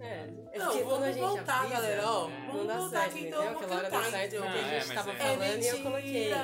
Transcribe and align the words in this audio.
É, 0.00 0.28
é 0.52 0.58
Não, 0.58 0.66
porque 0.66 0.82
quando 0.82 0.92
a 0.92 0.98
vamos 0.98 1.06
gente 1.14 1.18
voltar, 1.20 1.58
avisa, 1.60 1.74
galera, 1.74 2.06
ó. 2.10 2.28
Não 2.28 2.46
Vamos 2.52 2.66
dá 2.66 2.76
voltar 2.78 3.00
certo, 3.00 3.12
aqui, 3.16 3.26
então, 3.28 3.48
Aquela 3.48 3.76
hora 3.76 3.90
deu 3.90 4.02
certo 4.04 4.34
então. 4.34 4.42
porque 4.46 4.58
a 4.58 4.62
Ah, 4.62 4.66
é, 4.74 4.80
gente 4.80 4.86
mas 4.88 4.96
tava 4.96 5.12
é- 5.12 5.16
falando 5.16 5.62
e 5.62 5.66
eu 5.68 5.82
coloquei. 5.82 6.34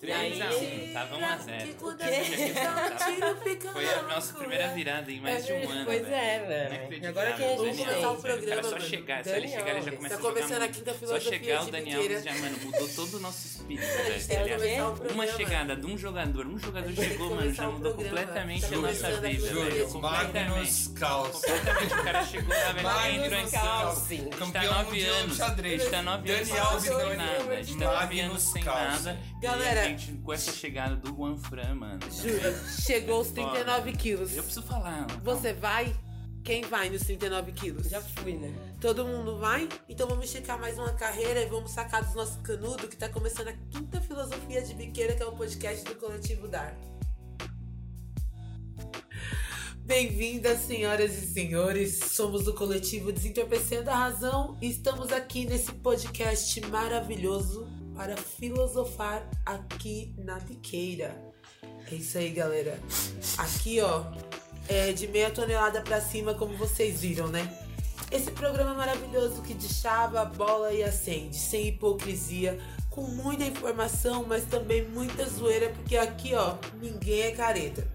Mentira. 0.00 0.18
Três 0.18 0.40
Aí- 0.40 0.42
a 0.42 0.46
um, 0.50 0.92
tava 0.92 1.16
1 1.16 1.24
a 1.24 1.36
0. 1.38 1.66
Que 1.66 1.74
quando 1.74 1.98
quê? 1.98 2.04
a 2.04 2.22
gente 2.22 2.52
dá 2.52 2.70
um 2.70 3.14
tiro, 3.14 3.36
fica 3.42 3.72
Foi 3.72 3.88
a 3.94 4.02
nossa 4.02 4.32
primeira 4.34 4.66
né? 4.68 4.74
virada 4.74 5.10
em 5.12 5.20
mais 5.20 5.46
de 5.46 5.52
um 5.52 5.56
ano. 5.70 5.84
Pois 5.86 6.02
velho. 6.06 6.14
é, 6.14 6.38
que 6.40 6.46
velho. 6.46 7.04
E 7.04 7.06
agora 7.06 7.30
de 7.32 7.36
quem 7.36 7.46
a 7.46 7.56
gente 7.56 7.84
começar 7.86 8.10
o 8.10 8.16
programa, 8.16 8.62
só 8.62 8.80
chegar, 8.80 9.24
só 9.24 9.30
ele 9.30 9.48
chegar, 9.48 9.68
ele 9.68 9.80
já 9.80 9.90
Daniel. 9.90 9.96
começa 9.96 10.08
Tá 10.08 10.14
a 10.14 10.22
jogar 10.22 10.34
começando 10.34 10.62
a 10.62 10.68
quinta 10.68 10.92
Só 10.92 10.98
filosofia 10.98 11.30
chegar 11.30 11.62
o 11.62 11.70
Daniel 11.70 12.22
já, 12.22 12.34
mano, 12.34 12.58
mudou 12.58 12.88
todo 12.88 13.16
o 13.16 13.20
nosso 13.20 13.46
espírito, 13.46 13.86
velho. 14.28 14.94
que 14.96 15.10
o 15.10 15.12
Uma 15.14 15.26
chegada 15.26 15.76
de 15.76 15.86
um 15.86 15.98
jogador, 15.98 16.46
um 16.46 16.58
jogador 16.58 16.92
que 16.92 17.02
chegou, 17.04 17.34
mano, 17.34 17.54
já 17.54 17.68
mudou 17.68 17.94
completamente 17.94 18.60
Tá 18.66 18.76
a 18.76 18.78
nossa 18.78 19.20
vida, 19.20 19.86
Completamente. 19.86 20.50
Magnus 20.50 20.88
Carlsen. 20.98 21.50
Completamente, 21.56 21.92
o 21.94 22.02
cara 22.04 22.24
chegou 22.26 22.54
lá, 22.54 22.72
velho, 22.72 23.24
entrou 23.24 23.40
em 23.40 23.50
tá 23.50 24.36
Campeão 24.36 24.72
nove 24.74 24.84
mundial 24.90 25.14
de 25.14 25.20
anos. 25.22 25.36
xadrez. 25.36 25.80
A 25.80 25.84
gente 25.84 25.90
tá 25.90 26.02
nove 26.02 26.30
anos 26.30 26.48
Daniel 26.48 26.66
Alves 26.66 26.84
sem 26.84 27.16
nada. 27.16 27.32
A 27.54 27.62
gente 27.62 27.78
tá 27.78 28.00
nove 28.00 28.20
anos 28.20 28.42
sem 28.42 28.64
nada. 28.64 29.18
Galera- 29.40 29.85
gente, 29.88 30.12
com 30.22 30.32
essa 30.32 30.52
chegada 30.52 30.96
do 30.96 31.14
Juan 31.14 31.36
Fran, 31.36 31.74
mano. 31.74 32.00
Júlio, 32.10 32.40
chegou 32.80 33.20
os 33.20 33.28
39 33.30 33.92
quilos. 33.92 34.36
Eu 34.36 34.42
preciso 34.42 34.66
falar. 34.66 35.06
mano. 35.06 35.20
Você 35.22 35.52
vai? 35.52 35.94
Quem 36.42 36.62
vai 36.62 36.88
nos 36.88 37.02
39 37.02 37.52
quilos? 37.52 37.88
Já 37.88 38.00
fui, 38.00 38.34
né? 38.34 38.54
Todo 38.80 39.04
mundo 39.04 39.38
vai? 39.38 39.68
Então 39.88 40.06
vamos 40.06 40.26
esticar 40.26 40.58
mais 40.60 40.78
uma 40.78 40.92
carreira 40.92 41.40
e 41.40 41.46
vamos 41.46 41.72
sacar 41.72 42.04
dos 42.04 42.14
nossos 42.14 42.36
canudos 42.42 42.88
que 42.88 42.96
tá 42.96 43.08
começando 43.08 43.48
a 43.48 43.52
quinta 43.52 44.00
filosofia 44.00 44.62
de 44.62 44.74
biqueira, 44.74 45.14
que 45.14 45.22
é 45.22 45.26
o 45.26 45.32
podcast 45.32 45.84
do 45.84 45.96
Coletivo 45.96 46.46
Dar. 46.46 46.76
Bem-vindas, 49.84 50.60
senhoras 50.60 51.16
e 51.16 51.26
senhores. 51.32 51.98
Somos 52.12 52.44
do 52.44 52.54
coletivo 52.54 53.12
Desentorpecendo 53.12 53.90
a 53.90 53.94
Razão 53.94 54.56
e 54.60 54.68
estamos 54.68 55.12
aqui 55.12 55.46
nesse 55.46 55.72
podcast 55.72 56.60
maravilhoso 56.62 57.75
para 57.96 58.16
filosofar 58.16 59.26
aqui 59.44 60.14
na 60.18 60.38
biqueira. 60.38 61.16
É 61.90 61.94
isso 61.94 62.18
aí, 62.18 62.30
galera. 62.30 62.78
Aqui, 63.38 63.80
ó, 63.80 64.04
é 64.68 64.92
de 64.92 65.08
meia 65.08 65.30
tonelada 65.30 65.80
pra 65.80 66.00
cima, 66.00 66.34
como 66.34 66.56
vocês 66.56 67.00
viram, 67.00 67.28
né? 67.28 67.50
Esse 68.10 68.30
programa 68.30 68.74
maravilhoso 68.74 69.42
que 69.42 69.54
deschava 69.54 70.20
a 70.20 70.24
bola 70.24 70.72
e 70.72 70.82
acende, 70.82 71.36
sem 71.36 71.68
hipocrisia, 71.68 72.58
com 72.90 73.02
muita 73.02 73.44
informação, 73.44 74.24
mas 74.26 74.44
também 74.44 74.86
muita 74.88 75.28
zoeira, 75.28 75.70
porque 75.70 75.96
aqui, 75.96 76.34
ó, 76.34 76.56
ninguém 76.80 77.22
é 77.22 77.30
careta. 77.32 77.86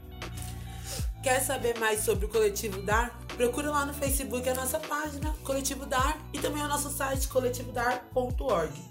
Quer 1.23 1.39
saber 1.39 1.77
mais 1.77 2.03
sobre 2.03 2.25
o 2.25 2.30
Coletivo 2.30 2.81
Dar? 2.81 3.17
Procura 3.38 3.69
lá 3.69 3.86
no 3.86 3.93
Facebook 3.93 4.47
a 4.49 4.55
nossa 4.55 4.80
página, 4.80 5.33
Coletivo 5.43 5.86
Dar, 5.86 6.19
e 6.33 6.39
também 6.39 6.63
o 6.63 6.67
nosso 6.67 6.89
site, 6.89 7.27
coletivodar.org. 7.27 8.91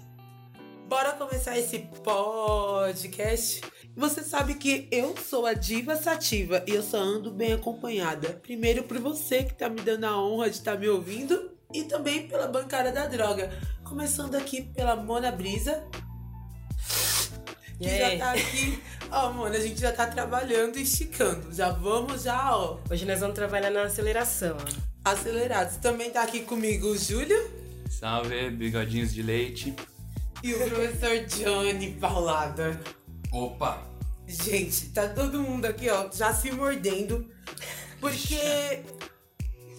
Bora 0.91 1.13
começar 1.13 1.57
esse 1.57 1.87
podcast? 2.03 3.61
Você 3.95 4.21
sabe 4.23 4.55
que 4.55 4.89
eu 4.91 5.15
sou 5.15 5.45
a 5.45 5.53
diva 5.53 5.95
sativa 5.95 6.61
e 6.67 6.71
eu 6.71 6.83
só 6.83 6.97
ando 6.97 7.31
bem 7.31 7.53
acompanhada. 7.53 8.33
Primeiro 8.43 8.83
por 8.83 8.99
você 8.99 9.41
que 9.45 9.53
tá 9.53 9.69
me 9.69 9.79
dando 9.79 10.03
a 10.03 10.21
honra 10.21 10.49
de 10.49 10.57
estar 10.57 10.77
me 10.77 10.89
ouvindo 10.89 11.49
e 11.73 11.85
também 11.85 12.27
pela 12.27 12.45
bancada 12.45 12.91
da 12.91 13.07
droga. 13.07 13.57
Começando 13.85 14.35
aqui 14.35 14.63
pela 14.63 14.97
Mona 14.97 15.31
Brisa, 15.31 15.81
que 17.79 17.97
já 17.97 18.17
tá 18.17 18.33
aqui. 18.33 18.83
Ó, 19.09 19.31
Mona, 19.31 19.55
a 19.55 19.61
gente 19.61 19.79
já 19.79 19.93
tá 19.93 20.07
trabalhando 20.07 20.77
e 20.77 20.81
esticando. 20.81 21.53
Já 21.55 21.69
vamos 21.69 22.23
já, 22.23 22.53
ó, 22.53 22.79
Hoje 22.91 23.05
nós 23.05 23.21
vamos 23.21 23.35
trabalhar 23.35 23.69
na 23.69 23.83
aceleração. 23.83 24.57
ó. 24.59 25.09
acelerados. 25.09 25.77
Também 25.77 26.11
tá 26.11 26.21
aqui 26.21 26.41
comigo 26.41 26.87
o 26.87 26.97
Júlio 26.97 27.61
Salve, 27.89 28.49
bigodinhos 28.49 29.13
de 29.13 29.21
leite. 29.23 29.73
E 30.43 30.53
o 30.53 30.57
professor 30.57 31.25
Johnny 31.25 31.91
Paulada. 31.93 32.79
Opa! 33.31 33.83
Gente, 34.27 34.89
tá 34.89 35.07
todo 35.09 35.41
mundo 35.41 35.65
aqui, 35.65 35.89
ó, 35.89 36.09
já 36.11 36.33
se 36.33 36.51
mordendo. 36.51 37.29
Porque 37.99 38.81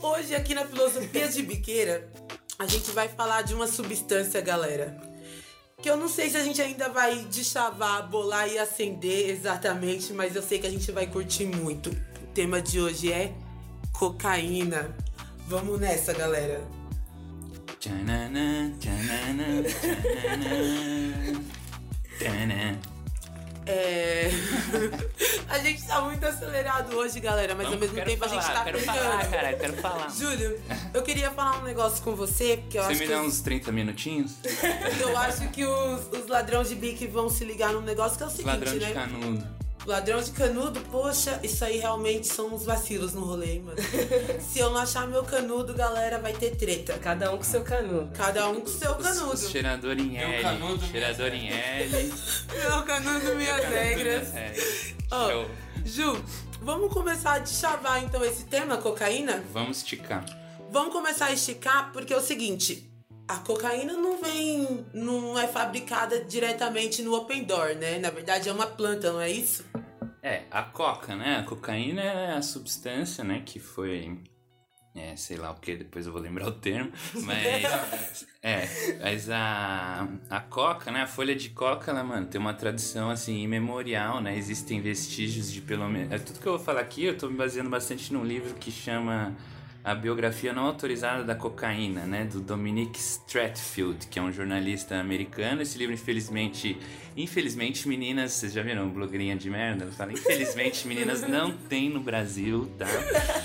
hoje 0.00 0.34
aqui 0.34 0.54
na 0.54 0.66
Filosofia 0.66 1.28
de 1.28 1.42
Biqueira, 1.42 2.10
a 2.58 2.66
gente 2.66 2.90
vai 2.90 3.08
falar 3.08 3.42
de 3.42 3.54
uma 3.54 3.66
substância, 3.66 4.40
galera. 4.40 4.96
Que 5.80 5.90
eu 5.90 5.96
não 5.96 6.08
sei 6.08 6.30
se 6.30 6.36
a 6.36 6.44
gente 6.44 6.62
ainda 6.62 6.88
vai 6.90 7.24
deschavar, 7.24 8.08
bolar 8.08 8.48
e 8.48 8.58
acender 8.58 9.30
exatamente, 9.30 10.12
mas 10.12 10.36
eu 10.36 10.42
sei 10.42 10.58
que 10.58 10.66
a 10.66 10.70
gente 10.70 10.92
vai 10.92 11.08
curtir 11.08 11.46
muito. 11.46 11.90
O 11.90 12.26
tema 12.32 12.62
de 12.62 12.80
hoje 12.80 13.12
é 13.12 13.32
cocaína. 13.92 14.94
Vamos 15.48 15.80
nessa, 15.80 16.12
galera. 16.12 16.62
Tchananã, 17.82 18.70
tchananã, 18.78 19.60
tchananã, 19.64 21.42
tchananã. 22.16 22.78
É. 23.66 24.30
a 25.50 25.58
gente 25.58 25.84
tá 25.84 26.00
muito 26.02 26.24
acelerado 26.24 26.96
hoje, 26.96 27.18
galera, 27.18 27.56
mas 27.56 27.66
Vamos, 27.66 27.74
ao 27.74 27.80
mesmo 27.80 28.04
tempo 28.04 28.24
a 28.24 28.28
gente 28.28 28.40
falar, 28.40 28.54
tá 28.54 28.64
Quero 28.66 28.78
pegando. 28.78 28.96
falar, 28.98 29.26
cara, 29.28 29.52
quero 29.54 29.72
falar. 29.78 30.10
Júlio, 30.16 30.60
eu 30.94 31.02
queria 31.02 31.32
falar 31.32 31.58
um 31.58 31.64
negócio 31.64 32.04
com 32.04 32.14
você, 32.14 32.58
porque 32.58 32.78
eu 32.78 32.84
Você 32.84 32.92
acho 32.92 33.00
me 33.00 33.06
que, 33.08 33.12
dá 33.12 33.20
os, 33.20 33.26
uns 33.26 33.40
30 33.40 33.72
minutinhos? 33.72 34.34
eu 35.02 35.18
acho 35.18 35.48
que 35.48 35.64
os, 35.64 36.06
os 36.12 36.28
ladrões 36.28 36.68
de 36.68 36.76
bique 36.76 37.08
vão 37.08 37.28
se 37.28 37.44
ligar 37.44 37.72
num 37.72 37.80
negócio 37.80 38.16
que 38.16 38.22
é 38.22 38.26
o 38.26 38.30
seguinte, 38.30 38.46
Ladrão 38.46 38.72
de 38.74 38.78
né? 38.78 38.92
canudo. 38.92 39.61
Ladrão 39.84 40.22
de 40.22 40.30
canudo, 40.30 40.80
poxa, 40.92 41.40
isso 41.42 41.64
aí 41.64 41.78
realmente 41.78 42.28
são 42.28 42.54
uns 42.54 42.64
vacilos 42.64 43.14
no 43.14 43.24
rolê, 43.24 43.58
mano. 43.58 43.76
Se 44.40 44.60
eu 44.60 44.70
não 44.70 44.78
achar 44.78 45.08
meu 45.08 45.24
canudo, 45.24 45.74
galera, 45.74 46.20
vai 46.20 46.32
ter 46.32 46.56
treta. 46.56 46.96
Cada 46.98 47.32
um 47.32 47.38
com 47.38 47.42
seu 47.42 47.64
canudo. 47.64 48.10
Cada 48.16 48.48
um 48.48 48.60
com 48.60 48.68
seu 48.68 48.94
canudo. 48.94 49.32
os 49.32 49.50
Cheirador 49.50 49.98
em 49.98 50.10
Meu 50.10 50.28
L. 50.28 50.42
canudo, 50.42 50.86
Cheirador 50.86 51.34
em 51.34 51.50
L. 51.50 51.90
Meu 52.52 52.82
canudo, 52.84 53.34
minhas 53.34 53.64
regras. 53.64 54.34
É. 54.34 54.54
Ó, 55.10 55.30
Show. 55.30 55.50
Ju, 55.84 56.24
vamos 56.60 56.92
começar 56.92 57.34
a 57.34 57.38
deschavar 57.40 58.04
então 58.04 58.24
esse 58.24 58.44
tema, 58.44 58.76
cocaína? 58.76 59.42
Vamos 59.52 59.78
esticar. 59.78 60.24
Vamos 60.70 60.92
começar 60.92 61.26
a 61.26 61.32
esticar 61.32 61.90
porque 61.92 62.14
é 62.14 62.16
o 62.16 62.20
seguinte, 62.20 62.88
a 63.26 63.36
cocaína 63.38 63.94
não 63.94 64.22
vem, 64.22 64.86
não 64.94 65.38
é 65.38 65.48
fabricada 65.48 66.20
diretamente 66.24 67.02
no 67.02 67.14
open 67.14 67.44
door, 67.44 67.74
né? 67.74 67.98
Na 67.98 68.10
verdade 68.10 68.48
é 68.48 68.52
uma 68.52 68.66
planta, 68.66 69.12
não 69.12 69.20
é 69.20 69.30
isso? 69.30 69.64
É, 70.22 70.44
a 70.52 70.62
coca, 70.62 71.16
né? 71.16 71.38
A 71.38 71.42
cocaína 71.42 72.00
é 72.00 72.32
a 72.34 72.42
substância, 72.42 73.24
né? 73.24 73.42
Que 73.44 73.58
foi. 73.58 74.20
É, 74.94 75.16
sei 75.16 75.38
lá 75.38 75.50
o 75.50 75.54
que, 75.54 75.74
depois 75.74 76.06
eu 76.06 76.12
vou 76.12 76.20
lembrar 76.20 76.46
o 76.46 76.52
termo. 76.52 76.92
Mas. 77.24 78.26
é, 78.42 78.98
mas 79.00 79.30
a, 79.30 80.06
a 80.28 80.40
coca, 80.40 80.92
né? 80.92 81.02
A 81.02 81.06
folha 81.06 81.34
de 81.34 81.48
coca, 81.50 81.90
ela, 81.90 82.04
mano, 82.04 82.26
tem 82.26 82.40
uma 82.40 82.54
tradição 82.54 83.10
assim 83.10 83.42
imemorial, 83.42 84.20
né? 84.20 84.36
Existem 84.36 84.80
vestígios 84.80 85.50
de 85.50 85.60
pelo 85.60 85.88
menos. 85.88 86.12
É, 86.12 86.18
tudo 86.18 86.38
que 86.38 86.46
eu 86.46 86.56
vou 86.56 86.64
falar 86.64 86.82
aqui, 86.82 87.04
eu 87.04 87.16
tô 87.16 87.28
me 87.28 87.36
baseando 87.36 87.70
bastante 87.70 88.12
num 88.12 88.24
livro 88.24 88.54
que 88.54 88.70
chama 88.70 89.34
A 89.84 89.96
Biografia 89.96 90.52
Não 90.52 90.66
Autorizada 90.66 91.24
da 91.24 91.34
Cocaína, 91.34 92.06
né? 92.06 92.24
Do 92.24 92.40
Dominic 92.40 92.96
Stratfield, 93.00 94.06
que 94.06 94.16
é 94.16 94.22
um 94.22 94.30
jornalista 94.30 94.94
americano. 95.00 95.60
Esse 95.60 95.76
livro, 95.76 95.92
infelizmente. 95.92 96.78
Infelizmente, 97.16 97.88
meninas, 97.88 98.32
vocês 98.32 98.52
já 98.52 98.62
viram 98.62 98.88
blogueirinha 98.88 99.34
de 99.34 99.50
merda? 99.50 99.86
Fala, 99.88 100.12
infelizmente, 100.12 100.86
meninas 100.86 101.22
não 101.22 101.50
tem 101.52 101.90
no 101.90 101.98
Brasil, 101.98 102.70
tá? 102.78 102.86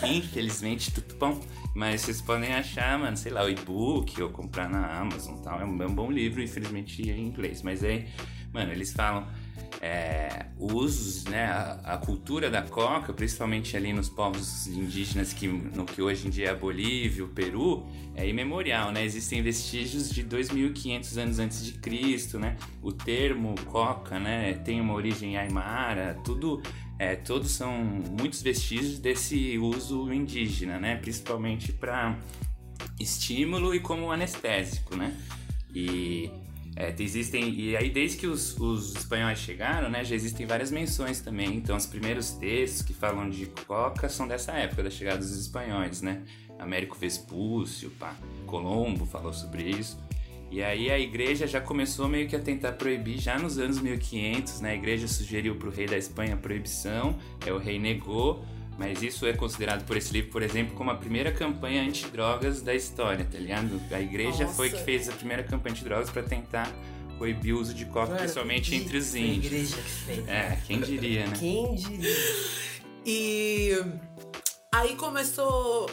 Infelizmente, 0.07 0.91
tudo 0.91 1.15
bom. 1.15 1.41
Mas 1.73 2.01
vocês 2.01 2.21
podem 2.21 2.53
achar, 2.53 2.99
mano, 2.99 3.17
sei 3.17 3.31
lá, 3.31 3.43
o 3.43 3.49
e-book 3.49 4.21
ou 4.21 4.29
comprar 4.29 4.69
na 4.69 4.99
Amazon 4.99 5.37
tal. 5.37 5.59
É 5.59 5.65
um, 5.65 5.81
é 5.81 5.87
um 5.87 5.95
bom 5.95 6.11
livro, 6.11 6.41
infelizmente, 6.41 7.01
em 7.01 7.25
inglês. 7.25 7.63
Mas 7.63 7.83
aí, 7.83 8.07
mano, 8.53 8.71
eles 8.71 8.93
falam 8.93 9.27
é, 9.81 10.47
usos, 10.59 11.25
né, 11.25 11.45
a, 11.45 11.93
a 11.93 11.97
cultura 11.97 12.49
da 12.49 12.61
coca, 12.61 13.13
principalmente 13.13 13.75
ali 13.77 13.93
nos 13.93 14.09
povos 14.09 14.67
indígenas 14.67 15.33
que 15.33 15.47
no 15.47 15.85
que 15.85 16.01
hoje 16.01 16.27
em 16.27 16.29
dia 16.29 16.47
é 16.47 16.49
a 16.51 16.55
Bolívia, 16.55 17.23
o 17.23 17.27
Peru, 17.27 17.85
é 18.15 18.27
imemorial, 18.27 18.91
né? 18.91 19.03
Existem 19.03 19.41
vestígios 19.41 20.09
de 20.09 20.23
2.500 20.23 21.17
anos 21.17 21.39
antes 21.39 21.65
de 21.65 21.73
Cristo, 21.73 22.39
né? 22.39 22.57
O 22.81 22.91
termo 22.91 23.55
coca, 23.65 24.19
né, 24.19 24.53
tem 24.53 24.81
uma 24.81 24.93
origem 24.93 25.37
aimara, 25.37 26.17
tudo 26.23 26.61
é, 26.99 27.15
todos 27.15 27.51
são 27.51 27.71
muitos 28.19 28.41
vestígios 28.41 28.97
desse 28.97 29.57
uso 29.59 30.11
indígena, 30.11 30.79
né? 30.79 30.95
Principalmente 30.95 31.71
para 31.71 32.17
estímulo 32.99 33.75
e 33.75 33.79
como 33.79 34.11
anestésico, 34.11 34.95
né? 34.95 35.15
E 35.73 36.31
é, 36.79 36.93
existem 36.99 37.49
e 37.59 37.75
aí 37.75 37.89
desde 37.89 38.17
que 38.17 38.27
os, 38.27 38.55
os 38.59 38.95
espanhóis 38.95 39.39
chegaram, 39.39 39.89
né, 39.89 40.05
já 40.05 40.13
existem 40.13 40.45
várias 40.45 40.69
menções 40.69 41.19
também. 41.19 41.55
Então, 41.55 41.75
os 41.75 41.87
primeiros 41.87 42.31
textos 42.33 42.83
que 42.83 42.93
falam 42.93 43.27
de 43.29 43.47
coca 43.65 44.07
são 44.07 44.27
dessa 44.27 44.51
época 44.51 44.83
da 44.83 44.89
chegada 44.91 45.17
dos 45.17 45.35
espanhóis, 45.35 46.03
né? 46.03 46.21
Américo 46.59 46.95
Vespúcio, 46.95 47.89
pá, 47.91 48.15
Colombo 48.45 49.05
falou 49.07 49.33
sobre 49.33 49.63
isso. 49.63 49.99
E 50.51 50.61
aí 50.63 50.91
a 50.91 50.99
igreja 50.99 51.47
já 51.47 51.59
começou 51.59 52.07
meio 52.07 52.27
que 52.27 52.35
a 52.35 52.39
tentar 52.39 52.73
proibir 52.73 53.17
já 53.17 53.39
nos 53.39 53.57
anos 53.57 53.79
1500, 53.79 54.61
né? 54.61 54.71
A 54.71 54.75
igreja 54.75 55.07
sugeriu 55.07 55.55
para 55.55 55.67
o 55.67 55.71
rei 55.71 55.87
da 55.87 55.97
Espanha 55.97 56.35
a 56.35 56.37
proibição, 56.37 57.17
é 57.45 57.51
o 57.51 57.57
rei 57.57 57.79
negou, 57.79 58.45
Mas 58.77 59.01
isso 59.01 59.25
é 59.25 59.33
considerado 59.33 59.85
por 59.85 59.97
esse 59.97 60.13
livro, 60.13 60.29
por 60.31 60.43
exemplo, 60.43 60.75
como 60.75 60.91
a 60.91 60.95
primeira 60.95 61.31
campanha 61.31 61.81
antidrogas 61.81 62.61
da 62.61 62.75
história, 62.75 63.25
tá 63.25 63.37
ligado? 63.39 63.81
A 63.91 63.99
igreja 63.99 64.43
Nossa. 64.43 64.55
foi 64.55 64.69
que 64.69 64.77
fez 64.83 65.09
a 65.09 65.13
primeira 65.13 65.41
campanha 65.43 65.73
antidrogas 65.73 66.09
para 66.11 66.21
tentar 66.21 66.71
proibir 67.17 67.53
o 67.53 67.59
uso 67.59 67.73
de 67.73 67.85
coca, 67.85 68.07
Mano, 68.09 68.19
principalmente 68.19 68.69
que- 68.69 68.75
entre 68.75 68.97
os 68.99 69.09
foi 69.09 69.19
a 69.19 69.23
índios. 69.25 69.45
igreja 69.53 69.75
que 69.77 69.81
fez. 69.89 70.27
É, 70.27 70.59
quem 70.67 70.79
diria, 70.81 71.25
né? 71.25 71.33
Quem 71.39 71.75
diria? 71.75 72.15
E 73.03 73.71
aí 74.71 74.95
começou 74.95 75.89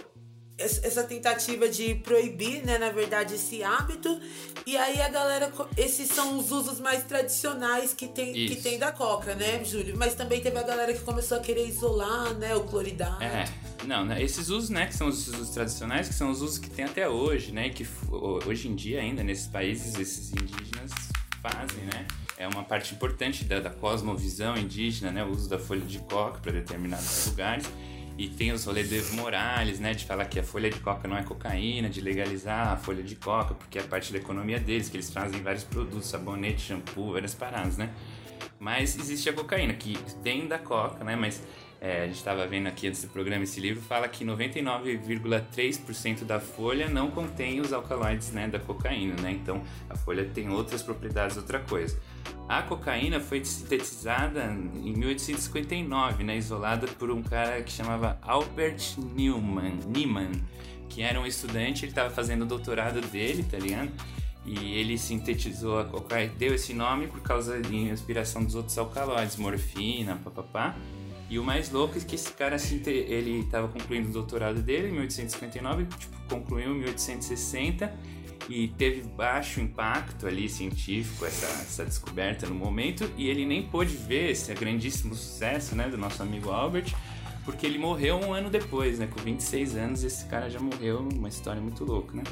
essa 0.57 1.03
tentativa 1.03 1.69
de 1.69 1.97
proibir, 1.97 2.65
né, 2.65 2.79
na 2.79 2.91
verdade, 2.91 3.35
esse 3.35 3.63
hábito. 3.63 4.21
E 4.67 4.77
aí 4.77 5.01
a 5.01 5.09
galera. 5.09 5.53
Esses 5.77 6.09
são 6.09 6.39
os 6.39 6.53
usos 6.53 6.81
mais 6.81 7.03
tradicionais 7.05 7.93
que 7.93 8.07
tem, 8.07 8.33
que 8.33 8.57
tem 8.57 8.79
da 8.79 8.93
coca, 8.93 9.35
né, 9.35 9.65
Júlio? 9.65 9.97
Mas 9.97 10.15
também 10.15 10.41
teve 10.41 10.57
a 10.59 10.63
galera 10.63 10.93
que 10.93 11.01
começou 11.01 11.39
a 11.39 11.41
querer 11.41 11.67
isolar, 11.67 12.35
né, 12.35 12.55
o 12.55 12.63
cloridato. 12.65 13.23
É, 13.23 13.45
não, 13.85 14.05
né, 14.05 14.23
esses 14.23 14.49
usos, 14.49 14.71
né, 14.71 14.87
que 14.87 14.95
são 14.95 15.09
os 15.09 15.27
usos 15.27 15.51
tradicionais, 15.51 16.09
que 16.09 16.15
são 16.15 16.31
os 16.31 16.41
usos 16.41 16.59
que 16.59 16.71
tem 16.71 16.85
até 16.85 17.09
hoje, 17.09 17.51
né, 17.53 17.69
que 17.71 17.87
hoje 18.47 18.69
em 18.69 18.75
dia 18.75 19.01
ainda 19.01 19.23
nesses 19.23 19.47
países 19.47 19.95
esses 19.99 20.33
indígenas 20.33 20.93
fazem, 21.43 21.85
né, 21.85 22.07
é 22.39 22.49
uma 22.49 22.65
parte 22.65 22.95
importante 22.95 23.45
da, 23.45 23.61
da 23.61 23.71
cosmovisão 23.71 24.57
indígena, 24.57 25.11
né, 25.11 25.25
o 25.25 25.31
uso 25.31 25.49
da 25.49 25.59
folha 25.59 25.85
de 25.85 25.99
coca 25.99 26.39
para 26.41 26.53
determinados 26.53 27.27
lugares. 27.27 27.67
E 28.17 28.29
tem 28.29 28.53
os 28.53 28.65
rolês 28.65 28.89
do 28.89 28.95
Evo 28.95 29.17
Morales, 29.17 29.81
né, 29.81 29.93
de 29.93 30.05
falar 30.05 30.27
que 30.27 30.39
a 30.39 30.43
folha 30.45 30.71
de 30.71 30.79
coca 30.79 31.09
não 31.09 31.17
é 31.17 31.23
cocaína, 31.25 31.89
de 31.89 32.01
legalizar 32.01 32.69
a 32.69 32.77
folha 32.77 33.03
de 33.03 33.17
coca, 33.17 33.55
porque 33.55 33.79
é 33.79 33.83
parte 33.83 34.13
da 34.13 34.19
economia 34.19 34.61
deles, 34.61 34.89
que 34.89 34.97
eles 34.97 35.09
trazem 35.11 35.43
vários 35.43 35.65
produtos, 35.65 36.07
sabonete, 36.07 36.61
shampoo, 36.61 37.13
várias 37.13 37.35
paradas, 37.35 37.77
né. 37.77 37.91
Mas 38.59 38.97
existe 38.97 39.29
a 39.29 39.33
cocaína, 39.33 39.75
que 39.75 39.99
tem 40.23 40.47
da 40.47 40.59
coca, 40.59 41.03
né? 41.03 41.17
Mas 41.17 41.43
é, 41.85 42.05
a 42.05 42.07
gente 42.07 42.17
estava 42.17 42.47
vendo 42.47 42.67
aqui 42.67 42.89
antes 42.89 43.03
do 43.03 43.09
programa 43.09 43.45
esse 43.45 43.61
livro, 43.61 43.83
fala 43.83 44.09
que 44.09 44.25
99,3% 44.25 46.25
da 46.25 46.41
folha 46.41 46.89
não 46.89 47.11
contém 47.11 47.61
os 47.61 47.75
alcaloides 47.75 48.33
né, 48.33 48.49
da 48.49 48.59
cocaína, 48.59 49.21
né? 49.21 49.33
Então 49.33 49.63
a 49.91 49.95
folha 49.95 50.25
tem 50.25 50.49
outras 50.49 50.83
propriedades, 50.83 51.37
outra 51.37 51.59
coisa. 51.59 52.01
A 52.49 52.63
cocaína 52.63 53.21
foi 53.21 53.45
sintetizada 53.45 54.45
em 54.77 54.95
1859, 54.95 56.25
né? 56.25 56.39
Isolada 56.39 56.87
por 56.87 57.11
um 57.11 57.23
cara 57.23 57.63
que 57.63 57.71
chamava 57.71 58.19
Albert 58.23 58.97
Newman, 59.15 59.79
Niemann, 59.87 60.33
que 60.89 61.03
era 61.03 61.21
um 61.21 61.27
estudante, 61.27 61.85
ele 61.85 61.93
estava 61.93 62.09
fazendo 62.09 62.45
o 62.45 62.47
doutorado 62.47 63.03
dele, 63.03 63.43
tá 63.43 63.59
ligado? 63.59 63.93
E 64.47 64.79
ele 64.79 64.97
sintetizou 64.97 65.79
a 65.79 65.85
cocaína, 65.85 66.33
deu 66.39 66.55
esse 66.55 66.73
nome 66.73 67.09
por 67.09 67.21
causa 67.21 67.61
de 67.61 67.77
inspiração 67.77 68.43
dos 68.43 68.55
outros 68.55 68.79
alcaloides, 68.79 69.37
morfina, 69.37 70.17
papapá. 70.17 70.75
E 71.31 71.39
o 71.39 71.45
mais 71.45 71.71
louco 71.71 71.97
é 71.97 72.01
que 72.01 72.15
esse 72.15 72.31
cara, 72.33 72.59
sinte- 72.59 72.91
ele 72.91 73.41
estava 73.41 73.67
concluindo 73.69 74.09
o 74.09 74.13
doutorado 74.13 74.61
dele 74.63 74.89
em 74.89 74.93
1859, 74.93 75.87
tipo, 75.87 76.15
concluiu 76.29 76.73
em 76.73 76.79
1860 76.81 77.93
e 78.49 78.69
teve 78.69 79.03
baixo 79.03 79.59
impacto 79.61 80.27
ali 80.27 80.49
científico 80.49 81.25
essa, 81.25 81.47
essa 81.47 81.85
descoberta 81.85 82.47
no 82.47 82.55
momento 82.55 83.11
e 83.17 83.29
ele 83.29 83.47
nem 83.47 83.63
pôde 83.63 83.97
ver 83.97 84.31
esse 84.33 84.53
grandíssimo 84.53 85.15
sucesso, 85.15 85.75
né, 85.75 85.89
do 85.89 85.97
nosso 85.97 86.23
amigo 86.23 86.51
Albert, 86.51 86.95
porque 87.45 87.65
ele 87.67 87.79
morreu 87.79 88.17
um 88.17 88.33
ano 88.35 88.51
depois, 88.51 88.99
né, 88.99 89.07
com 89.07 89.19
26 89.21 89.77
anos 89.77 90.05
esse 90.05 90.27
cara 90.27 90.51
já 90.51 90.61
morreu, 90.61 91.09
uma 91.15 91.29
história 91.29 91.61
muito 91.61 91.85
louca, 91.85 92.15
né? 92.15 92.23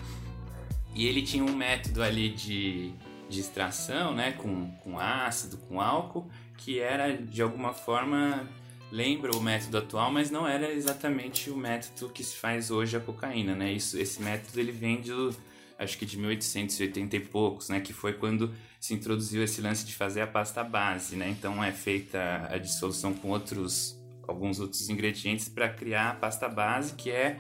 E 0.95 1.07
ele 1.07 1.23
tinha 1.23 1.43
um 1.43 1.57
método 1.57 2.03
ali 2.03 2.29
de, 2.29 2.93
de 3.31 3.41
extração, 3.41 4.15
né, 4.15 4.33
com, 4.33 4.71
com 4.85 4.99
ácido, 4.99 5.57
com 5.57 5.81
álcool, 5.81 6.29
que 6.59 6.79
era 6.79 7.17
de 7.17 7.41
alguma 7.41 7.73
forma 7.73 8.47
lembra 8.93 9.35
o 9.35 9.41
método 9.41 9.79
atual, 9.79 10.13
mas 10.13 10.31
não 10.31 10.47
era 10.47 10.71
exatamente 10.71 11.49
o 11.51 11.57
método 11.57 12.11
que 12.11 12.23
se 12.23 12.37
faz 12.37 12.71
hoje 12.71 12.95
a 12.95 13.01
cocaína, 13.01 13.55
né? 13.55 13.73
Isso, 13.73 13.99
esse 13.99 14.23
método 14.23 14.61
ele 14.61 14.71
vem 14.71 15.01
do 15.01 15.35
acho 15.79 15.97
que 15.99 16.05
de 16.05 16.19
1880 16.19 17.17
e 17.17 17.21
poucos, 17.21 17.69
né, 17.69 17.81
que 17.81 17.93
foi 17.93 18.13
quando 18.13 18.55
se 18.79 18.95
introduziu 18.95 19.43
esse 19.43 19.61
lance 19.61 19.85
de 19.85 19.95
fazer 19.95 20.21
a 20.21 20.27
pasta 20.27 20.63
base, 20.63 21.17
né? 21.17 21.31
Então 21.31 21.65
é 21.65 21.73
feita 21.73 22.47
a 22.51 22.59
dissolução 22.59 23.15
com 23.15 23.31
outros 23.31 23.99
alguns 24.29 24.61
outros 24.61 24.89
ingredientes 24.89 25.49
para 25.49 25.69
criar 25.69 26.11
a 26.11 26.15
pasta 26.15 26.49
base, 26.49 26.95
que 26.95 27.11
é 27.11 27.39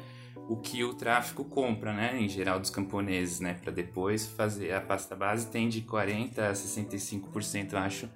o 0.49 0.57
que 0.57 0.83
o 0.83 0.95
tráfico 0.95 1.45
compra, 1.45 1.93
né, 1.93 2.19
em 2.19 2.29
geral 2.29 2.59
dos 2.59 2.71
camponeses, 2.71 3.39
né, 3.39 3.55
para 3.55 3.71
depois 3.71 4.27
fazer 4.27 4.73
a 4.73 4.81
pasta 4.81 5.15
base 5.15 5.47
tem 5.49 5.69
de 5.69 5.83
40 5.83 6.49
a 6.49 6.53
65%, 6.53 7.75
acho, 7.75 8.09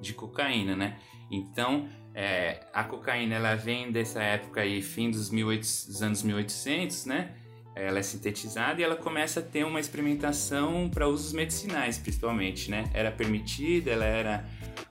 de 0.00 0.14
cocaína, 0.14 0.74
né? 0.74 0.98
Então, 1.30 1.88
é, 2.20 2.58
a 2.74 2.82
cocaína 2.82 3.36
ela 3.36 3.54
vem 3.54 3.92
dessa 3.92 4.20
época 4.20 4.60
aí, 4.60 4.82
fim 4.82 5.08
dos, 5.08 5.30
1800, 5.30 5.86
dos 5.86 6.02
anos 6.02 6.22
1800, 6.24 7.06
né? 7.06 7.30
Ela 7.76 8.00
é 8.00 8.02
sintetizada 8.02 8.80
e 8.80 8.82
ela 8.82 8.96
começa 8.96 9.38
a 9.38 9.42
ter 9.42 9.64
uma 9.64 9.78
experimentação 9.78 10.90
para 10.92 11.06
usos 11.06 11.32
medicinais, 11.32 11.96
principalmente, 11.96 12.72
né? 12.72 12.90
Era 12.92 13.12
permitida, 13.12 13.92
ela 13.92 14.04
era 14.04 14.44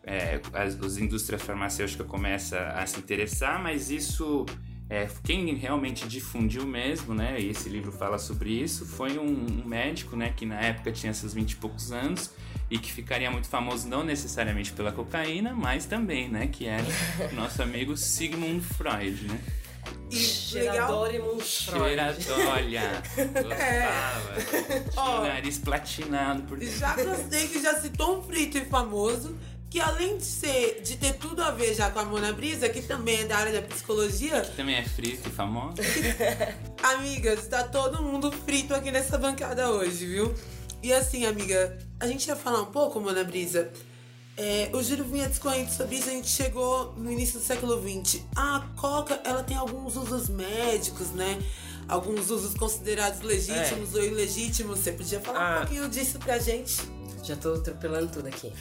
é, 0.06 0.39
as, 0.53 0.81
as 0.81 0.97
indústrias 0.97 1.41
farmacêuticas 1.41 2.07
começam 2.07 2.59
a 2.59 2.85
se 2.85 2.97
interessar, 2.97 3.62
mas 3.62 3.91
isso 3.91 4.45
é, 4.89 5.06
quem 5.21 5.53
realmente 5.56 6.07
difundiu 6.07 6.65
mesmo, 6.65 7.13
né? 7.13 7.41
E 7.41 7.50
esse 7.50 7.68
livro 7.68 7.91
fala 7.91 8.18
sobre 8.18 8.51
isso, 8.51 8.85
foi 8.85 9.19
um, 9.19 9.63
um 9.63 9.68
médico, 9.68 10.15
né? 10.15 10.31
Que 10.33 10.45
na 10.45 10.62
época 10.62 10.94
tinha 10.94 11.13
seus 11.13 11.33
20 11.33 11.51
e 11.51 11.56
poucos 11.57 11.91
anos 11.91 12.33
e 12.69 12.78
que 12.78 12.92
ficaria 12.92 13.31
muito 13.31 13.48
famoso 13.48 13.88
não 13.88 14.04
necessariamente 14.04 14.74
pela 14.74 14.92
cocaína, 14.92 15.54
mas 15.54 15.86
também, 15.86 16.28
né? 16.28 16.48
Que 16.48 16.66
era 16.66 16.86
o 17.31 17.36
nosso 17.36 17.62
amigo 17.62 17.96
Sigmund 17.96 18.62
Freud, 18.62 19.25
né? 19.25 19.40
E 20.12 20.18
Cheirador 20.18 21.14
e 21.14 21.19
monstro. 21.19 21.80
Cheirado, 21.80 22.18
olha, 22.50 23.04
gostava. 23.44 25.19
O 25.19 25.24
nariz 25.24 25.58
platinado 25.58 26.44
por 26.44 26.58
dentro. 26.58 26.78
Já 26.78 26.96
gostei 26.96 27.48
que 27.48 27.62
já 27.62 27.80
citou 27.80 28.19
um 28.19 28.22
frito 28.22 28.58
e 28.58 28.66
famoso, 28.66 29.38
que 29.70 29.80
além 29.80 30.18
de 30.18 30.25
ser 30.25 30.81
de 30.81 30.98
ter 30.98 31.13
tudo 31.13 31.42
a 31.42 31.52
ver 31.52 31.74
já 31.74 31.90
com 31.90 32.00
a 32.00 32.06
Mona 32.06 32.34
Brisa, 32.34 32.68
que 32.68 32.81
também 32.81 33.22
é 33.22 33.25
da 33.25 33.38
área 33.38 33.54
da 33.54 33.62
psicologia, 33.62 34.42
Também 34.42 34.75
é 34.75 34.84
frito 34.84 35.28
e 35.28 35.31
famoso. 35.31 35.75
amigas, 36.84 37.48
tá 37.48 37.63
todo 37.63 38.02
mundo 38.02 38.31
frito 38.31 38.74
aqui 38.74 38.92
nessa 38.92 39.18
bancada 39.18 39.70
hoje, 39.72 40.06
viu? 40.06 40.34
E 40.81 40.94
assim, 40.94 41.25
amiga, 41.25 41.77
a 42.00 42.07
gente 42.07 42.27
ia 42.27 42.35
falar 42.35 42.62
um 42.62 42.65
pouco, 42.71 43.00
Mona 43.00 43.24
Brisa. 43.24 43.69
É, 44.38 44.69
o 44.71 44.83
Júlio 44.83 45.03
vinha 45.03 45.27
discorrendo 45.27 45.71
sobre 45.71 45.95
isso, 45.95 46.09
a 46.09 46.12
gente 46.13 46.27
chegou 46.29 46.94
no 46.95 47.12
início 47.12 47.39
do 47.39 47.45
século 47.45 47.81
XX. 47.81 48.21
A 48.35 48.68
coca, 48.77 49.19
ela 49.24 49.41
tem 49.44 49.57
alguns 49.57 49.95
usos 49.95 50.29
médicos, 50.29 51.09
né? 51.09 51.41
Alguns 51.88 52.29
usos 52.29 52.53
considerados 52.53 53.22
legítimos 53.22 53.96
ou 53.96 54.03
ilegítimos. 54.03 54.79
Você 54.79 54.91
podia 54.91 55.19
falar 55.19 55.39
um 55.39 55.41
Ah. 55.41 55.57
pouquinho 55.62 55.89
disso 55.89 56.19
pra 56.19 56.38
gente? 56.38 56.77
Já 57.24 57.36
tô 57.36 57.55
atropelando 57.55 58.12
tudo 58.12 58.27
aqui. 58.27 58.53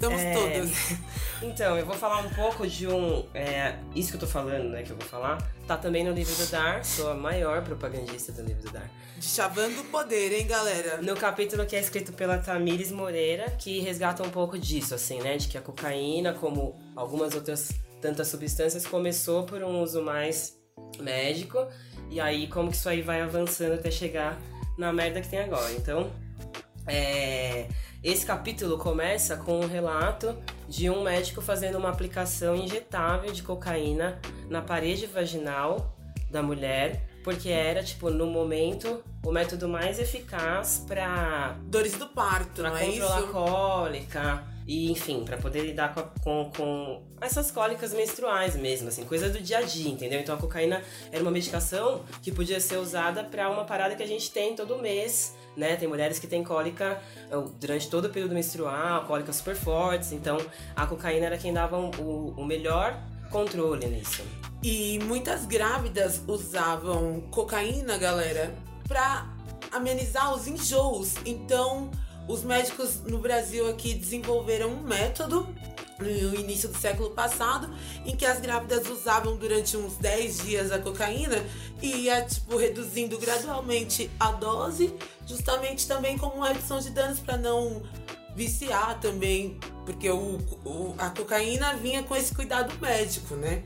Estamos 0.00 0.20
É. 0.22 0.32
todas. 0.32 0.70
Então, 1.42 1.78
eu 1.78 1.86
vou 1.86 1.94
falar 1.94 2.18
um 2.18 2.28
pouco 2.28 2.66
de 2.66 2.86
um. 2.86 3.24
é, 3.32 3.76
isso 3.94 4.10
que 4.10 4.16
eu 4.16 4.20
tô 4.20 4.26
falando, 4.26 4.68
né? 4.68 4.82
Que 4.82 4.90
eu 4.90 4.96
vou 4.96 5.06
falar, 5.08 5.38
tá 5.66 5.74
também 5.74 6.04
no 6.04 6.12
livro 6.12 6.34
do 6.34 6.50
Dar. 6.50 6.84
Sou 6.84 7.10
a 7.10 7.14
maior 7.14 7.62
propagandista 7.64 8.30
do 8.30 8.42
livro 8.42 8.62
do 8.64 8.70
Dar. 8.70 8.90
De 9.16 9.24
chavando 9.24 9.80
o 9.80 9.84
poder, 9.84 10.34
hein, 10.34 10.46
galera? 10.46 11.00
No 11.00 11.16
capítulo 11.16 11.64
que 11.64 11.74
é 11.74 11.80
escrito 11.80 12.12
pela 12.12 12.36
Tamires 12.36 12.92
Moreira, 12.92 13.50
que 13.52 13.80
resgata 13.80 14.22
um 14.22 14.28
pouco 14.28 14.58
disso, 14.58 14.94
assim, 14.94 15.18
né? 15.22 15.38
De 15.38 15.48
que 15.48 15.56
a 15.56 15.62
cocaína, 15.62 16.34
como 16.34 16.78
algumas 16.94 17.34
outras 17.34 17.70
tantas 18.02 18.28
substâncias, 18.28 18.84
começou 18.84 19.44
por 19.44 19.62
um 19.62 19.80
uso 19.80 20.02
mais 20.02 20.58
médico. 21.00 21.66
E 22.10 22.20
aí, 22.20 22.48
como 22.48 22.70
que 22.70 22.76
isso 22.76 22.88
aí 22.88 23.00
vai 23.00 23.22
avançando 23.22 23.72
até 23.76 23.90
chegar 23.90 24.38
na 24.76 24.92
merda 24.92 25.22
que 25.22 25.28
tem 25.30 25.38
agora. 25.40 25.72
Então, 25.72 26.10
é, 26.90 27.68
esse 28.02 28.24
capítulo 28.26 28.78
começa 28.78 29.36
com 29.36 29.60
um 29.60 29.66
relato 29.66 30.36
de 30.68 30.90
um 30.90 31.02
médico 31.02 31.40
fazendo 31.40 31.78
uma 31.78 31.90
aplicação 31.90 32.56
injetável 32.56 33.32
de 33.32 33.42
cocaína 33.42 34.18
na 34.48 34.60
parede 34.60 35.06
vaginal 35.06 35.96
da 36.30 36.42
mulher, 36.42 37.02
porque 37.22 37.50
era, 37.50 37.82
tipo, 37.82 38.08
no 38.10 38.26
momento, 38.26 39.02
o 39.24 39.30
método 39.30 39.68
mais 39.68 39.98
eficaz 39.98 40.84
pra, 40.86 41.56
Dores 41.64 41.92
do 41.94 42.06
parto, 42.08 42.62
pra 42.62 42.70
não 42.70 42.76
é 42.76 42.86
controlar 42.86 43.16
a 43.16 43.20
isso? 43.20 43.28
cólica 43.28 44.49
e, 44.66 44.90
enfim, 44.90 45.24
pra 45.24 45.36
poder 45.36 45.62
lidar 45.64 45.92
com, 45.94 46.00
a- 46.00 46.10
com, 46.22 46.50
com 46.56 47.02
essas 47.20 47.50
cólicas 47.50 47.92
menstruais 47.92 48.54
mesmo, 48.56 48.88
assim, 48.88 49.04
coisa 49.04 49.28
do 49.28 49.40
dia 49.40 49.58
a 49.58 49.62
dia, 49.62 49.88
entendeu? 49.90 50.20
Então 50.20 50.34
a 50.34 50.38
cocaína 50.38 50.82
era 51.10 51.22
uma 51.22 51.30
medicação 51.30 52.02
que 52.22 52.30
podia 52.30 52.60
ser 52.60 52.76
usada 52.76 53.24
pra 53.24 53.50
uma 53.50 53.64
parada 53.64 53.94
que 53.96 54.02
a 54.02 54.06
gente 54.06 54.30
tem 54.30 54.54
todo 54.54 54.78
mês, 54.78 55.34
né? 55.56 55.76
Tem 55.76 55.88
mulheres 55.88 56.18
que 56.18 56.26
têm 56.26 56.44
cólica 56.44 57.00
uh, 57.32 57.48
durante 57.60 57.88
todo 57.90 58.04
o 58.06 58.10
período 58.10 58.34
menstrual, 58.34 59.04
cólicas 59.04 59.36
super 59.36 59.56
fortes, 59.56 60.12
então 60.12 60.38
a 60.76 60.86
cocaína 60.86 61.26
era 61.26 61.38
quem 61.38 61.52
dava 61.52 61.78
o, 61.78 62.34
o 62.36 62.44
melhor 62.44 62.98
controle 63.30 63.86
nisso. 63.86 64.22
E 64.62 64.98
muitas 65.04 65.46
grávidas 65.46 66.22
usavam 66.26 67.20
cocaína, 67.30 67.96
galera, 67.96 68.54
pra 68.86 69.26
amenizar 69.72 70.34
os 70.34 70.46
enjoos. 70.46 71.14
Então, 71.24 71.90
os 72.30 72.44
médicos 72.44 73.02
no 73.02 73.18
Brasil 73.18 73.68
aqui 73.68 73.94
desenvolveram 73.94 74.70
um 74.70 74.82
método 74.82 75.48
no 75.98 76.34
início 76.34 76.68
do 76.68 76.78
século 76.78 77.10
passado, 77.10 77.68
em 78.06 78.16
que 78.16 78.24
as 78.24 78.40
grávidas 78.40 78.88
usavam 78.88 79.36
durante 79.36 79.76
uns 79.76 79.96
10 79.96 80.38
dias 80.44 80.72
a 80.72 80.78
cocaína 80.78 81.44
e 81.82 82.04
ia, 82.04 82.22
tipo, 82.22 82.56
reduzindo 82.56 83.18
gradualmente 83.18 84.10
a 84.18 84.30
dose, 84.30 84.94
justamente 85.26 85.86
também 85.86 86.16
como 86.16 86.36
uma 86.36 86.48
redução 86.48 86.78
de 86.78 86.90
danos 86.90 87.18
para 87.18 87.36
não 87.36 87.82
viciar 88.34 88.98
também, 89.00 89.58
porque 89.84 90.08
o, 90.08 90.38
o, 90.64 90.94
a 90.98 91.10
cocaína 91.10 91.74
vinha 91.74 92.02
com 92.02 92.16
esse 92.16 92.34
cuidado 92.34 92.72
médico, 92.80 93.34
né? 93.34 93.62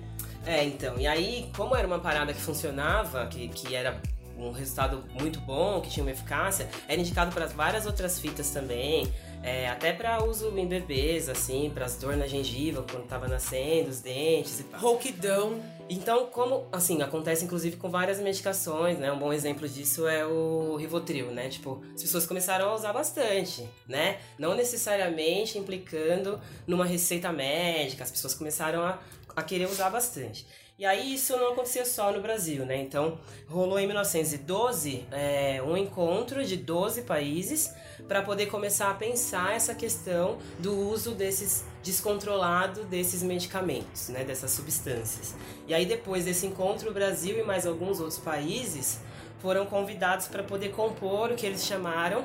É, 0.46 0.64
então, 0.64 0.98
e 0.98 1.06
aí, 1.06 1.50
como 1.56 1.76
era 1.76 1.86
uma 1.86 2.00
parada 2.00 2.32
que 2.32 2.40
funcionava, 2.40 3.26
que, 3.26 3.48
que 3.48 3.74
era 3.74 4.00
um 4.38 4.50
resultado 4.50 5.04
muito 5.20 5.40
bom, 5.40 5.80
que 5.80 5.90
tinha 5.90 6.04
uma 6.04 6.12
eficácia, 6.12 6.68
era 6.88 7.00
indicado 7.00 7.32
para 7.32 7.46
várias 7.46 7.86
outras 7.86 8.18
fitas 8.18 8.50
também, 8.50 9.12
é, 9.42 9.68
até 9.68 9.92
para 9.92 10.24
uso 10.24 10.56
em 10.58 10.66
bebês, 10.66 11.28
assim, 11.28 11.70
para 11.72 11.84
as 11.84 11.96
dores 11.96 12.18
na 12.18 12.26
gengiva 12.26 12.82
quando 12.90 13.06
tava 13.06 13.28
nascendo, 13.28 13.90
os 13.90 14.00
dentes 14.00 14.60
e 14.60 14.64
tal. 14.64 14.80
Rouquidão. 14.80 15.60
Então, 15.88 16.26
como, 16.26 16.66
assim, 16.72 17.02
acontece 17.02 17.44
inclusive 17.44 17.76
com 17.76 17.90
várias 17.90 18.18
medicações, 18.18 18.98
né? 18.98 19.12
Um 19.12 19.18
bom 19.18 19.32
exemplo 19.32 19.68
disso 19.68 20.08
é 20.08 20.24
o 20.24 20.76
Rivotril, 20.76 21.30
né? 21.30 21.50
Tipo, 21.50 21.82
as 21.94 22.00
pessoas 22.00 22.26
começaram 22.26 22.70
a 22.70 22.74
usar 22.74 22.94
bastante, 22.94 23.68
né? 23.86 24.18
Não 24.38 24.54
necessariamente 24.54 25.58
implicando 25.58 26.40
numa 26.66 26.86
receita 26.86 27.30
médica, 27.30 28.02
as 28.02 28.10
pessoas 28.10 28.32
começaram 28.32 28.82
a, 28.82 28.98
a 29.36 29.42
querer 29.42 29.66
usar 29.66 29.90
bastante. 29.90 30.46
E 30.76 30.84
aí 30.84 31.14
isso 31.14 31.36
não 31.36 31.52
acontecia 31.52 31.84
só 31.84 32.10
no 32.10 32.20
Brasil, 32.20 32.66
né? 32.66 32.76
Então 32.76 33.16
rolou 33.48 33.78
em 33.78 33.86
1912 33.86 35.06
é, 35.12 35.62
um 35.64 35.76
encontro 35.76 36.44
de 36.44 36.56
12 36.56 37.02
países 37.02 37.72
para 38.08 38.22
poder 38.22 38.46
começar 38.46 38.90
a 38.90 38.94
pensar 38.94 39.54
essa 39.54 39.72
questão 39.72 40.36
do 40.58 40.76
uso 40.76 41.12
desses 41.12 41.64
descontrolado 41.80 42.82
desses 42.86 43.22
medicamentos, 43.22 44.08
né? 44.08 44.24
Dessas 44.24 44.50
substâncias. 44.50 45.36
E 45.68 45.72
aí 45.72 45.86
depois 45.86 46.24
desse 46.24 46.44
encontro, 46.44 46.90
o 46.90 46.92
Brasil 46.92 47.38
e 47.38 47.44
mais 47.44 47.68
alguns 47.68 48.00
outros 48.00 48.18
países 48.18 48.98
foram 49.38 49.66
convidados 49.66 50.26
para 50.26 50.42
poder 50.42 50.72
compor 50.72 51.30
o 51.30 51.36
que 51.36 51.46
eles 51.46 51.64
chamaram 51.64 52.24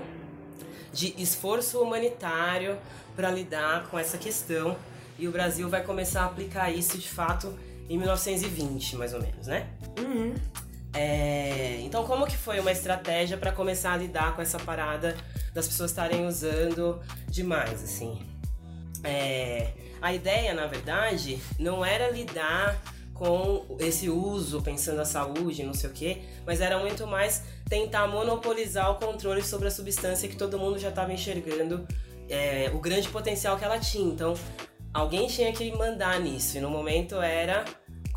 de 0.91 1.13
esforço 1.21 1.79
humanitário 1.79 2.79
para 3.15 3.29
lidar 3.29 3.89
com 3.91 3.99
essa 3.99 4.17
questão. 4.17 4.75
E 5.19 5.27
o 5.27 5.31
Brasil 5.31 5.69
vai 5.69 5.83
começar 5.83 6.21
a 6.21 6.25
aplicar 6.25 6.71
isso 6.71 6.97
de 6.97 7.09
fato 7.09 7.53
em 7.89 7.97
1920, 7.97 8.95
mais 8.95 9.13
ou 9.13 9.21
menos, 9.21 9.47
né? 9.47 9.67
Uhum. 9.99 10.35
É, 10.93 11.79
então, 11.81 12.03
como 12.05 12.25
que 12.25 12.37
foi 12.37 12.59
uma 12.59 12.71
estratégia 12.71 13.37
para 13.37 13.51
começar 13.51 13.93
a 13.93 13.97
lidar 13.97 14.35
com 14.35 14.41
essa 14.41 14.59
parada 14.59 15.15
das 15.53 15.67
pessoas 15.67 15.91
estarem 15.91 16.25
usando 16.25 16.99
demais, 17.27 17.83
assim? 17.83 18.19
É, 19.03 19.71
a 20.01 20.13
ideia, 20.13 20.53
na 20.53 20.67
verdade, 20.67 21.39
não 21.57 21.83
era 21.85 22.09
lidar 22.09 22.81
com 23.13 23.65
esse 23.79 24.09
uso, 24.09 24.61
pensando 24.61 24.97
na 24.97 25.05
saúde, 25.05 25.63
não 25.63 25.73
sei 25.73 25.89
o 25.89 25.93
quê, 25.93 26.21
mas 26.45 26.61
era 26.61 26.79
muito 26.79 27.05
mais 27.05 27.43
tentar 27.67 28.07
monopolizar 28.07 28.89
o 28.91 28.95
controle 28.95 29.43
sobre 29.43 29.67
a 29.67 29.71
substância 29.71 30.29
que 30.29 30.37
todo 30.37 30.57
mundo 30.57 30.79
já 30.79 30.87
estava 30.87 31.11
enxergando 31.11 31.85
é, 32.29 32.71
o 32.73 32.79
grande 32.79 33.09
potencial 33.09 33.57
que 33.57 33.65
ela 33.65 33.77
tinha. 33.77 34.09
Então, 34.09 34.35
alguém 34.93 35.27
tinha 35.27 35.51
que 35.51 35.69
mandar 35.75 36.19
nisso, 36.19 36.57
e 36.57 36.61
no 36.61 36.69
momento 36.69 37.15
era 37.21 37.65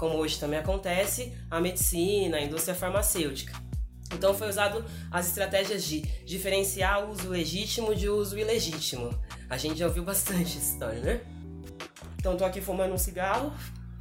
como 0.02 0.16
hoje 0.16 0.36
também 0.36 0.58
acontece, 0.58 1.32
a 1.48 1.60
medicina, 1.60 2.38
a 2.38 2.42
indústria 2.42 2.74
farmacêutica. 2.74 3.54
Então 4.12 4.34
foi 4.34 4.48
usado 4.48 4.84
as 5.12 5.28
estratégias 5.28 5.84
de 5.84 6.00
diferenciar 6.26 7.04
o 7.04 7.12
uso 7.12 7.28
legítimo 7.28 7.94
de 7.94 8.08
uso 8.08 8.36
ilegítimo. 8.36 9.16
A 9.48 9.56
gente 9.56 9.78
já 9.78 9.86
ouviu 9.86 10.02
bastante 10.02 10.58
essa 10.58 10.72
história, 10.72 10.98
né? 10.98 11.20
Então 12.16 12.36
tô 12.36 12.44
aqui 12.44 12.60
fumando 12.60 12.92
um 12.92 12.98
cigarro 12.98 13.52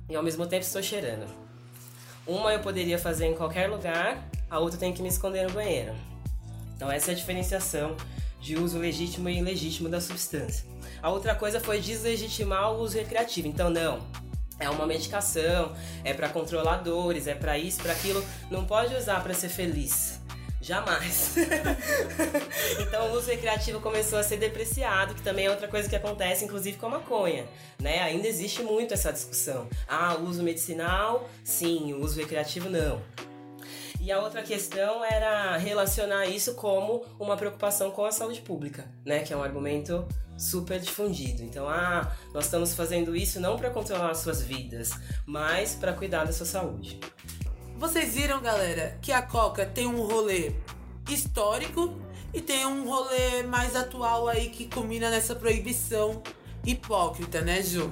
e 0.10 0.16
ao 0.16 0.24
mesmo 0.24 0.48
tempo 0.48 0.64
estou 0.64 0.82
cheirando. 0.82 1.28
Uma 2.26 2.52
eu 2.52 2.62
poderia 2.62 2.98
fazer 2.98 3.28
em 3.28 3.36
qualquer 3.36 3.70
lugar, 3.70 4.28
a 4.50 4.58
outra 4.58 4.80
tem 4.80 4.92
que 4.92 5.04
me 5.04 5.08
esconder 5.08 5.48
no 5.48 5.54
banheiro. 5.54 5.94
Então 6.76 6.92
essa 6.92 7.12
é 7.12 7.14
a 7.14 7.16
diferenciação 7.16 7.96
de 8.42 8.58
uso 8.58 8.80
legítimo 8.80 9.30
e 9.30 9.38
ilegítimo 9.38 9.88
da 9.88 10.02
substância. 10.02 10.66
A 11.00 11.12
outra 11.12 11.36
coisa 11.36 11.60
foi 11.60 11.80
deslegitimar 11.80 12.72
o 12.72 12.80
uso 12.80 12.98
recreativo. 12.98 13.48
Então 13.48 13.70
não, 13.70 14.00
é 14.62 14.70
uma 14.70 14.86
medicação, 14.86 15.74
é 16.04 16.14
para 16.14 16.30
controlar 16.30 16.78
dores, 16.78 17.28
é 17.28 17.36
para 17.36 17.58
isso, 17.58 17.82
para 17.82 17.94
aquilo. 17.94 18.24
Não 18.50 18.66
pode 18.66 18.96
usar 18.96 19.22
para 19.22 19.34
ser 19.34 19.50
feliz. 19.50 20.22
Jamais. 20.62 21.34
então 22.80 23.10
o 23.10 23.18
uso 23.18 23.32
recreativo 23.32 23.82
começou 23.82 24.20
a 24.20 24.24
ser 24.24 24.38
depreciado, 24.38 25.16
que 25.16 25.22
também 25.22 25.48
é 25.48 25.50
outra 25.50 25.68
coisa 25.68 25.90
que 25.90 25.96
acontece, 25.96 26.46
inclusive 26.46 26.78
com 26.78 26.86
a 26.86 26.90
maconha. 26.90 27.48
Né? 27.80 28.00
Ainda 28.04 28.28
existe 28.28 28.62
muito 28.62 28.94
essa 28.94 29.12
discussão. 29.12 29.68
Ah, 29.88 30.16
uso 30.16 30.44
medicinal, 30.44 31.28
sim, 31.44 31.94
uso 31.96 32.20
recreativo 32.20 32.70
não. 32.70 33.02
E 34.02 34.12
a 34.12 34.20
outra 34.20 34.42
questão 34.42 35.06
era 35.06 35.56
relacionar 35.58 36.26
isso 36.26 36.56
como 36.56 37.06
uma 37.20 37.38
preocupação 37.38 37.92
com 37.92 38.04
a 38.04 38.12
saúde 38.12 38.42
pública, 38.42 38.90
né? 39.06 39.20
Que 39.20 39.32
é 39.32 39.38
um 39.38 39.44
argumento 39.44 40.08
super 40.36 40.80
difundido. 40.80 41.44
Então, 41.44 41.70
ah, 41.70 42.12
nós 42.34 42.46
estamos 42.46 42.74
fazendo 42.74 43.16
isso 43.16 43.40
não 43.40 43.58
para 43.58 43.70
controlar 43.70 44.10
as 44.10 44.18
suas 44.18 44.42
vidas, 44.42 44.90
mas 45.24 45.76
para 45.76 45.94
cuidar 45.94 46.24
da 46.24 46.34
sua 46.34 46.48
saúde. 46.48 47.00
Vocês 47.78 48.16
viram, 48.16 48.42
galera, 48.42 48.98
que 49.04 49.12
a 49.12 49.22
Coca 49.22 49.68
tem 49.68 49.86
um 49.86 50.02
rolê 50.02 50.56
histórico 51.08 51.96
e 52.34 52.42
tem 52.42 52.66
um 52.66 52.90
rolê 52.90 53.44
mais 53.44 53.76
atual 53.76 54.28
aí 54.28 54.50
que 54.50 54.66
culmina 54.66 55.12
nessa 55.12 55.36
proibição 55.36 56.24
hipócrita, 56.66 57.42
né, 57.42 57.62
Ju? 57.62 57.92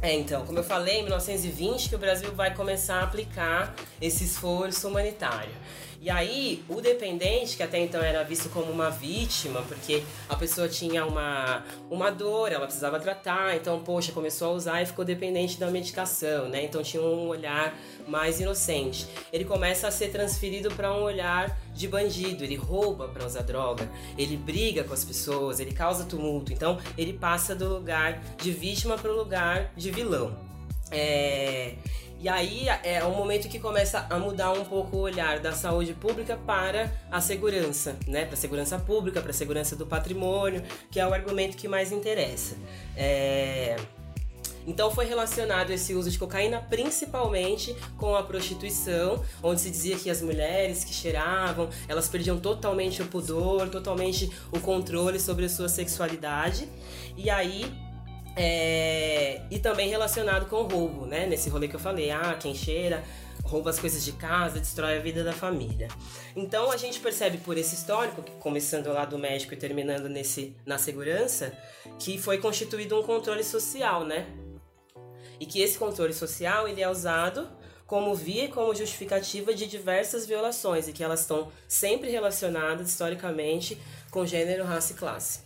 É, 0.00 0.14
então, 0.14 0.46
como 0.46 0.58
eu 0.58 0.64
falei, 0.64 1.00
em 1.00 1.02
1920 1.02 1.88
que 1.88 1.94
o 1.94 1.98
Brasil 1.98 2.32
vai 2.32 2.54
começar 2.54 3.00
a 3.00 3.04
aplicar 3.04 3.74
esse 4.00 4.24
esforço 4.24 4.86
humanitário. 4.86 5.50
E 6.00 6.08
aí, 6.08 6.62
o 6.68 6.80
dependente, 6.80 7.56
que 7.56 7.62
até 7.62 7.78
então 7.80 8.00
era 8.00 8.22
visto 8.22 8.48
como 8.50 8.70
uma 8.70 8.88
vítima, 8.88 9.62
porque 9.62 10.04
a 10.28 10.36
pessoa 10.36 10.68
tinha 10.68 11.04
uma, 11.04 11.64
uma 11.90 12.08
dor, 12.10 12.52
ela 12.52 12.66
precisava 12.66 13.00
tratar, 13.00 13.56
então, 13.56 13.80
poxa, 13.80 14.12
começou 14.12 14.52
a 14.52 14.52
usar 14.52 14.82
e 14.82 14.86
ficou 14.86 15.04
dependente 15.04 15.58
da 15.58 15.68
medicação, 15.70 16.48
né? 16.48 16.64
Então 16.64 16.84
tinha 16.84 17.02
um 17.02 17.26
olhar 17.26 17.76
mais 18.06 18.38
inocente. 18.38 19.08
Ele 19.32 19.44
começa 19.44 19.88
a 19.88 19.90
ser 19.90 20.12
transferido 20.12 20.70
para 20.70 20.94
um 20.94 21.02
olhar 21.02 21.58
de 21.74 21.88
bandido, 21.88 22.44
ele 22.44 22.56
rouba 22.56 23.08
para 23.08 23.26
usar 23.26 23.42
droga, 23.42 23.90
ele 24.16 24.36
briga 24.36 24.84
com 24.84 24.94
as 24.94 25.04
pessoas, 25.04 25.58
ele 25.58 25.72
causa 25.72 26.04
tumulto. 26.04 26.52
Então, 26.52 26.78
ele 26.96 27.12
passa 27.12 27.56
do 27.56 27.68
lugar 27.68 28.22
de 28.40 28.52
vítima 28.52 28.96
para 28.96 29.10
o 29.10 29.16
lugar 29.16 29.72
de 29.76 29.90
vilão. 29.90 30.38
É... 30.92 31.74
E 32.20 32.28
aí 32.28 32.66
é 32.82 33.04
um 33.04 33.14
momento 33.14 33.48
que 33.48 33.60
começa 33.60 34.04
a 34.10 34.18
mudar 34.18 34.50
um 34.52 34.64
pouco 34.64 34.96
o 34.96 35.00
olhar 35.00 35.38
da 35.38 35.52
saúde 35.52 35.94
pública 35.94 36.36
para 36.36 36.92
a 37.12 37.20
segurança, 37.20 37.96
né? 38.08 38.24
Para 38.24 38.34
a 38.34 38.36
segurança 38.36 38.76
pública, 38.76 39.20
para 39.20 39.30
a 39.30 39.34
segurança 39.34 39.76
do 39.76 39.86
patrimônio, 39.86 40.62
que 40.90 40.98
é 40.98 41.06
o 41.06 41.14
argumento 41.14 41.56
que 41.56 41.68
mais 41.68 41.92
interessa. 41.92 42.56
É... 42.96 43.76
Então 44.66 44.90
foi 44.90 45.06
relacionado 45.06 45.70
esse 45.70 45.94
uso 45.94 46.10
de 46.10 46.18
cocaína 46.18 46.60
principalmente 46.60 47.74
com 47.96 48.14
a 48.14 48.22
prostituição, 48.22 49.24
onde 49.42 49.60
se 49.60 49.70
dizia 49.70 49.96
que 49.96 50.10
as 50.10 50.20
mulheres 50.20 50.84
que 50.84 50.92
cheiravam, 50.92 51.70
elas 51.88 52.08
perdiam 52.08 52.38
totalmente 52.38 53.00
o 53.00 53.06
pudor, 53.06 53.70
totalmente 53.70 54.30
o 54.52 54.60
controle 54.60 55.20
sobre 55.20 55.46
a 55.46 55.48
sua 55.48 55.68
sexualidade. 55.68 56.68
E 57.16 57.30
aí 57.30 57.64
é, 58.40 59.42
e 59.50 59.58
também 59.58 59.88
relacionado 59.88 60.48
com 60.48 60.62
roubo, 60.62 61.06
né? 61.06 61.26
Nesse 61.26 61.50
rolê 61.50 61.66
que 61.66 61.74
eu 61.74 61.80
falei, 61.80 62.10
ah, 62.10 62.36
quem 62.38 62.54
cheira 62.54 63.02
rouba 63.42 63.70
as 63.70 63.80
coisas 63.80 64.04
de 64.04 64.12
casa, 64.12 64.60
destrói 64.60 64.98
a 64.98 65.00
vida 65.00 65.24
da 65.24 65.32
família. 65.32 65.88
Então 66.36 66.70
a 66.70 66.76
gente 66.76 67.00
percebe 67.00 67.38
por 67.38 67.56
esse 67.56 67.74
histórico, 67.74 68.22
começando 68.38 68.88
lá 68.88 69.04
do 69.04 69.18
médico 69.18 69.54
e 69.54 69.56
terminando 69.56 70.08
nesse 70.08 70.54
na 70.66 70.78
segurança, 70.78 71.52
que 71.98 72.18
foi 72.18 72.38
constituído 72.38 73.00
um 73.00 73.02
controle 73.02 73.42
social, 73.42 74.04
né? 74.04 74.26
E 75.40 75.46
que 75.46 75.60
esse 75.60 75.78
controle 75.78 76.12
social 76.12 76.68
ele 76.68 76.82
é 76.82 76.88
usado 76.88 77.48
como 77.86 78.14
via 78.14 78.44
e 78.44 78.48
como 78.48 78.74
justificativa 78.74 79.54
de 79.54 79.66
diversas 79.66 80.26
violações 80.26 80.86
e 80.86 80.92
que 80.92 81.02
elas 81.02 81.20
estão 81.20 81.50
sempre 81.66 82.10
relacionadas 82.10 82.88
historicamente 82.88 83.78
com 84.10 84.26
gênero, 84.26 84.64
raça 84.64 84.92
e 84.92 84.96
classe. 84.96 85.40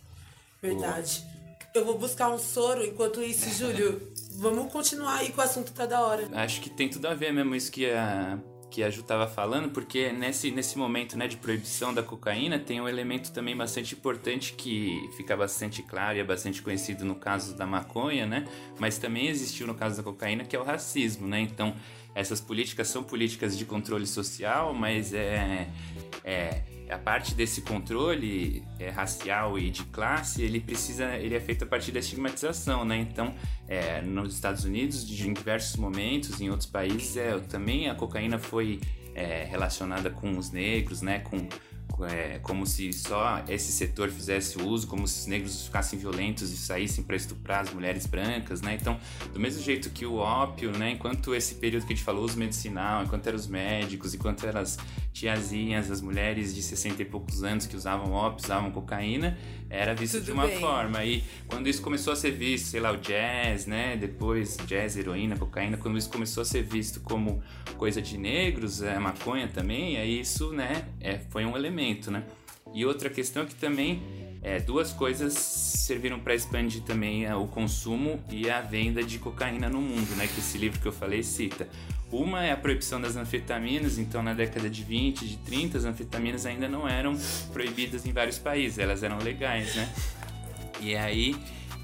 Verdade. 0.61 1.32
Eu 1.73 1.83
vou 1.85 1.97
buscar 1.97 2.29
um 2.29 2.37
soro 2.37 2.85
enquanto 2.85 3.19
isso, 3.19 3.49
Júlio. 3.57 3.99
Vamos 4.37 4.71
continuar 4.71 5.15
aí 5.15 5.31
com 5.31 5.41
o 5.41 5.43
assunto, 5.43 5.73
tá 5.73 5.87
da 5.87 6.01
hora. 6.01 6.29
Acho 6.33 6.61
que 6.61 6.69
tem 6.69 6.87
tudo 6.87 7.07
a 7.07 7.15
ver 7.15 7.33
mesmo 7.33 7.55
isso 7.55 7.71
que 7.71 7.89
a, 7.89 8.37
que 8.69 8.83
a 8.83 8.91
Ju 8.91 9.01
tava 9.01 9.25
falando, 9.25 9.71
porque 9.71 10.11
nesse, 10.11 10.51
nesse 10.51 10.77
momento 10.77 11.17
né, 11.17 11.27
de 11.27 11.35
proibição 11.35 11.91
da 11.91 12.03
cocaína 12.03 12.59
tem 12.59 12.79
um 12.79 12.87
elemento 12.87 13.31
também 13.31 13.57
bastante 13.57 13.95
importante 13.95 14.53
que 14.53 15.09
fica 15.17 15.35
bastante 15.35 15.81
claro 15.81 16.15
e 16.15 16.21
é 16.21 16.23
bastante 16.23 16.61
conhecido 16.61 17.03
no 17.05 17.15
caso 17.15 17.55
da 17.55 17.65
maconha, 17.65 18.27
né? 18.27 18.47
Mas 18.77 18.99
também 18.99 19.25
existiu 19.25 19.65
no 19.65 19.73
caso 19.73 19.97
da 19.97 20.03
cocaína, 20.03 20.45
que 20.45 20.55
é 20.55 20.59
o 20.59 20.63
racismo, 20.63 21.27
né? 21.27 21.39
Então, 21.39 21.75
essas 22.13 22.39
políticas 22.39 22.87
são 22.87 23.03
políticas 23.03 23.57
de 23.57 23.65
controle 23.65 24.05
social, 24.05 24.75
mas 24.75 25.11
é, 25.11 25.67
é 26.23 26.61
a 26.93 26.97
parte 26.97 27.33
desse 27.33 27.61
controle 27.61 28.63
é, 28.79 28.89
racial 28.89 29.57
e 29.57 29.69
de 29.69 29.83
classe, 29.85 30.41
ele 30.41 30.59
precisa, 30.59 31.15
ele 31.17 31.35
é 31.35 31.39
feito 31.39 31.63
a 31.63 31.67
partir 31.67 31.91
da 31.91 31.99
estigmatização, 31.99 32.85
né? 32.85 32.97
Então, 32.97 33.33
é, 33.67 34.01
nos 34.01 34.33
Estados 34.33 34.63
Unidos, 34.63 35.05
de, 35.05 35.27
em 35.27 35.33
diversos 35.33 35.75
momentos, 35.75 36.39
em 36.39 36.49
outros 36.49 36.69
países, 36.69 37.17
é, 37.17 37.37
também 37.39 37.89
a 37.89 37.95
cocaína 37.95 38.39
foi 38.39 38.79
é, 39.15 39.43
relacionada 39.43 40.09
com 40.09 40.37
os 40.37 40.51
negros, 40.51 41.01
né? 41.01 41.19
Com 41.19 41.47
é, 42.01 42.39
como 42.39 42.65
se 42.65 42.91
só 42.91 43.43
esse 43.47 43.71
setor 43.71 44.09
fizesse 44.09 44.59
uso, 44.59 44.87
como 44.87 45.07
se 45.07 45.21
os 45.21 45.27
negros 45.27 45.65
ficassem 45.65 45.99
violentos 45.99 46.51
e 46.51 46.57
saíssem 46.57 47.03
para 47.03 47.15
estuprar 47.15 47.61
as 47.61 47.73
mulheres 47.73 48.05
brancas, 48.07 48.61
né? 48.61 48.77
Então, 48.79 48.99
do 49.31 49.39
mesmo 49.39 49.61
jeito 49.61 49.89
que 49.91 50.05
o 50.05 50.15
ópio, 50.15 50.71
né? 50.71 50.91
Enquanto 50.91 51.35
esse 51.35 51.55
período 51.55 51.85
que 51.85 51.93
a 51.93 51.95
gente 51.95 52.03
falou, 52.03 52.25
uso 52.25 52.37
medicinal, 52.37 53.03
enquanto 53.03 53.27
eram 53.27 53.37
os 53.37 53.47
médicos, 53.47 54.13
enquanto 54.13 54.45
eram 54.45 54.61
as 54.61 54.77
tiazinhas, 55.13 55.91
as 55.91 56.01
mulheres 56.01 56.53
de 56.53 56.61
60 56.61 57.01
e 57.01 57.05
poucos 57.05 57.43
anos 57.43 57.67
que 57.67 57.75
usavam 57.75 58.11
ópio, 58.11 58.43
usavam 58.43 58.71
cocaína, 58.71 59.37
era 59.69 59.93
visto 59.93 60.15
Tudo 60.15 60.25
de 60.25 60.31
uma 60.31 60.47
bem. 60.47 60.59
forma. 60.59 61.05
E 61.05 61.23
quando 61.47 61.67
isso 61.67 61.81
começou 61.81 62.11
a 62.11 62.15
ser 62.15 62.31
visto, 62.31 62.65
sei 62.65 62.79
lá, 62.79 62.91
o 62.91 62.97
jazz, 62.97 63.67
né? 63.67 63.95
Depois, 63.95 64.57
jazz, 64.67 64.97
heroína, 64.97 65.37
cocaína, 65.37 65.77
quando 65.77 65.97
isso 65.97 66.09
começou 66.09 66.41
a 66.41 66.45
ser 66.45 66.63
visto 66.63 66.99
como 66.99 67.41
coisa 67.77 68.01
de 68.01 68.17
negros, 68.17 68.81
é, 68.81 68.97
maconha 68.97 69.47
também, 69.47 69.97
aí 69.97 70.19
isso, 70.19 70.51
né? 70.51 70.85
É, 70.99 71.19
foi 71.29 71.45
um 71.45 71.55
elemento, 71.55 72.09
né? 72.09 72.23
E 72.73 72.83
outra 72.85 73.07
questão 73.07 73.43
é 73.43 73.45
que 73.45 73.55
também 73.55 74.01
é, 74.41 74.59
duas 74.59 74.91
coisas 74.91 75.33
serviram 75.33 76.19
para 76.19 76.33
expandir 76.33 76.81
também 76.81 77.25
é, 77.25 77.35
o 77.35 77.45
consumo 77.47 78.19
e 78.31 78.49
a 78.49 78.61
venda 78.61 79.03
de 79.03 79.19
cocaína 79.19 79.69
no 79.69 79.79
mundo, 79.79 80.15
né? 80.15 80.27
Que 80.27 80.39
esse 80.39 80.57
livro 80.57 80.79
que 80.79 80.87
eu 80.87 80.91
falei 80.91 81.21
cita. 81.21 81.69
Uma 82.13 82.45
é 82.45 82.51
a 82.51 82.57
proibição 82.57 83.01
das 83.01 83.15
anfetaminas, 83.15 83.97
então 83.97 84.21
na 84.21 84.35
década 84.35 84.69
de 84.69 84.83
20, 84.83 85.27
de 85.27 85.37
30, 85.37 85.79
as 85.79 85.85
anfetaminas 85.85 86.45
ainda 86.45 86.69
não 86.69 86.87
eram 86.87 87.17
proibidas 87.51 88.05
em 88.05 88.11
vários 88.11 88.37
países, 88.37 88.77
elas 88.77 89.01
eram 89.01 89.17
legais, 89.17 89.75
né? 89.75 89.91
E 90.79 90.95
aí, 90.95 91.35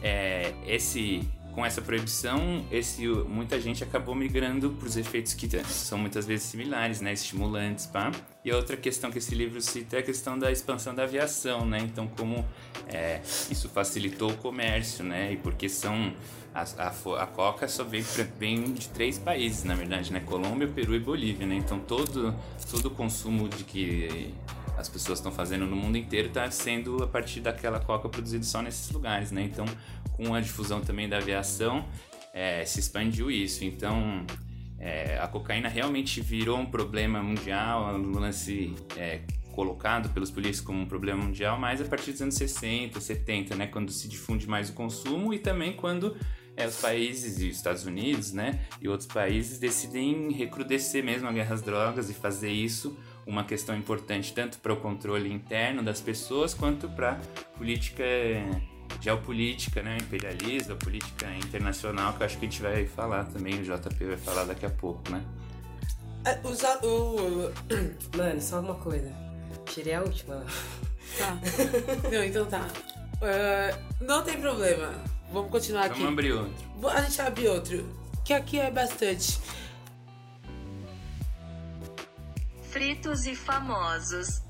é, 0.03 0.53
esse 0.67 1.27
com 1.51 1.65
essa 1.65 1.81
proibição, 1.81 2.63
esse, 2.71 3.07
muita 3.07 3.59
gente 3.59 3.83
acabou 3.83 4.13
migrando 4.13 4.69
para 4.69 4.88
os 4.88 4.95
efeitos 4.95 5.33
que 5.33 5.50
são 5.63 5.98
muitas 5.98 6.27
vezes 6.27 6.45
similares, 6.45 7.01
né? 7.01 7.12
Estimulantes, 7.12 7.88
pá. 7.88 8.12
E 8.45 8.51
outra 8.51 8.77
questão 8.77 9.12
que 9.12 9.17
esse 9.17 9.33
livro 9.33 9.59
cita 9.59 9.98
é 9.98 10.00
a 10.00 10.03
questão 10.03 10.38
da 10.38 10.51
expansão 10.51 10.93
da 10.93 11.03
aviação, 11.03 11.65
né? 11.65 11.79
Então, 11.79 12.07
como 12.07 12.45
é, 12.88 13.19
isso 13.50 13.67
facilitou 13.67 14.31
o 14.31 14.38
comércio, 14.38 15.03
né? 15.03 15.33
E 15.33 15.38
porque 15.38 15.67
são 15.67 16.13
a, 16.53 16.62
a, 16.62 17.24
a, 17.24 17.27
coca 17.27 17.68
só 17.68 17.84
vem, 17.84 18.03
vem 18.38 18.74
de 18.74 18.89
três 18.89 19.18
países, 19.18 19.63
na 19.63 19.75
verdade, 19.75 20.12
né? 20.12 20.20
Colômbia, 20.20 20.68
Peru 20.68 20.96
e 20.96 21.00
Bolívia, 21.00 21.46
né? 21.46 21.56
Então 21.56 21.79
todo, 21.79 22.34
todo 22.72 22.88
o 22.88 22.91
consumo 22.91 23.48
de 23.48 23.63
que 23.63 24.34
as 24.77 24.88
pessoas 24.88 25.20
estão 25.20 25.32
fazendo 25.32 25.65
no 25.65 25.75
mundo 25.75 25.98
inteiro 25.98 26.29
está 26.29 26.50
sendo 26.50 27.03
a 27.03 27.08
partir 27.08 27.41
daquela 27.41 27.79
coca 27.79 28.08
produzida 28.08 28.44
só 28.44 28.62
nesses 28.62 28.89
lugares, 28.91 29.32
né? 29.32 29.44
Então, 29.44 29.65
com 30.13 30.34
a 30.34 30.39
difusão 30.39 30.82
também 30.82 31.08
da 31.08 31.18
aviação, 31.18 31.86
é, 32.34 32.63
se 32.65 32.79
expandiu 32.79 33.29
isso. 33.29 33.65
Então, 33.65 34.25
é, 34.79 35.20
a 35.20 35.27
cocaína 35.27 35.68
realmente 35.68 36.22
virou 36.22 36.58
um 36.58 36.65
problema 36.65 37.22
mundial, 37.22 37.94
um 37.94 38.18
lance 38.18 38.74
é, 38.96 39.22
colocado 39.51 40.10
pelos 40.13 40.32
políticos 40.32 40.62
como 40.62 40.79
um 40.79 40.86
problema 40.86 41.22
mundial, 41.22 41.60
mas 41.60 41.82
a 41.82 41.86
partir 41.86 42.13
dos 42.13 42.22
anos 42.22 42.36
60, 42.36 43.01
70, 43.01 43.56
né? 43.56 43.68
Quando 43.68 43.91
se 43.91 44.08
difunde 44.08 44.48
mais 44.48 44.70
o 44.70 44.74
consumo 44.74 45.34
e 45.34 45.39
também 45.39 45.74
quando 45.74 46.15
é, 46.56 46.68
os 46.68 46.77
países, 46.77 47.39
e 47.41 47.50
os 47.50 47.56
Estados 47.56 47.86
Unidos, 47.86 48.32
né, 48.32 48.60
e 48.82 48.88
outros 48.88 49.08
países 49.08 49.60
decidem 49.60 50.32
recrudescer 50.32 51.03
mesmo 51.03 51.27
a 51.27 51.32
guerra 51.32 51.53
às 51.53 51.62
drogas 51.62 52.10
e 52.10 52.13
fazer 52.13 52.51
isso 52.51 52.98
uma 53.25 53.44
questão 53.44 53.75
importante 53.75 54.34
tanto 54.34 54.58
para 54.60 54.74
o 54.74 54.77
controle 54.77 55.32
interno 55.32 55.84
das 55.84 56.01
pessoas 56.01 56.53
quanto 56.53 56.89
para 56.89 57.20
política 57.58 58.03
geopolítica, 59.00 59.82
né, 59.84 59.98
imperialismo, 60.01 60.75
política 60.75 61.27
internacional, 61.36 62.13
que 62.13 62.22
eu 62.22 62.25
acho 62.25 62.38
que 62.38 62.46
a 62.46 62.50
gente 62.50 62.62
vai 62.62 62.86
falar 62.88 63.25
também, 63.25 63.60
o 63.60 63.63
JP 63.63 64.06
vai 64.06 64.18
falar 64.18 64.46
daqui 64.46 64.65
a 64.65 64.70
pouco, 64.70 65.12
né? 65.12 65.24
É, 66.25 66.39
o, 66.86 66.88
o, 66.88 67.51
Mano, 68.18 68.41
só 68.41 68.60
uma 68.60 68.75
coisa. 68.75 69.12
Tirei 69.65 69.94
a 69.94 70.01
última. 70.01 70.44
Tá. 71.17 71.38
Não, 72.12 72.23
então 72.23 72.45
tá. 72.45 72.67
Uh, 73.21 74.04
não 74.04 74.23
tem 74.23 74.39
problema. 74.39 74.93
Vamos 75.32 75.52
continuar 75.52 75.89
Vamos 75.89 75.96
aqui. 75.96 76.04
Vamos 76.04 76.20
abrir 76.20 76.34
outro. 76.34 76.89
A 76.89 77.02
gente 77.02 77.22
abre 77.22 77.48
outro. 77.48 78.00
Que 78.26 78.34
aqui 78.34 78.60
é 78.60 78.72
bastante. 78.72 79.39
Fritos 82.70 83.26
e 83.26 83.36
famosos. 83.36 84.42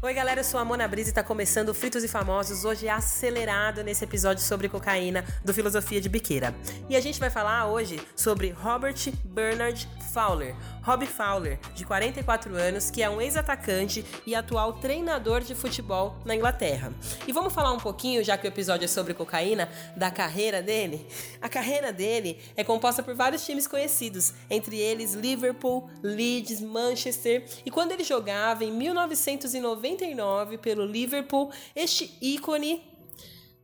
Oi, 0.00 0.14
galera, 0.14 0.40
eu 0.40 0.44
sou 0.44 0.60
a 0.60 0.64
Mona 0.64 0.86
Brisa 0.86 1.10
e 1.10 1.12
tá 1.12 1.24
começando 1.24 1.74
Fritos 1.74 2.04
e 2.04 2.08
Famosos, 2.08 2.64
hoje 2.64 2.86
é 2.86 2.90
acelerado 2.90 3.82
nesse 3.82 4.04
episódio 4.04 4.44
sobre 4.44 4.68
cocaína 4.68 5.24
do 5.44 5.52
Filosofia 5.52 6.00
de 6.00 6.08
Biqueira. 6.08 6.54
E 6.88 6.94
a 6.94 7.00
gente 7.00 7.18
vai 7.18 7.30
falar 7.30 7.66
hoje 7.66 8.00
sobre 8.14 8.50
Robert 8.50 9.12
Bernard 9.24 9.88
Fowler, 10.12 10.54
Rob 10.82 11.06
Fowler, 11.06 11.58
de 11.74 11.84
44 11.84 12.54
anos, 12.54 12.90
que 12.90 13.02
é 13.02 13.10
um 13.10 13.20
ex-atacante 13.20 14.04
e 14.26 14.34
atual 14.34 14.74
treinador 14.74 15.40
de 15.40 15.54
futebol 15.54 16.16
na 16.24 16.34
Inglaterra. 16.34 16.92
E 17.26 17.32
vamos 17.32 17.52
falar 17.52 17.72
um 17.72 17.78
pouquinho, 17.78 18.24
já 18.24 18.38
que 18.38 18.46
o 18.46 18.48
episódio 18.48 18.84
é 18.84 18.88
sobre 18.88 19.14
cocaína, 19.14 19.68
da 19.96 20.10
carreira 20.10 20.62
dele? 20.62 21.06
A 21.40 21.48
carreira 21.48 21.92
dele 21.92 22.38
é 22.56 22.64
composta 22.64 23.02
por 23.02 23.14
vários 23.14 23.44
times 23.44 23.66
conhecidos, 23.66 24.32
entre 24.48 24.78
eles 24.78 25.14
Liverpool, 25.14 25.90
Leeds, 26.02 26.60
Manchester, 26.60 27.44
e 27.64 27.70
quando 27.70 27.92
ele 27.92 28.04
jogava 28.04 28.64
em 28.64 28.72
1999 28.72 30.58
pelo 30.58 30.84
Liverpool, 30.84 31.50
este 31.74 32.16
ícone 32.20 32.82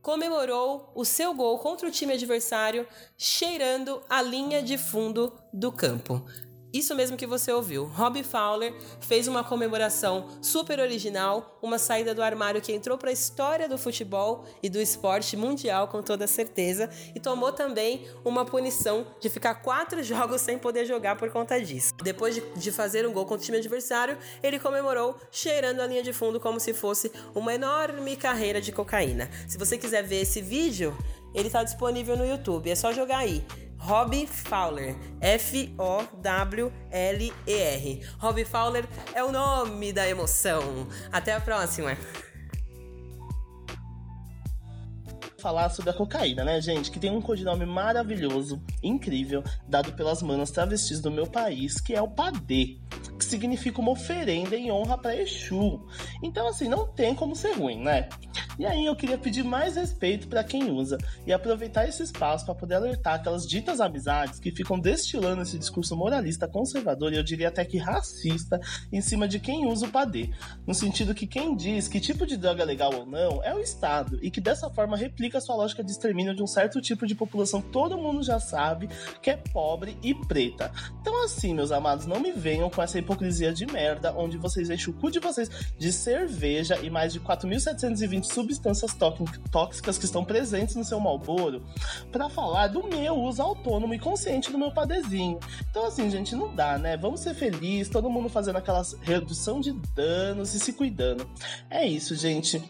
comemorou 0.05 0.91
o 0.93 1.03
seu 1.03 1.33
gol 1.33 1.57
contra 1.57 1.87
o 1.87 1.91
time 1.91 2.13
adversário 2.13 2.87
cheirando 3.17 4.03
a 4.07 4.21
linha 4.21 4.61
de 4.61 4.77
fundo 4.77 5.33
do 5.51 5.71
campo. 5.71 6.23
Isso 6.75 6.93
mesmo 6.93 7.15
que 7.15 7.25
você 7.25 7.53
ouviu. 7.53 7.85
Robbie 7.85 8.21
Fowler 8.21 8.73
fez 8.99 9.29
uma 9.29 9.45
comemoração 9.45 10.27
super 10.41 10.77
original, 10.77 11.57
uma 11.61 11.79
saída 11.79 12.13
do 12.13 12.21
armário 12.21 12.59
que 12.59 12.73
entrou 12.73 12.97
para 12.97 13.11
a 13.11 13.13
história 13.13 13.69
do 13.69 13.77
futebol 13.77 14.43
e 14.61 14.67
do 14.67 14.81
esporte 14.81 15.37
mundial 15.37 15.87
com 15.87 16.03
toda 16.03 16.27
certeza, 16.27 16.89
e 17.15 17.19
tomou 17.21 17.53
também 17.53 18.05
uma 18.25 18.43
punição 18.43 19.07
de 19.21 19.29
ficar 19.29 19.55
quatro 19.55 20.03
jogos 20.03 20.41
sem 20.41 20.57
poder 20.59 20.83
jogar 20.85 21.15
por 21.15 21.31
conta 21.31 21.61
disso. 21.61 21.93
Depois 22.03 22.35
de, 22.35 22.41
de 22.57 22.73
fazer 22.73 23.07
um 23.07 23.13
gol 23.13 23.25
contra 23.25 23.41
o 23.41 23.45
time 23.45 23.57
adversário, 23.57 24.17
ele 24.43 24.59
comemorou 24.59 25.15
cheirando 25.31 25.79
a 25.79 25.87
linha 25.87 26.03
de 26.03 26.11
fundo 26.11 26.41
como 26.41 26.59
se 26.59 26.73
fosse 26.73 27.09
uma 27.33 27.53
enorme 27.53 28.17
carreira 28.17 28.59
de 28.59 28.73
cocaína. 28.73 29.29
Se 29.47 29.57
você 29.57 29.77
quiser 29.77 30.03
ver 30.03 30.23
esse 30.23 30.41
vídeo, 30.41 30.93
ele 31.33 31.47
está 31.47 31.63
disponível 31.63 32.17
no 32.17 32.25
YouTube. 32.25 32.69
É 32.69 32.75
só 32.75 32.91
jogar 32.91 33.19
aí 33.19 33.41
Robbie 33.77 34.27
Fowler. 34.27 34.95
F-O-W-L-E-R. 35.21 35.69
Robbie 38.17 38.45
Fowler 38.45 38.85
é 39.13 39.23
o 39.23 39.31
nome 39.31 39.93
da 39.93 40.07
emoção. 40.07 40.87
Até 41.11 41.33
a 41.33 41.41
próxima. 41.41 41.97
Falar 45.45 45.69
sobre 45.69 45.91
a 45.91 45.93
cocaína, 45.93 46.43
né, 46.43 46.59
gente? 46.59 46.89
Que 46.89 46.99
tem 46.99 47.11
um 47.11 47.21
codinome 47.21 47.67
maravilhoso, 47.67 48.59
incrível, 48.81 49.43
dado 49.67 49.93
pelas 49.93 50.23
manas 50.23 50.49
travestis 50.49 50.99
do 50.99 51.11
meu 51.11 51.27
país, 51.27 51.79
que 51.79 51.93
é 51.93 52.01
o 52.01 52.07
Padê, 52.07 52.79
que 53.15 53.23
significa 53.23 53.79
uma 53.79 53.91
oferenda 53.91 54.55
em 54.55 54.71
honra 54.71 54.97
para 54.97 55.15
Exu. 55.15 55.85
Então, 56.23 56.47
assim, 56.47 56.67
não 56.67 56.87
tem 56.87 57.13
como 57.13 57.35
ser 57.35 57.51
ruim, 57.51 57.79
né? 57.79 58.09
E 58.57 58.65
aí 58.65 58.85
eu 58.85 58.95
queria 58.95 59.17
pedir 59.17 59.43
mais 59.43 59.75
respeito 59.75 60.27
para 60.27 60.43
quem 60.43 60.71
usa 60.71 60.97
e 61.27 61.33
aproveitar 61.33 61.87
esse 61.87 62.01
espaço 62.01 62.45
para 62.45 62.55
poder 62.55 62.75
alertar 62.75 63.15
aquelas 63.15 63.45
ditas 63.45 63.81
amizades 63.81 64.39
que 64.39 64.51
ficam 64.51 64.79
destilando 64.79 65.41
esse 65.41 65.59
discurso 65.59 65.95
moralista 65.95 66.47
conservador 66.47 67.11
e 67.11 67.17
eu 67.17 67.23
diria 67.23 67.49
até 67.49 67.65
que 67.65 67.77
racista 67.77 68.59
em 68.91 69.01
cima 69.01 69.27
de 69.27 69.39
quem 69.39 69.67
usa 69.67 69.85
o 69.85 69.91
padê, 69.91 70.29
no 70.65 70.73
sentido 70.73 71.13
que 71.13 71.27
quem 71.27 71.55
diz 71.55 71.87
que 71.87 71.99
tipo 71.99 72.25
de 72.25 72.37
droga 72.37 72.63
é 72.63 72.65
legal 72.65 72.93
ou 72.95 73.05
não 73.05 73.43
é 73.43 73.53
o 73.53 73.59
Estado 73.59 74.17
e 74.21 74.31
que 74.31 74.39
dessa 74.39 74.69
forma 74.69 74.95
replica 74.95 75.34
sua 75.41 75.55
lógica 75.55 75.83
de 75.83 75.91
extermínio 75.91 76.35
de 76.35 76.43
um 76.43 76.47
certo 76.47 76.81
tipo 76.81 77.05
de 77.05 77.15
população 77.15 77.61
que 77.61 77.69
todo 77.69 77.97
mundo 77.97 78.23
já 78.23 78.39
sabe 78.39 78.89
que 79.21 79.29
é 79.29 79.37
pobre 79.37 79.97
e 80.01 80.13
preta. 80.13 80.71
Então 81.01 81.23
assim, 81.23 81.53
meus 81.53 81.71
amados, 81.71 82.05
não 82.05 82.19
me 82.19 82.31
venham 82.31 82.69
com 82.69 82.81
essa 82.81 82.99
hipocrisia 82.99 83.53
de 83.53 83.65
merda 83.65 84.13
onde 84.15 84.37
vocês 84.37 84.69
enchem 84.69 84.93
o 84.93 84.97
cu 84.97 85.11
de 85.11 85.19
vocês 85.19 85.49
de 85.77 85.91
cerveja 85.91 86.79
e 86.81 86.89
mais 86.89 87.13
de 87.13 87.19
4.720 87.19 88.23
substâncias 88.23 88.95
tóxicas 89.51 89.97
que 89.97 90.05
estão 90.05 90.23
presentes 90.23 90.75
no 90.75 90.83
seu 90.83 90.99
malboro 90.99 91.63
para 92.11 92.29
falar 92.29 92.67
do 92.67 92.87
meu 92.87 93.15
uso 93.15 93.41
autônomo 93.41 93.93
e 93.93 93.99
consciente 93.99 94.51
do 94.51 94.57
meu 94.57 94.71
padezinho. 94.71 95.39
Então, 95.69 95.85
assim, 95.85 96.09
gente, 96.09 96.35
não 96.35 96.53
dá, 96.53 96.77
né? 96.77 96.97
Vamos 96.97 97.21
ser 97.21 97.33
felizes, 97.33 97.89
todo 97.89 98.09
mundo 98.09 98.29
fazendo 98.29 98.57
aquela 98.57 98.81
redução 99.01 99.59
de 99.59 99.71
danos 99.95 100.53
e 100.53 100.59
se 100.59 100.73
cuidando. 100.73 101.29
É 101.69 101.85
isso, 101.85 102.15
gente. 102.15 102.61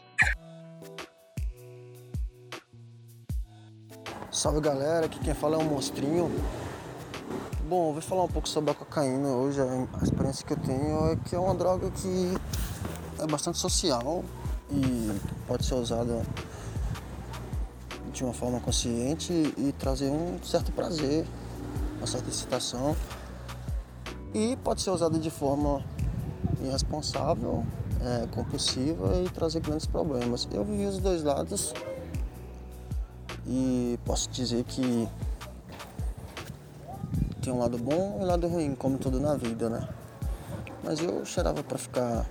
Salve 4.35 4.59
galera, 4.59 5.05
aqui 5.05 5.17
quem 5.17 5.33
fala 5.33 5.55
é 5.55 5.59
um 5.59 5.63
monstrinho. 5.63 6.29
Bom, 7.69 7.93
vou 7.93 8.01
falar 8.01 8.25
um 8.25 8.27
pouco 8.27 8.49
sobre 8.49 8.69
a 8.69 8.73
cocaína 8.73 9.29
hoje. 9.29 9.61
A 9.61 10.03
experiência 10.03 10.45
que 10.45 10.51
eu 10.51 10.57
tenho 10.57 11.13
é 11.13 11.15
que 11.15 11.33
é 11.33 11.39
uma 11.39 11.55
droga 11.55 11.89
que 11.89 12.33
é 13.17 13.25
bastante 13.27 13.57
social 13.57 14.25
e 14.69 15.17
pode 15.47 15.65
ser 15.65 15.75
usada 15.75 16.21
de 18.11 18.25
uma 18.25 18.33
forma 18.33 18.59
consciente 18.59 19.31
e 19.31 19.73
trazer 19.79 20.09
um 20.09 20.37
certo 20.43 20.69
prazer, 20.73 21.25
uma 21.99 22.05
certa 22.05 22.29
excitação. 22.29 22.93
E 24.33 24.57
pode 24.65 24.81
ser 24.81 24.89
usada 24.89 25.17
de 25.17 25.29
forma 25.29 25.81
irresponsável, 26.61 27.65
é, 28.01 28.27
compulsiva 28.35 29.15
e 29.15 29.29
trazer 29.29 29.61
grandes 29.61 29.85
problemas. 29.85 30.45
Eu 30.51 30.65
vivi 30.65 30.87
os 30.87 30.97
dois 30.97 31.23
lados 31.23 31.73
e 33.47 33.99
posso 34.03 34.29
dizer 34.29 34.63
que 34.63 35.07
tem 37.41 37.53
um 37.53 37.59
lado 37.59 37.77
bom 37.77 38.17
e 38.19 38.23
um 38.23 38.25
lado 38.25 38.47
ruim, 38.47 38.73
como 38.73 38.97
tudo 38.97 39.19
na 39.19 39.35
vida, 39.35 39.69
né? 39.69 39.87
Mas 40.83 40.99
eu 40.99 41.23
cheirava 41.25 41.63
para 41.63 41.77
ficar 41.77 42.25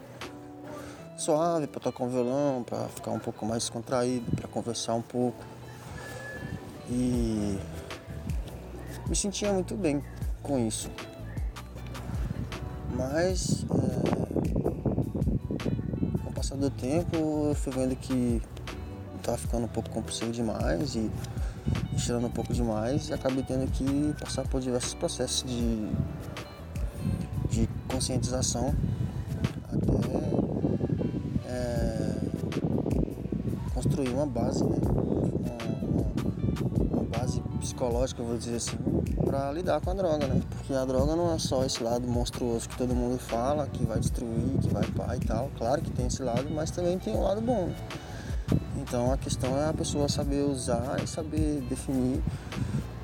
suave, 1.16 1.66
para 1.66 1.80
tocar 1.80 2.04
um 2.04 2.08
violão, 2.08 2.64
para 2.64 2.88
ficar 2.88 3.12
um 3.12 3.18
pouco 3.18 3.46
mais 3.46 3.62
descontraído, 3.62 4.34
para 4.34 4.48
conversar 4.48 4.94
um 4.94 5.02
pouco. 5.02 5.44
E 6.90 7.58
me 9.08 9.14
sentia 9.14 9.52
muito 9.52 9.76
bem 9.76 10.02
com 10.42 10.58
isso. 10.58 10.90
Mas 12.96 13.64
é, 13.64 13.66
com 16.22 16.30
o 16.30 16.32
passar 16.32 16.56
do 16.56 16.70
tempo 16.70 17.16
eu 17.16 17.54
fui 17.54 17.72
vendo 17.72 17.96
que 17.96 18.42
estava 19.24 19.38
ficando 19.38 19.64
um 19.64 19.68
pouco 19.68 19.88
compulsivo 19.88 20.30
demais 20.30 20.94
e 20.94 21.10
tirando 21.96 22.26
um 22.26 22.30
pouco 22.30 22.52
demais 22.52 23.08
e 23.08 23.14
acabei 23.14 23.42
tendo 23.42 23.66
que 23.70 24.14
passar 24.20 24.46
por 24.46 24.60
diversos 24.60 24.92
processos 24.94 25.48
de, 25.48 25.88
de 27.48 27.66
conscientização 27.88 28.74
até 29.72 31.48
é, 31.48 32.16
construir 33.72 34.10
uma 34.10 34.26
base, 34.26 34.62
né? 34.62 34.76
uma, 34.82 36.12
uma, 37.00 37.04
base 37.04 37.40
psicológica, 37.60 38.22
vou 38.22 38.36
dizer 38.36 38.56
assim, 38.56 38.76
para 39.24 39.50
lidar 39.52 39.80
com 39.80 39.90
a 39.90 39.94
droga, 39.94 40.26
né? 40.26 40.42
Porque 40.50 40.74
a 40.74 40.84
droga 40.84 41.16
não 41.16 41.32
é 41.32 41.38
só 41.38 41.64
esse 41.64 41.82
lado 41.82 42.06
monstruoso 42.06 42.68
que 42.68 42.76
todo 42.76 42.94
mundo 42.94 43.18
fala, 43.18 43.66
que 43.68 43.82
vai 43.84 43.98
destruir, 43.98 44.58
que 44.60 44.68
vai 44.68 44.84
pá 44.88 45.16
e 45.16 45.20
tal. 45.20 45.50
Claro 45.56 45.80
que 45.80 45.90
tem 45.90 46.06
esse 46.06 46.22
lado, 46.22 46.50
mas 46.50 46.70
também 46.70 46.98
tem 46.98 47.16
um 47.16 47.22
lado 47.22 47.40
bom. 47.40 47.72
Então 48.86 49.10
a 49.10 49.16
questão 49.16 49.56
é 49.56 49.70
a 49.70 49.72
pessoa 49.72 50.10
saber 50.10 50.42
usar 50.42 51.02
e 51.02 51.06
saber 51.06 51.62
definir 51.62 52.22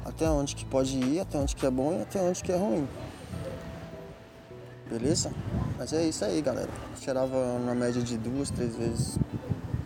até 0.05 0.29
onde 0.29 0.55
que 0.55 0.67
pode 0.67 0.99
ir, 0.99 1.21
até 1.21 1.39
onde 1.39 1.57
que 1.57 1.65
é 1.65 1.71
bom 1.71 1.99
e 1.99 2.03
até 2.03 2.21
onde 2.21 2.43
que 2.43 2.53
é 2.53 2.57
ruim. 2.57 2.87
Beleza? 4.91 5.33
Mas 5.79 5.95
é 5.95 6.05
isso 6.05 6.23
aí, 6.23 6.43
galera. 6.43 6.69
Cheirava 7.01 7.59
na 7.61 7.75
média 7.75 8.03
de 8.03 8.19
duas, 8.19 8.51
três 8.51 8.77
vezes 8.77 9.19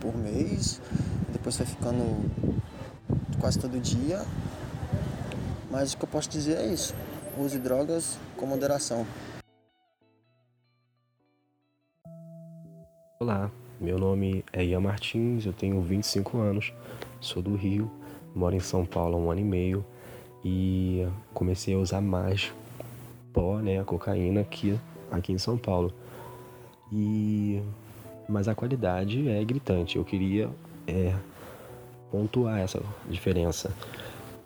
por 0.01 0.13
mês. 0.17 0.81
Depois 1.31 1.55
foi 1.55 1.65
ficando 1.65 2.29
quase 3.39 3.57
todo 3.57 3.79
dia. 3.79 4.21
Mas 5.71 5.93
o 5.93 5.97
que 5.97 6.03
eu 6.03 6.09
posso 6.09 6.29
dizer 6.29 6.57
é 6.57 6.67
isso. 6.67 6.93
Use 7.37 7.57
drogas 7.57 8.17
com 8.35 8.45
moderação. 8.45 9.07
Olá, 13.17 13.49
meu 13.79 13.99
nome 13.99 14.43
é 14.53 14.63
Ian 14.63 14.79
Martins, 14.79 15.45
eu 15.45 15.53
tenho 15.53 15.81
25 15.81 16.37
anos, 16.37 16.73
sou 17.19 17.41
do 17.41 17.55
Rio, 17.55 17.91
moro 18.33 18.55
em 18.55 18.59
São 18.59 18.85
Paulo 18.85 19.15
há 19.15 19.19
um 19.19 19.29
ano 19.29 19.41
e 19.41 19.43
meio 19.43 19.85
e 20.43 21.05
comecei 21.33 21.73
a 21.73 21.77
usar 21.77 22.01
mais 22.01 22.53
pó, 23.33 23.57
né, 23.57 23.79
a 23.79 23.83
cocaína 23.83 24.41
aqui, 24.41 24.79
aqui 25.11 25.33
em 25.33 25.37
São 25.37 25.57
Paulo. 25.57 25.93
E 26.91 27.61
mas 28.27 28.47
a 28.47 28.55
qualidade 28.55 29.29
é 29.29 29.43
gritante. 29.43 29.97
Eu 29.97 30.03
queria 30.03 30.49
é, 30.87 31.13
pontuar 32.09 32.59
essa 32.59 32.81
diferença, 33.07 33.71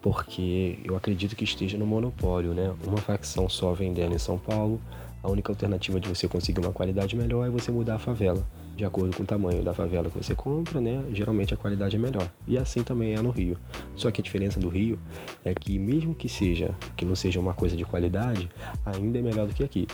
porque 0.02 0.80
eu 0.84 0.98
acredito 0.98 1.36
que 1.36 1.46
esteja 1.46 1.78
no 1.78 1.86
monopólio, 1.86 2.54
né? 2.54 2.76
Uma 2.86 2.98
facção 2.98 3.48
só 3.48 3.72
vendendo 3.74 4.14
em 4.14 4.20
São 4.20 4.38
Paulo, 4.38 4.82
a 5.24 5.30
única 5.30 5.52
alternativa 5.52 5.98
de 6.00 6.10
você 6.10 6.28
conseguir 6.28 6.60
uma 6.60 6.74
qualidade 6.74 7.16
melhor 7.16 7.48
é 7.48 7.50
você 7.50 7.72
mudar 7.72 7.96
a 7.96 8.00
favela 8.00 8.46
de 8.80 8.86
acordo 8.86 9.14
com 9.14 9.24
o 9.24 9.26
tamanho 9.26 9.62
da 9.62 9.74
favela 9.74 10.10
que 10.10 10.18
você 10.18 10.34
compra, 10.34 10.80
né? 10.80 11.04
Geralmente 11.12 11.54
a 11.54 11.58
qualidade 11.58 11.98
é 11.98 12.00
melhor. 12.00 12.32
E 12.48 12.58
assim 12.58 12.82
também 12.82 13.14
é 13.14 13.22
no 13.22 13.30
Rio. 13.30 13.58
Só 13.94 14.10
que 14.10 14.22
a 14.22 14.24
diferença 14.24 14.58
do 14.58 14.70
Rio 14.70 14.98
é 15.44 15.54
que 15.54 15.78
mesmo 15.78 16.16
que 16.16 16.30
seja 16.30 16.74
que 16.96 17.04
não 17.04 17.14
seja 17.14 17.42
uma 17.42 17.54
coisa 17.54 17.76
de 17.76 17.84
qualidade, 17.84 18.50
ainda 18.86 19.20
é 19.20 19.22
melhor 19.22 19.48
do 19.48 19.54
que 19.54 19.66
aqui. 19.66 19.86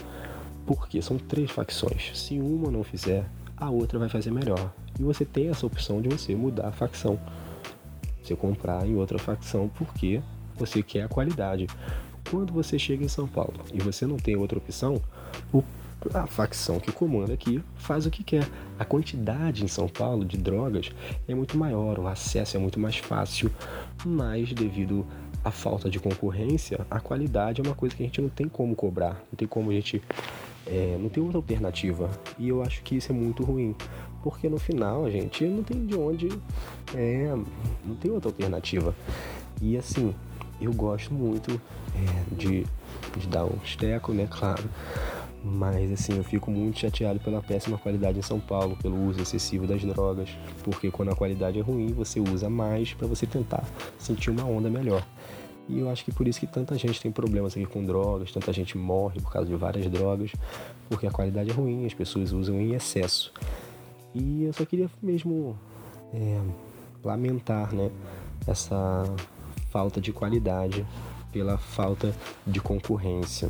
Porque 0.68 1.02
são 1.02 1.18
três 1.18 1.50
facções. 1.50 2.12
Se 2.14 2.40
uma 2.40 2.70
não 2.70 2.84
fizer, 2.84 3.28
a 3.58 3.72
outra 3.72 3.98
vai 3.98 4.08
fazer 4.08 4.30
melhor. 4.30 4.72
E 5.00 5.04
você 5.04 5.26
tem 5.26 5.50
essa 5.50 5.66
opção 5.66 6.00
de 6.00 6.08
você 6.08 6.36
mudar 6.36 6.68
a 6.68 6.72
facção. 6.72 7.20
Você 8.22 8.36
comprar 8.36 8.88
em 8.88 8.96
outra 8.96 9.18
facção 9.18 9.68
porque 9.68 10.22
você 10.56 10.84
quer 10.84 11.02
a 11.02 11.08
qualidade. 11.08 11.66
Quando 12.30 12.54
você 12.54 12.78
chega 12.78 13.04
em 13.04 13.08
São 13.08 13.28
Paulo 13.28 13.56
e 13.74 13.80
você 13.80 14.06
não 14.06 14.18
tem 14.18 14.36
outra 14.36 14.60
opção, 14.60 15.02
o 15.52 15.64
a 16.14 16.26
facção 16.28 16.80
que 16.80 16.92
comanda 16.92 17.34
aqui 17.34 17.64
faz 17.76 18.06
o 18.06 18.12
que 18.12 18.24
quer. 18.24 18.48
A 18.78 18.86
quantidade 18.86 19.64
em 19.64 19.68
São 19.68 19.88
Paulo 19.88 20.26
de 20.26 20.38
drogas 20.38 20.92
é 21.28 21.36
muito 21.36 21.58
maior, 21.58 22.00
o 22.00 22.08
acesso 22.08 22.58
é 22.58 22.60
muito 22.60 22.80
mais 22.80 22.98
fácil, 22.98 23.52
mas 24.06 24.52
devido 24.54 25.06
à 25.44 25.52
falta 25.52 25.90
de 25.90 26.00
concorrência, 26.00 26.86
a 26.90 27.00
qualidade 27.00 27.62
é 27.62 27.64
uma 27.64 27.76
coisa 27.76 27.96
que 27.96 28.04
a 28.04 28.06
gente 28.06 28.22
não 28.22 28.30
tem 28.30 28.50
como 28.50 28.76
cobrar, 28.76 29.22
não 29.32 29.38
tem 29.38 29.48
como 29.48 29.70
a 29.70 29.74
gente. 29.74 30.02
É, 30.68 30.98
não 31.00 31.10
tem 31.10 31.22
outra 31.22 31.38
alternativa. 31.38 32.10
E 32.40 32.50
eu 32.50 32.64
acho 32.64 32.82
que 32.82 32.96
isso 32.96 33.12
é 33.12 33.16
muito 33.16 33.44
ruim. 33.44 33.76
Porque 34.24 34.50
no 34.50 34.58
final 34.58 35.06
a 35.06 35.12
gente 35.12 35.46
não 35.46 35.62
tem 35.62 35.86
de 35.86 35.96
onde. 35.96 36.30
É, 36.96 37.32
não 37.86 37.96
tem 37.96 38.10
outra 38.10 38.30
alternativa. 38.30 38.96
E 39.62 39.78
assim, 39.78 40.16
eu 40.60 40.74
gosto 40.74 41.14
muito 41.14 41.62
é, 41.94 42.36
de, 42.36 42.66
de 43.16 43.28
dar 43.28 43.46
um 43.46 43.58
esteco, 43.64 44.12
né? 44.12 44.28
Claro 44.28 44.64
mas 45.48 45.92
assim, 45.92 46.18
eu 46.18 46.24
fico 46.24 46.50
muito 46.50 46.80
chateado 46.80 47.20
pela 47.20 47.40
péssima 47.40 47.78
qualidade 47.78 48.18
em 48.18 48.22
São 48.24 48.40
Paulo, 48.40 48.76
pelo 48.82 49.00
uso 49.08 49.22
excessivo 49.22 49.68
das 49.68 49.80
drogas, 49.84 50.30
porque 50.64 50.90
quando 50.90 51.12
a 51.12 51.16
qualidade 51.16 51.60
é 51.60 51.62
ruim, 51.62 51.94
você 51.94 52.20
usa 52.20 52.50
mais 52.50 52.96
para 52.96 53.06
você 53.06 53.28
tentar 53.28 53.64
sentir 54.00 54.32
uma 54.32 54.44
onda 54.44 54.72
melhor. 54.72 55.06
E 55.70 55.80
eu 55.80 55.90
acho 55.90 56.04
que 56.04 56.12
por 56.12 56.28
isso 56.28 56.40
que 56.40 56.48
tanta 56.48 56.76
gente 56.78 57.00
tem 57.00 57.12
problemas 57.12 57.54
aqui 57.54 57.66
com 57.66 57.86
drogas, 57.86 58.32
tanta 58.32 58.52
gente 58.52 58.76
morre 58.76 59.22
por 59.22 59.32
causa 59.32 59.48
de 59.48 59.56
várias 59.56 59.88
drogas, 59.88 60.32
porque 60.90 61.06
a 61.06 61.12
qualidade 61.12 61.52
é 61.52 61.54
ruim, 61.54 61.86
as 61.86 61.94
pessoas 61.94 62.32
usam 62.32 62.60
em 62.60 62.74
excesso. 62.74 63.32
E 64.16 64.46
eu 64.46 64.54
só 64.54 64.66
queria 64.66 64.90
mesmo 65.00 65.56
é, 66.12 66.42
lamentar, 67.04 67.72
né, 67.72 67.92
essa 68.48 69.04
falta 69.70 70.02
de 70.02 70.12
qualidade 70.12 70.84
pela 71.32 71.58
falta 71.60 72.16
de 72.48 72.60
concorrência. 72.60 73.50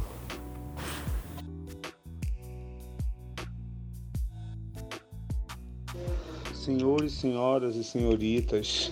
Senhores, 6.66 7.12
senhoras 7.12 7.76
e 7.76 7.84
senhoritas, 7.84 8.92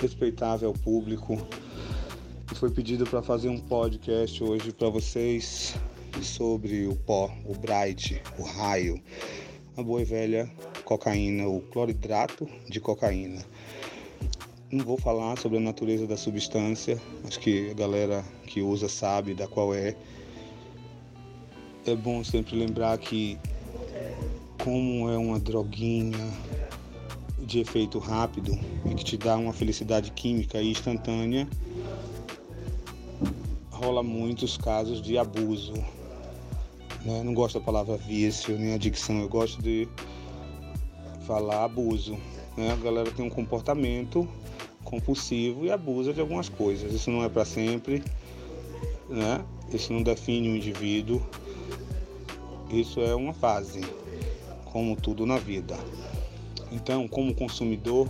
respeitável 0.00 0.72
público, 0.72 1.36
foi 2.54 2.70
pedido 2.70 3.04
para 3.04 3.20
fazer 3.20 3.48
um 3.48 3.58
podcast 3.58 4.40
hoje 4.44 4.72
para 4.72 4.88
vocês 4.90 5.74
sobre 6.22 6.86
o 6.86 6.94
pó, 6.94 7.28
o 7.44 7.52
bright, 7.52 8.22
o 8.38 8.44
raio, 8.44 9.02
a 9.76 9.82
boa 9.82 10.00
e 10.00 10.04
velha 10.04 10.48
cocaína, 10.84 11.48
o 11.48 11.60
cloridrato 11.62 12.48
de 12.68 12.78
cocaína. 12.78 13.44
Não 14.70 14.84
vou 14.84 14.96
falar 14.96 15.36
sobre 15.36 15.58
a 15.58 15.60
natureza 15.60 16.06
da 16.06 16.16
substância, 16.16 16.96
acho 17.24 17.40
que 17.40 17.72
a 17.72 17.74
galera 17.74 18.24
que 18.46 18.62
usa 18.62 18.88
sabe 18.88 19.34
da 19.34 19.48
qual 19.48 19.74
é. 19.74 19.96
É 21.84 21.96
bom 21.96 22.22
sempre 22.22 22.54
lembrar 22.54 22.96
que 22.98 23.36
como 24.62 25.10
é 25.10 25.16
uma 25.16 25.40
droguinha, 25.40 26.30
de 27.50 27.58
efeito 27.58 27.98
rápido 27.98 28.56
e 28.88 28.94
que 28.94 29.02
te 29.02 29.16
dá 29.16 29.36
uma 29.36 29.52
felicidade 29.52 30.12
química 30.12 30.62
e 30.62 30.70
instantânea, 30.70 31.48
rola 33.72 34.04
muitos 34.04 34.56
casos 34.56 35.02
de 35.02 35.18
abuso. 35.18 35.74
Né? 37.04 37.24
Não 37.24 37.34
gosto 37.34 37.58
da 37.58 37.64
palavra 37.64 37.96
vício 37.96 38.56
nem 38.56 38.74
adicção, 38.74 39.20
eu 39.20 39.28
gosto 39.28 39.60
de 39.60 39.88
falar 41.26 41.64
abuso. 41.64 42.16
Né? 42.56 42.70
A 42.70 42.76
galera 42.76 43.10
tem 43.10 43.24
um 43.24 43.30
comportamento 43.30 44.28
compulsivo 44.84 45.64
e 45.64 45.72
abusa 45.72 46.14
de 46.14 46.20
algumas 46.20 46.48
coisas. 46.48 46.92
Isso 46.92 47.10
não 47.10 47.24
é 47.24 47.28
para 47.28 47.44
sempre, 47.44 48.00
né? 49.08 49.44
Isso 49.72 49.92
não 49.92 50.04
define 50.04 50.48
o 50.48 50.52
um 50.52 50.56
indivíduo. 50.56 51.20
Isso 52.70 53.00
é 53.00 53.12
uma 53.12 53.32
fase, 53.32 53.80
como 54.66 54.94
tudo 54.94 55.26
na 55.26 55.36
vida. 55.36 55.76
Então, 56.70 57.08
como 57.08 57.34
consumidor, 57.34 58.08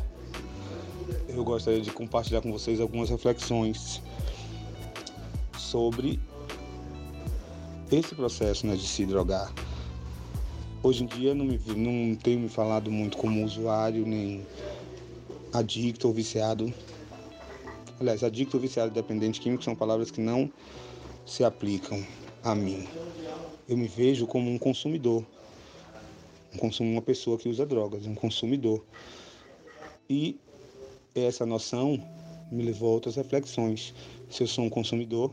eu 1.29 1.43
gostaria 1.45 1.81
de 1.81 1.91
compartilhar 1.91 2.41
com 2.41 2.53
vocês 2.53 2.81
algumas 2.81 3.09
reflexões 3.09 4.03
sobre 5.57 6.21
esse 7.91 8.15
processo 8.15 8.67
né, 8.67 8.77
de 8.77 8.87
se 8.87 9.07
drogar. 9.07 9.53
Hoje 10.83 11.05
em 11.05 11.07
dia 11.07 11.35
não, 11.35 11.45
me, 11.45 11.61
não 11.77 12.17
tenho 12.17 12.41
me 12.41 12.49
falado 12.49 12.91
muito 12.91 13.17
como 13.17 13.45
usuário, 13.45 14.07
nem 14.07 14.47
adicto 15.53 16.09
ou 16.09 16.15
viciado. 16.15 16.73
Aliás, 17.99 18.25
adicto 18.25 18.57
ou 18.57 18.61
viciado 18.61 18.91
dependente 18.91 19.41
químico 19.41 19.63
são 19.63 19.75
palavras 19.75 20.11
que 20.11 20.21
não 20.21 20.51
se 21.27 21.45
aplicam 21.45 22.05
a 22.43 22.55
mim. 22.55 22.89
Eu 23.69 23.77
me 23.77 23.87
vejo 23.87 24.27
como 24.27 24.51
um 24.51 24.59
consumidor. 24.59 25.25
Um 26.55 26.59
consumo, 26.59 26.91
uma 26.91 27.03
pessoa 27.03 27.39
que 27.39 27.49
usa 27.49 27.65
drogas, 27.65 28.07
um 28.07 28.15
consumidor. 28.15 28.85
E 30.09 30.39
essa 31.15 31.47
noção 31.47 32.03
me 32.51 32.63
levou 32.63 32.91
a 32.91 32.93
outras 32.95 33.17
reflexões. 33.17 33.95
Se 34.29 34.43
eu 34.43 34.47
sou 34.47 34.65
um 34.65 34.71
consumidor, 34.71 35.33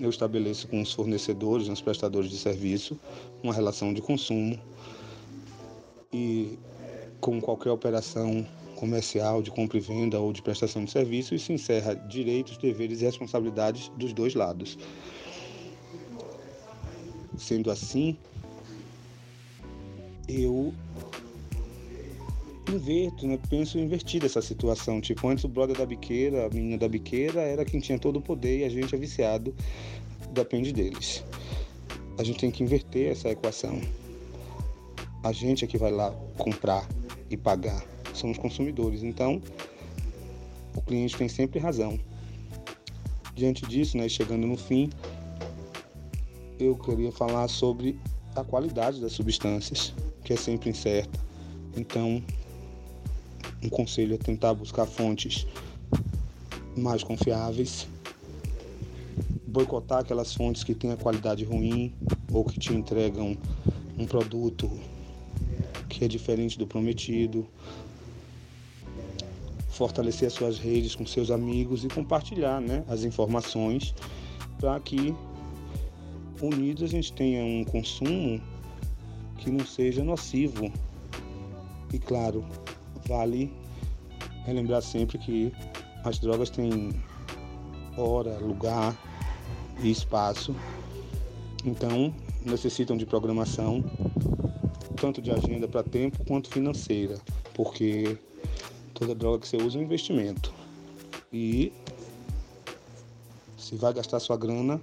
eu 0.00 0.10
estabeleço 0.10 0.68
com 0.68 0.82
os 0.82 0.92
fornecedores, 0.92 1.68
os 1.68 1.80
prestadores 1.80 2.30
de 2.30 2.38
serviço, 2.38 2.98
uma 3.42 3.54
relação 3.54 3.94
de 3.94 4.02
consumo 4.02 4.58
e 6.12 6.58
com 7.20 7.40
qualquer 7.40 7.70
operação 7.70 8.46
comercial 8.76 9.42
de 9.42 9.50
compra 9.50 9.78
e 9.78 9.80
venda 9.80 10.20
ou 10.20 10.32
de 10.32 10.42
prestação 10.42 10.84
de 10.84 10.90
serviço, 10.90 11.34
isso 11.34 11.52
encerra 11.52 11.94
direitos, 11.94 12.58
deveres 12.58 13.00
e 13.00 13.04
responsabilidades 13.04 13.88
dos 13.96 14.12
dois 14.12 14.34
lados. 14.34 14.78
Sendo 17.38 17.70
assim, 17.70 18.16
eu 20.28 20.72
inverto, 22.72 23.26
né? 23.26 23.38
Penso 23.48 23.78
em 23.78 23.82
invertir 23.82 24.24
essa 24.24 24.42
situação. 24.42 25.00
Tipo, 25.00 25.28
antes 25.28 25.44
o 25.44 25.48
brother 25.48 25.76
da 25.76 25.86
biqueira, 25.86 26.46
a 26.46 26.50
menina 26.50 26.78
da 26.78 26.88
biqueira, 26.88 27.40
era 27.40 27.64
quem 27.64 27.80
tinha 27.80 27.98
todo 27.98 28.16
o 28.16 28.22
poder 28.22 28.60
e 28.60 28.64
a 28.64 28.68
gente 28.68 28.94
é 28.94 28.98
viciado, 28.98 29.54
depende 30.32 30.72
deles. 30.72 31.24
A 32.18 32.24
gente 32.24 32.38
tem 32.38 32.50
que 32.50 32.62
inverter 32.62 33.12
essa 33.12 33.28
equação. 33.28 33.80
A 35.22 35.32
gente 35.32 35.64
é 35.64 35.68
que 35.68 35.78
vai 35.78 35.90
lá 35.90 36.10
comprar 36.38 36.88
e 37.30 37.36
pagar. 37.36 37.84
Somos 38.14 38.38
consumidores. 38.38 39.02
Então, 39.02 39.40
o 40.74 40.80
cliente 40.80 41.16
tem 41.16 41.28
sempre 41.28 41.58
razão. 41.58 41.98
Diante 43.34 43.66
disso, 43.66 43.98
né, 43.98 44.08
chegando 44.08 44.46
no 44.46 44.56
fim, 44.56 44.88
eu 46.58 46.74
queria 46.74 47.12
falar 47.12 47.48
sobre 47.48 47.98
a 48.34 48.42
qualidade 48.42 49.00
das 49.00 49.12
substâncias, 49.12 49.94
que 50.26 50.32
é 50.32 50.36
sempre 50.36 50.68
incerta. 50.68 51.20
Então, 51.76 52.20
um 53.62 53.68
conselho 53.68 54.16
é 54.16 54.18
tentar 54.18 54.52
buscar 54.54 54.84
fontes 54.84 55.46
mais 56.76 57.04
confiáveis, 57.04 57.86
boicotar 59.46 60.00
aquelas 60.00 60.34
fontes 60.34 60.64
que 60.64 60.74
têm 60.74 60.90
a 60.90 60.96
qualidade 60.96 61.44
ruim 61.44 61.94
ou 62.32 62.44
que 62.44 62.58
te 62.58 62.74
entregam 62.74 63.38
um 63.96 64.04
produto 64.04 64.68
que 65.88 66.04
é 66.04 66.08
diferente 66.08 66.58
do 66.58 66.66
prometido, 66.66 67.46
fortalecer 69.70 70.26
as 70.26 70.34
suas 70.34 70.58
redes 70.58 70.96
com 70.96 71.06
seus 71.06 71.30
amigos 71.30 71.84
e 71.84 71.88
compartilhar 71.88 72.60
né, 72.60 72.84
as 72.88 73.04
informações 73.04 73.94
para 74.58 74.80
que 74.80 75.14
unidos 76.42 76.82
a 76.82 76.88
gente 76.88 77.12
tenha 77.12 77.44
um 77.44 77.64
consumo 77.64 78.42
que 79.38 79.50
não 79.50 79.64
seja 79.64 80.02
nocivo. 80.02 80.72
E 81.92 81.98
claro, 81.98 82.44
vale 83.06 83.52
relembrar 84.44 84.82
sempre 84.82 85.18
que 85.18 85.52
as 86.04 86.18
drogas 86.18 86.50
têm 86.50 86.90
hora, 87.96 88.38
lugar 88.38 88.96
e 89.82 89.90
espaço. 89.90 90.54
Então, 91.64 92.14
necessitam 92.44 92.96
de 92.96 93.04
programação, 93.04 93.84
tanto 95.00 95.20
de 95.20 95.30
agenda 95.30 95.66
para 95.66 95.82
tempo 95.82 96.24
quanto 96.24 96.48
financeira, 96.48 97.18
porque 97.54 98.16
toda 98.94 99.14
droga 99.14 99.40
que 99.40 99.48
você 99.48 99.56
usa 99.56 99.78
é 99.78 99.80
um 99.80 99.84
investimento. 99.84 100.52
E 101.32 101.72
se 103.56 103.74
vai 103.74 103.92
gastar 103.92 104.20
sua 104.20 104.36
grana, 104.36 104.80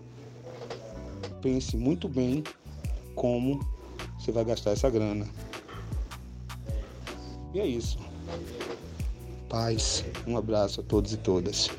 pense 1.42 1.78
muito 1.78 2.10
bem 2.10 2.44
como 3.16 3.66
você 4.24 4.32
vai 4.32 4.46
gastar 4.46 4.72
essa 4.72 4.90
grana. 4.90 5.28
E 7.54 7.60
é 7.60 7.68
isso. 7.68 8.00
Paz, 9.50 10.06
um 10.26 10.38
abraço 10.38 10.80
a 10.80 10.84
todos 10.84 11.14
e 11.14 11.18
todas. 11.18 11.70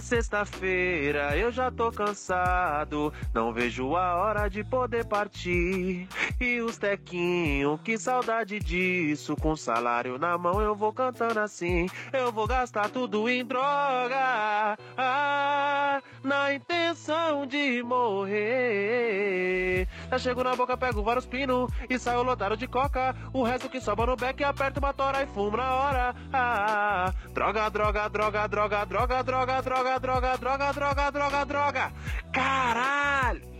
Sexta-feira 0.00 1.36
eu 1.36 1.52
já 1.52 1.70
tô 1.70 1.92
cansado, 1.92 3.12
não 3.34 3.52
vejo 3.52 3.94
a 3.94 4.16
hora 4.16 4.48
de 4.48 4.64
poder 4.64 5.04
partir. 5.04 6.08
E 6.40 6.60
os 6.60 6.78
tequinho, 6.78 7.76
que 7.78 7.98
saudade 7.98 8.60
disso. 8.60 9.34
Com 9.34 9.56
salário 9.56 10.18
na 10.18 10.38
mão 10.38 10.60
eu 10.60 10.72
vou 10.72 10.92
cantando 10.92 11.40
assim. 11.40 11.88
Eu 12.12 12.30
vou 12.30 12.46
gastar 12.46 12.90
tudo 12.90 13.28
em 13.28 13.44
droga, 13.44 14.78
ah, 14.96 16.00
na 16.22 16.54
intenção 16.54 17.44
de 17.44 17.82
morrer. 17.82 19.88
Já 20.10 20.18
chego 20.18 20.44
na 20.44 20.54
boca, 20.54 20.76
pego 20.76 21.02
vários 21.02 21.26
pinos 21.26 21.72
e 21.90 21.98
saio 21.98 22.22
lotado 22.22 22.56
de 22.56 22.68
coca. 22.68 23.16
O 23.32 23.42
resto 23.42 23.68
que 23.68 23.80
sobra 23.80 24.06
no 24.06 24.14
beck, 24.14 24.44
aperto 24.44 24.78
uma 24.78 24.94
tora 24.94 25.24
e 25.24 25.26
fumo 25.26 25.56
na 25.56 25.74
hora. 25.74 26.14
Ah, 26.32 27.12
droga, 27.34 27.68
droga, 27.68 28.08
droga, 28.08 28.46
droga, 28.46 28.84
droga, 28.84 29.22
droga, 29.24 29.60
droga, 29.60 29.98
droga, 29.98 30.38
droga, 30.38 30.72
droga, 30.72 31.10
droga, 31.10 31.44
droga. 31.44 31.92
Caralho! 32.32 33.57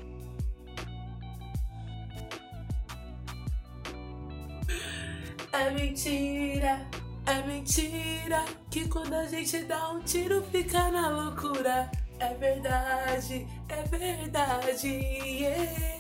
É 5.53 5.71
mentira, 5.71 6.87
é 7.27 7.43
mentira 7.47 8.45
que 8.71 8.89
quando 8.89 9.15
a 9.15 9.27
gente 9.27 9.59
dá 9.65 9.91
um 9.91 10.01
tiro 10.01 10.43
fica 10.53 10.91
na 10.91 11.09
loucura. 11.09 11.91
É 12.21 12.35
verdade, 12.35 13.47
é 13.69 13.83
verdade. 13.85 14.89
Yeah. 14.89 15.99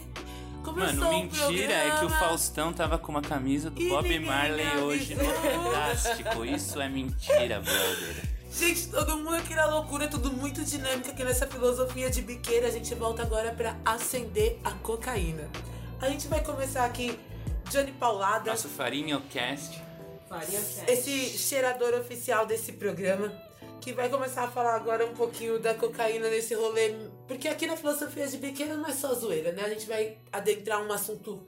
Começou 0.65 0.97
Mano, 0.97 1.11
mentira 1.11 1.73
é 1.73 1.99
que 1.99 2.05
o. 2.05 2.11
Faustão 2.11 2.73
tava 2.73 2.99
com 2.99 3.13
uma 3.13 3.23
camisa 3.23 3.71
do 3.71 3.89
Bob 3.89 4.19
Marley 4.19 4.79
hoje 4.79 5.15
no. 5.15 5.25
Fantástico. 5.25 6.45
Isso 6.45 6.81
é 6.81 6.89
mentira, 6.89 7.61
brother. 7.61 8.39
Gente, 8.51 8.89
todo 8.89 9.17
mundo 9.17 9.37
aqui 9.37 9.55
na 9.55 9.67
loucura, 9.67 10.09
tudo 10.09 10.33
muito 10.33 10.65
dinâmico 10.65 11.11
aqui 11.11 11.23
nessa 11.23 11.47
filosofia 11.47 12.11
de 12.11 12.21
biqueira. 12.23 12.67
A 12.67 12.71
gente 12.71 12.95
volta 12.95 13.23
agora 13.23 13.53
pra 13.53 13.77
acender 13.85 14.59
a 14.65 14.73
cocaína. 14.73 15.49
A 16.01 16.09
gente 16.09 16.29
vai 16.29 16.43
começar 16.43 16.85
aqui, 16.85 17.19
Johnny 17.71 17.93
Paulada, 17.93 18.51
Nosso 18.51 18.69
Farinho 18.69 19.21
Cast. 19.31 19.81
Farinha 20.29 20.61
Cast. 20.61 20.91
esse 20.91 21.39
cheirador 21.39 21.95
oficial 21.95 22.47
desse 22.47 22.73
programa, 22.73 23.31
que 23.81 23.93
vai 23.93 24.09
começar 24.09 24.45
a 24.45 24.49
falar 24.49 24.75
agora 24.75 25.07
um 25.07 25.15
pouquinho 25.15 25.59
da 25.59 25.75
cocaína 25.75 26.29
nesse 26.31 26.55
rolê. 26.55 26.95
Porque 27.27 27.49
aqui 27.49 27.67
na 27.67 27.77
filosofia 27.77 28.27
de 28.27 28.39
biqueira 28.39 28.75
não 28.75 28.87
é 28.87 28.93
só 28.93 29.15
zoeira, 29.15 29.53
né? 29.53 29.65
A 29.65 29.69
gente 29.69 29.87
vai 29.87 30.17
adentrar 30.33 30.83
um 30.83 30.93
assunto 30.93 31.47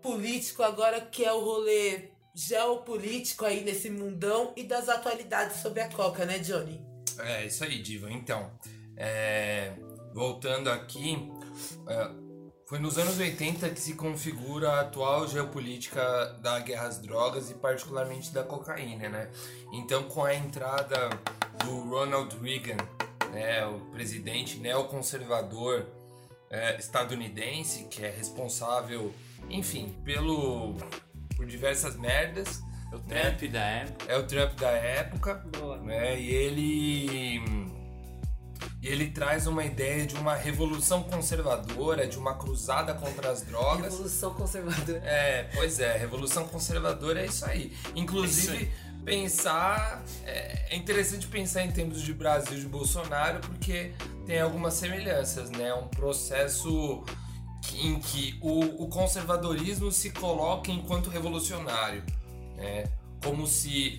político 0.00 0.62
agora, 0.62 1.00
que 1.00 1.24
é 1.24 1.32
o 1.32 1.40
rolê 1.40 2.10
geopolítico 2.34 3.44
aí 3.44 3.64
nesse 3.64 3.90
mundão 3.90 4.52
e 4.56 4.62
das 4.62 4.88
atualidades 4.88 5.56
sobre 5.56 5.80
a 5.80 5.88
coca, 5.88 6.24
né, 6.24 6.38
Johnny? 6.38 6.80
É, 7.18 7.46
isso 7.46 7.64
aí, 7.64 7.80
Diva. 7.80 8.10
Então, 8.10 8.50
é, 8.96 9.72
voltando 10.12 10.70
aqui, 10.70 11.28
é, 11.88 12.25
foi 12.66 12.80
nos 12.80 12.98
anos 12.98 13.18
80 13.18 13.70
que 13.70 13.80
se 13.80 13.94
configura 13.94 14.72
a 14.72 14.80
atual 14.80 15.28
geopolítica 15.28 16.02
da 16.42 16.58
guerra 16.58 16.88
às 16.88 16.98
drogas 16.98 17.48
e 17.50 17.54
particularmente 17.54 18.32
da 18.32 18.42
cocaína, 18.42 19.08
né? 19.08 19.30
Então, 19.72 20.02
com 20.04 20.24
a 20.24 20.34
entrada 20.34 21.10
do 21.64 21.88
Ronald 21.88 22.36
Reagan, 22.42 22.76
né, 23.32 23.64
o 23.66 23.78
presidente 23.92 24.58
neoconservador 24.58 25.86
é, 26.50 26.76
estadunidense, 26.76 27.84
que 27.84 28.04
é 28.04 28.10
responsável, 28.10 29.14
enfim, 29.48 29.94
pelo 30.04 30.74
por 31.36 31.46
diversas 31.46 31.96
merdas, 31.96 32.62
O 32.92 32.98
Trump 32.98 33.42
da 33.52 33.60
época. 33.60 34.12
é 34.12 34.16
o 34.16 34.26
Trump 34.26 34.58
da 34.58 34.70
época, 34.70 35.34
Boa. 35.58 35.76
né? 35.78 36.18
E 36.18 36.30
ele 36.34 37.75
e 38.82 38.88
ele 38.88 39.10
traz 39.10 39.46
uma 39.46 39.64
ideia 39.64 40.06
de 40.06 40.14
uma 40.14 40.34
revolução 40.34 41.02
conservadora, 41.02 42.06
de 42.06 42.18
uma 42.18 42.34
cruzada 42.34 42.94
contra 42.94 43.30
as 43.30 43.42
drogas. 43.42 43.92
Revolução 43.92 44.34
conservadora. 44.34 45.02
É, 45.04 45.50
pois 45.54 45.80
é, 45.80 45.96
revolução 45.96 46.46
conservadora 46.46 47.20
é 47.20 47.26
isso 47.26 47.44
aí. 47.44 47.76
Inclusive, 47.94 48.64
Isso 48.64 48.86
pensar. 49.06 50.04
É, 50.24 50.74
é 50.74 50.76
interessante 50.76 51.26
pensar 51.28 51.64
em 51.64 51.70
termos 51.70 52.02
de 52.02 52.12
Brasil 52.12 52.58
de 52.58 52.66
Bolsonaro, 52.66 53.40
porque 53.40 53.92
tem 54.26 54.40
algumas 54.40 54.74
semelhanças, 54.74 55.48
né? 55.50 55.72
Um 55.72 55.86
processo 55.86 57.04
em 57.74 57.98
que 58.00 58.38
o, 58.42 58.84
o 58.84 58.88
conservadorismo 58.88 59.90
se 59.92 60.10
coloca 60.10 60.70
enquanto 60.70 61.08
revolucionário, 61.08 62.02
né? 62.56 62.90
Como 63.22 63.46
se 63.46 63.98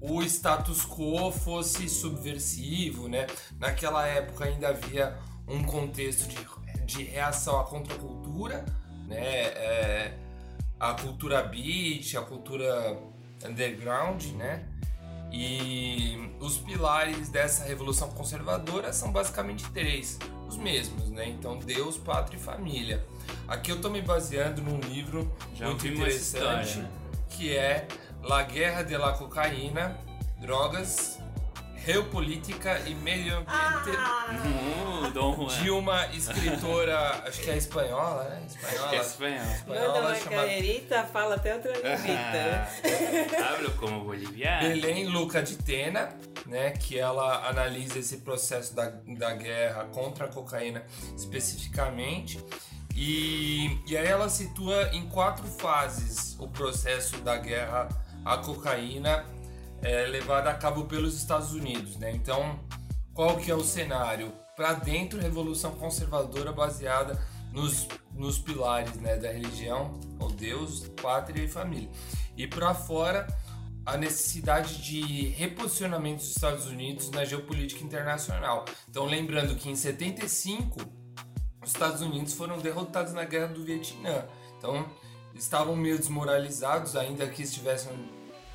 o 0.00 0.22
status 0.22 0.84
quo 0.84 1.30
fosse 1.30 1.88
subversivo, 1.88 3.08
né? 3.08 3.26
Naquela 3.58 4.06
época 4.06 4.44
ainda 4.46 4.68
havia 4.68 5.18
um 5.46 5.62
contexto 5.62 6.26
de, 6.28 6.84
de 6.84 7.02
reação 7.04 7.60
à 7.60 7.64
contracultura, 7.64 8.64
né? 9.06 9.18
É, 9.18 10.14
a 10.78 10.94
cultura 10.94 11.42
beat, 11.42 12.14
a 12.16 12.22
cultura 12.22 12.98
underground, 13.44 14.24
né? 14.32 14.66
E 15.32 16.32
os 16.40 16.58
pilares 16.58 17.28
dessa 17.28 17.64
revolução 17.64 18.10
conservadora 18.10 18.92
são 18.92 19.12
basicamente 19.12 19.68
três, 19.70 20.18
os 20.48 20.56
mesmos, 20.56 21.10
né? 21.10 21.28
Então 21.28 21.58
Deus, 21.58 21.98
pátria 21.98 22.38
e 22.38 22.40
família. 22.40 23.04
Aqui 23.46 23.70
eu 23.70 23.76
estou 23.76 23.90
me 23.90 24.02
baseando 24.02 24.62
num 24.62 24.80
livro 24.80 25.30
Já 25.54 25.66
muito 25.66 25.86
interessante 25.86 26.70
história, 26.70 26.76
né? 26.76 26.90
que 27.28 27.56
é 27.56 27.86
La 28.22 28.42
Guerra 28.44 28.82
de 28.82 28.96
la 28.96 29.12
Cocaína, 29.12 29.96
Drogas, 30.40 31.18
Geopolítica 31.84 32.78
e 32.80 32.94
Meio 32.94 33.38
Ambiente 33.38 35.12
Dom 35.14 35.34
Juan. 35.34 35.62
de 35.62 35.70
uma 35.70 36.06
escritora, 36.08 37.22
acho 37.26 37.40
que 37.40 37.50
é 37.50 37.56
espanhola, 37.56 38.24
né? 38.24 38.42
Acho 38.44 38.56
Espanhola. 38.56 38.88
que 38.90 38.96
é 38.96 39.00
espanhol. 39.00 39.38
Manda 39.38 39.54
espanhola 39.56 40.00
uma 40.00 40.14
chamada 40.14 41.06
fala 41.06 41.34
até 41.36 41.54
outra 41.54 41.72
levita. 41.72 42.68
Hablo 43.48 43.70
como 43.72 44.04
boliviano. 44.04 44.68
Belém 44.68 45.06
Luca 45.06 45.42
de 45.42 45.56
Tena, 45.56 46.10
né, 46.44 46.70
que 46.72 46.98
ela 46.98 47.48
analisa 47.48 47.98
esse 47.98 48.18
processo 48.18 48.74
da, 48.74 48.92
da 49.18 49.32
guerra 49.32 49.84
contra 49.86 50.26
a 50.26 50.28
cocaína 50.28 50.84
especificamente. 51.16 52.44
E, 52.94 53.78
e 53.86 53.96
aí 53.96 54.06
ela 54.06 54.28
situa 54.28 54.90
em 54.92 55.08
quatro 55.08 55.46
fases 55.46 56.36
o 56.38 56.46
processo 56.46 57.16
da 57.18 57.36
guerra 57.38 57.88
à 58.24 58.36
cocaína 58.38 59.24
é, 59.82 60.06
levada 60.06 60.50
a 60.50 60.54
cabo 60.54 60.84
pelos 60.84 61.16
Estados 61.16 61.52
Unidos. 61.52 61.96
Né? 61.96 62.12
Então, 62.12 62.60
qual 63.14 63.36
que 63.36 63.50
é 63.50 63.54
o 63.54 63.64
cenário? 63.64 64.32
Para 64.56 64.74
dentro, 64.74 65.18
revolução 65.20 65.72
conservadora 65.72 66.52
baseada 66.52 67.18
nos, 67.52 67.88
nos 68.14 68.38
pilares 68.38 68.94
né, 68.96 69.16
da 69.16 69.30
religião, 69.30 69.98
ou 70.18 70.30
Deus, 70.30 70.86
pátria 71.00 71.42
e 71.42 71.48
família. 71.48 71.88
E 72.36 72.46
para 72.46 72.74
fora, 72.74 73.26
a 73.84 73.96
necessidade 73.96 74.82
de 74.82 75.28
reposicionamento 75.28 76.18
dos 76.18 76.30
Estados 76.30 76.66
Unidos 76.66 77.10
na 77.10 77.24
geopolítica 77.24 77.82
internacional. 77.82 78.64
Então, 78.88 79.04
lembrando 79.06 79.56
que 79.56 79.68
em 79.68 79.74
75, 79.74 80.78
os 81.62 81.70
Estados 81.70 82.00
Unidos 82.00 82.32
foram 82.34 82.58
derrotados 82.58 83.12
na 83.12 83.24
guerra 83.24 83.48
do 83.48 83.64
Vietnã. 83.64 84.24
Então, 84.58 84.86
estavam 85.34 85.74
meio 85.76 85.98
desmoralizados, 85.98 86.96
ainda 86.96 87.26
que 87.26 87.42
estivessem 87.42 87.92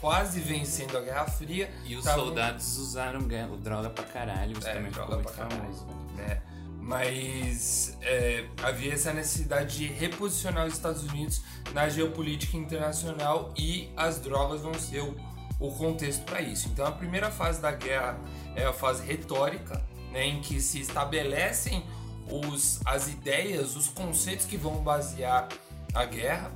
quase 0.02 0.40
vencendo 0.40 0.98
a 0.98 1.02
Guerra 1.02 1.26
Fria. 1.26 1.70
E 1.86 1.96
os 1.96 2.04
Tavam- 2.04 2.26
soldados 2.26 2.78
usaram 2.78 3.22
ga- 3.28 3.48
droga 3.62 3.90
pra 3.90 4.04
caralho, 4.04 4.58
isso 4.58 4.68
É, 4.68 4.74
também 4.74 4.92
droga 4.92 5.18
ficou 5.18 5.24
muito 5.24 5.34
pra 5.34 5.46
caralho. 5.48 5.74
famoso. 5.74 5.86
né? 6.16 6.42
Mas 6.80 7.98
é, 8.02 8.46
havia 8.62 8.94
essa 8.94 9.12
necessidade 9.12 9.78
de 9.78 9.88
reposicionar 9.88 10.68
os 10.68 10.74
Estados 10.74 11.04
Unidos 11.04 11.42
na 11.74 11.90
geopolítica 11.90 12.56
internacional 12.58 13.52
e 13.58 13.92
as 13.98 14.20
drogas 14.20 14.62
vão 14.62 14.74
ser 14.76 15.02
o, 15.02 15.16
o 15.60 15.72
contexto 15.76 16.24
para 16.26 16.42
isso. 16.42 16.68
Então 16.70 16.86
a 16.86 16.92
primeira 16.92 17.32
fase 17.32 17.60
da 17.60 17.72
guerra 17.72 18.20
é 18.56 18.66
a 18.66 18.72
fase 18.74 19.04
retórica, 19.04 19.84
né, 20.12 20.26
em 20.28 20.42
que 20.42 20.62
se 20.62 20.80
estabelecem 20.80 21.84
os, 22.30 22.80
as 22.86 23.08
ideias, 23.08 23.76
os 23.76 23.88
conceitos 23.88 24.46
que 24.46 24.56
vão 24.56 24.76
basear 24.84 25.48
a 25.94 26.06
guerra. 26.06 26.52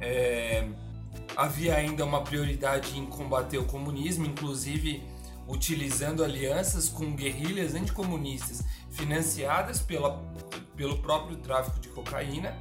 É, 0.00 0.68
havia 1.36 1.74
ainda 1.74 2.04
uma 2.04 2.22
prioridade 2.22 2.98
em 2.98 3.06
combater 3.06 3.58
o 3.58 3.64
comunismo, 3.64 4.26
inclusive 4.26 5.02
utilizando 5.48 6.24
alianças 6.24 6.88
com 6.88 7.14
guerrilhas 7.14 7.74
anticomunistas 7.74 8.64
financiadas 8.90 9.80
pela, 9.80 10.22
pelo 10.76 10.98
próprio 10.98 11.36
tráfico 11.36 11.78
de 11.78 11.88
cocaína, 11.88 12.56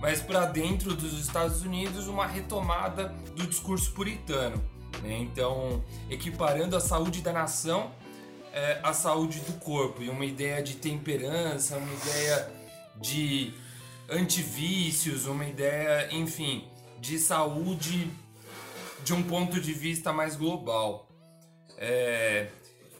mas 0.00 0.20
para 0.20 0.46
dentro 0.46 0.94
dos 0.94 1.12
Estados 1.20 1.62
Unidos 1.62 2.08
uma 2.08 2.26
retomada 2.26 3.08
do 3.36 3.46
discurso 3.46 3.92
puritano. 3.92 4.62
né? 5.02 5.18
Então, 5.18 5.82
equiparando 6.10 6.76
a 6.76 6.80
saúde 6.80 7.20
da 7.20 7.32
nação 7.32 7.92
é, 8.52 8.80
à 8.82 8.92
saúde 8.92 9.40
do 9.40 9.52
corpo, 9.54 10.02
e 10.02 10.08
uma 10.08 10.24
ideia 10.24 10.62
de 10.62 10.74
temperança, 10.74 11.76
uma 11.76 11.92
ideia 11.92 12.50
de 12.96 13.52
antivícios, 14.08 15.26
uma 15.26 15.46
ideia, 15.46 16.12
enfim, 16.14 16.68
de 17.00 17.18
saúde 17.18 18.10
de 19.04 19.12
um 19.12 19.22
ponto 19.22 19.60
de 19.60 19.72
vista 19.72 20.12
mais 20.12 20.34
global. 20.34 21.08
É, 21.76 22.48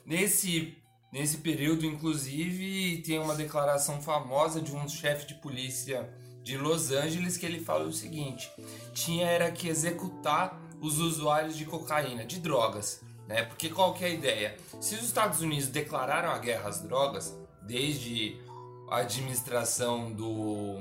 nesse, 0.04 0.76
nesse 1.12 1.38
período, 1.38 1.86
inclusive, 1.86 3.02
tem 3.02 3.18
uma 3.18 3.34
declaração 3.34 4.00
famosa 4.00 4.60
de 4.60 4.74
um 4.74 4.88
chefe 4.88 5.26
de 5.26 5.34
polícia 5.34 6.08
de 6.42 6.56
Los 6.56 6.90
Angeles 6.90 7.36
que 7.36 7.46
ele 7.46 7.60
fala 7.60 7.84
o 7.84 7.92
seguinte: 7.92 8.50
tinha 8.92 9.26
era 9.26 9.50
que 9.50 9.68
executar 9.68 10.60
os 10.80 10.98
usuários 10.98 11.56
de 11.56 11.64
cocaína, 11.64 12.24
de 12.24 12.38
drogas, 12.38 13.02
né? 13.26 13.42
Porque 13.42 13.68
qual 13.68 13.94
que 13.94 14.04
é 14.04 14.08
a 14.08 14.10
ideia? 14.10 14.56
Se 14.80 14.94
os 14.94 15.02
Estados 15.02 15.40
Unidos 15.40 15.68
declararam 15.68 16.30
a 16.30 16.38
guerra 16.38 16.68
às 16.68 16.80
drogas 16.80 17.36
desde 17.62 18.40
a 18.90 18.98
administração 18.98 20.12
do, 20.12 20.76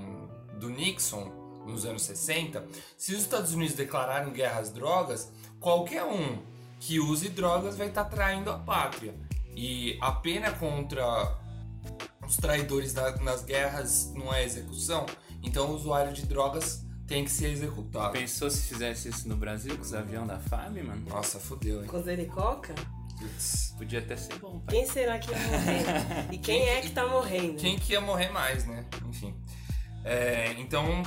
do 0.60 0.70
Nixon 0.70 1.32
nos 1.66 1.86
anos 1.86 2.04
60, 2.04 2.66
se 2.98 3.14
os 3.14 3.22
Estados 3.22 3.54
Unidos 3.54 3.76
declararam 3.76 4.32
guerra 4.32 4.62
às 4.62 4.70
drogas, 4.72 5.30
qualquer 5.60 6.04
um 6.06 6.42
que 6.80 7.00
use 7.00 7.28
drogas 7.30 7.76
vai 7.76 7.88
estar 7.88 8.06
traindo 8.06 8.50
a 8.50 8.58
pátria. 8.58 9.14
E 9.56 9.98
a 10.02 10.12
pena 10.12 10.52
contra 10.52 11.04
os 12.26 12.38
traidores 12.38 12.94
da- 12.94 13.16
nas 13.18 13.44
guerras 13.44 14.12
não 14.14 14.34
é 14.34 14.44
execução, 14.46 15.06
então 15.44 15.72
o 15.72 15.76
usuário 15.76 16.14
de 16.14 16.26
drogas 16.26 16.86
tem 17.08 17.24
que 17.24 17.32
ser 17.32 17.50
executado. 17.52 18.12
Pensou 18.14 18.50
se 18.50 18.62
fizesse 18.68 19.10
isso 19.10 19.28
no 19.28 19.36
Brasil 19.36 19.76
com 19.76 19.82
os 19.82 19.94
aviões 19.94 20.28
da 20.28 20.38
FAB, 20.40 20.84
mano? 20.84 21.06
Nossa, 21.10 21.40
fodeu, 21.40 21.82
hein? 21.82 21.88
Com 21.88 22.02
Zericoca? 22.02 22.76
Putz. 23.20 23.74
Podia 23.78 24.00
até 24.00 24.16
ser 24.16 24.36
bom, 24.40 24.60
pai. 24.60 24.76
Quem 24.76 24.86
será 24.86 25.18
que 25.20 25.32
ia 25.32 25.38
morrer? 25.38 26.28
E 26.34 26.38
quem 26.38 26.68
é 26.70 26.82
que 26.82 26.90
tá 26.92 27.08
morrendo? 27.08 27.56
Quem 27.58 27.78
que 27.78 27.94
ia 27.94 28.02
morrer 28.02 28.30
mais, 28.30 28.66
né? 28.66 28.86
Enfim. 29.08 29.34
É, 30.04 30.54
então, 30.60 31.04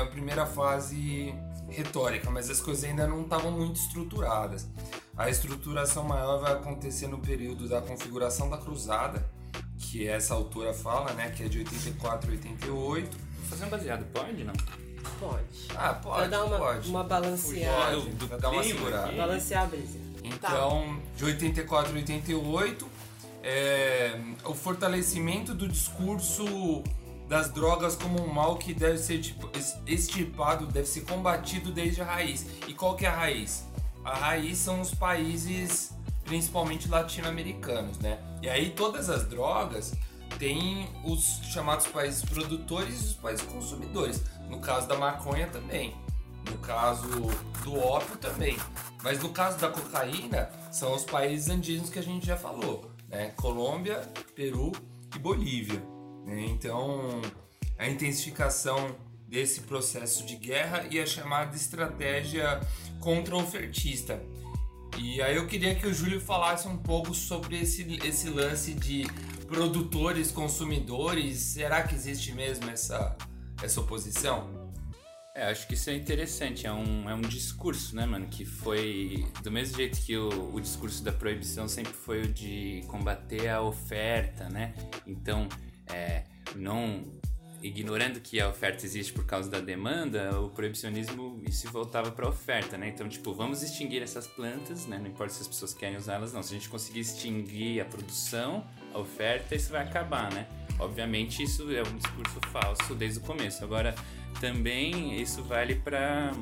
a 0.00 0.06
primeira 0.06 0.46
fase 0.46 1.34
retórica, 1.68 2.30
mas 2.30 2.48
as 2.48 2.60
coisas 2.60 2.84
ainda 2.84 3.06
não 3.06 3.22
estavam 3.22 3.50
muito 3.50 3.76
estruturadas. 3.76 4.66
A 5.16 5.28
estruturação 5.28 6.04
maior 6.04 6.38
vai 6.40 6.52
acontecer 6.52 7.08
no 7.08 7.18
período 7.18 7.68
da 7.68 7.80
configuração 7.80 8.48
da 8.48 8.56
cruzada, 8.58 9.28
que 9.78 10.06
essa 10.06 10.34
autora 10.34 10.72
fala, 10.72 11.12
né? 11.14 11.30
Que 11.30 11.44
é 11.44 11.48
de 11.48 11.58
84 11.58 12.30
a 12.30 12.32
88. 12.34 13.16
Fazer 13.48 13.64
um 13.64 13.68
baseado, 13.68 14.04
pode 14.12 14.44
não? 14.44 14.52
Pode. 15.18 15.44
Ah, 15.74 15.94
pode, 15.94 16.16
Pra 16.18 16.26
dar 16.28 16.44
uma, 16.44 16.58
pode. 16.58 16.88
uma 16.90 17.04
balanceada. 17.04 17.96
Pode, 17.96 18.10
pra 18.26 18.36
dar 18.36 18.50
uma 18.50 18.62
segurada. 18.62 19.12
Balancear 19.12 19.64
a 19.64 19.66
brisa. 19.66 19.98
Então, 20.28 21.00
de 21.16 21.24
84 21.24 21.92
a 21.92 21.94
88, 21.94 22.88
é, 23.42 24.20
o 24.44 24.54
fortalecimento 24.54 25.54
do 25.54 25.68
discurso 25.68 26.82
das 27.28 27.50
drogas 27.50 27.94
como 27.94 28.22
um 28.22 28.32
mal 28.32 28.56
que 28.56 28.72
deve 28.72 28.98
ser 28.98 29.20
tipo, 29.20 29.50
extirpado, 29.86 30.66
deve 30.66 30.86
ser 30.86 31.02
combatido 31.02 31.70
desde 31.70 32.00
a 32.00 32.04
raiz. 32.04 32.46
E 32.66 32.72
qual 32.72 32.96
que 32.96 33.04
é 33.04 33.08
a 33.08 33.14
raiz? 33.14 33.64
A 34.04 34.14
raiz 34.14 34.58
são 34.58 34.80
os 34.80 34.94
países, 34.94 35.92
principalmente 36.24 36.88
latino-americanos, 36.88 37.98
né? 37.98 38.18
E 38.42 38.48
aí 38.48 38.70
todas 38.70 39.10
as 39.10 39.24
drogas 39.24 39.94
têm 40.38 40.88
os 41.04 41.40
chamados 41.52 41.86
países 41.86 42.22
produtores 42.22 43.00
e 43.00 43.04
os 43.04 43.14
países 43.14 43.44
consumidores. 43.44 44.22
No 44.48 44.60
caso 44.60 44.88
da 44.88 44.96
maconha 44.96 45.46
também. 45.48 45.94
No 46.50 46.58
caso 46.58 47.08
do 47.62 47.78
ópio 47.78 48.16
também. 48.16 48.56
Mas 49.02 49.22
no 49.22 49.30
caso 49.30 49.58
da 49.58 49.68
cocaína, 49.68 50.50
são 50.72 50.94
os 50.94 51.04
países 51.04 51.48
andinos 51.48 51.90
que 51.90 51.98
a 51.98 52.02
gente 52.02 52.26
já 52.26 52.36
falou, 52.36 52.90
né? 53.08 53.32
Colômbia, 53.36 54.00
Peru 54.34 54.72
e 55.14 55.18
Bolívia. 55.18 55.82
né? 56.24 56.44
Então, 56.46 57.22
a 57.78 57.88
intensificação 57.88 58.96
desse 59.26 59.60
processo 59.62 60.24
de 60.24 60.36
guerra 60.36 60.86
e 60.90 60.98
a 60.98 61.06
chamada 61.06 61.54
estratégia 61.54 62.60
contra-ofertista. 62.98 64.20
E 64.96 65.22
aí 65.22 65.36
eu 65.36 65.46
queria 65.46 65.74
que 65.74 65.86
o 65.86 65.94
Júlio 65.94 66.20
falasse 66.20 66.66
um 66.66 66.76
pouco 66.76 67.14
sobre 67.14 67.60
esse, 67.60 67.98
esse 68.04 68.28
lance 68.30 68.74
de 68.74 69.06
produtores, 69.46 70.32
consumidores. 70.32 71.38
Será 71.38 71.82
que 71.82 71.94
existe 71.94 72.32
mesmo 72.32 72.68
essa, 72.68 73.16
essa 73.62 73.80
oposição? 73.80 74.57
É, 75.38 75.52
acho 75.52 75.68
que 75.68 75.74
isso 75.74 75.88
é 75.88 75.94
interessante. 75.94 76.66
É 76.66 76.72
um, 76.72 77.08
é 77.08 77.14
um 77.14 77.20
discurso, 77.20 77.94
né, 77.94 78.04
mano? 78.04 78.26
Que 78.26 78.44
foi. 78.44 79.24
Do 79.40 79.52
mesmo 79.52 79.76
jeito 79.76 80.00
que 80.00 80.16
o, 80.16 80.52
o 80.52 80.60
discurso 80.60 81.04
da 81.04 81.12
proibição 81.12 81.68
sempre 81.68 81.92
foi 81.92 82.22
o 82.22 82.28
de 82.28 82.82
combater 82.88 83.48
a 83.48 83.62
oferta, 83.62 84.48
né? 84.48 84.74
Então, 85.06 85.48
é, 85.86 86.24
não. 86.56 87.04
ignorando 87.62 88.20
que 88.20 88.40
a 88.40 88.48
oferta 88.48 88.84
existe 88.84 89.12
por 89.12 89.26
causa 89.26 89.48
da 89.48 89.60
demanda, 89.60 90.40
o 90.40 90.50
proibicionismo 90.50 91.40
se 91.52 91.68
voltava 91.68 92.10
para 92.10 92.26
a 92.26 92.30
oferta, 92.30 92.76
né? 92.76 92.88
Então, 92.88 93.08
tipo, 93.08 93.32
vamos 93.32 93.62
extinguir 93.62 94.02
essas 94.02 94.26
plantas, 94.26 94.86
né? 94.86 94.98
Não 94.98 95.06
importa 95.06 95.34
se 95.34 95.42
as 95.42 95.48
pessoas 95.48 95.72
querem 95.72 95.96
usá-las, 95.96 96.32
não. 96.32 96.42
Se 96.42 96.52
a 96.52 96.58
gente 96.58 96.68
conseguir 96.68 96.98
extinguir 96.98 97.80
a 97.80 97.84
produção, 97.84 98.66
a 98.92 98.98
oferta, 98.98 99.54
isso 99.54 99.70
vai 99.70 99.84
acabar, 99.84 100.32
né? 100.32 100.48
Obviamente, 100.80 101.44
isso 101.44 101.70
é 101.72 101.82
um 101.82 101.96
discurso 101.96 102.40
falso 102.52 102.92
desde 102.94 103.18
o 103.18 103.22
começo. 103.22 103.62
Agora, 103.62 103.94
também 104.40 105.20
isso 105.20 105.42
vale 105.42 105.74
para 105.74 106.32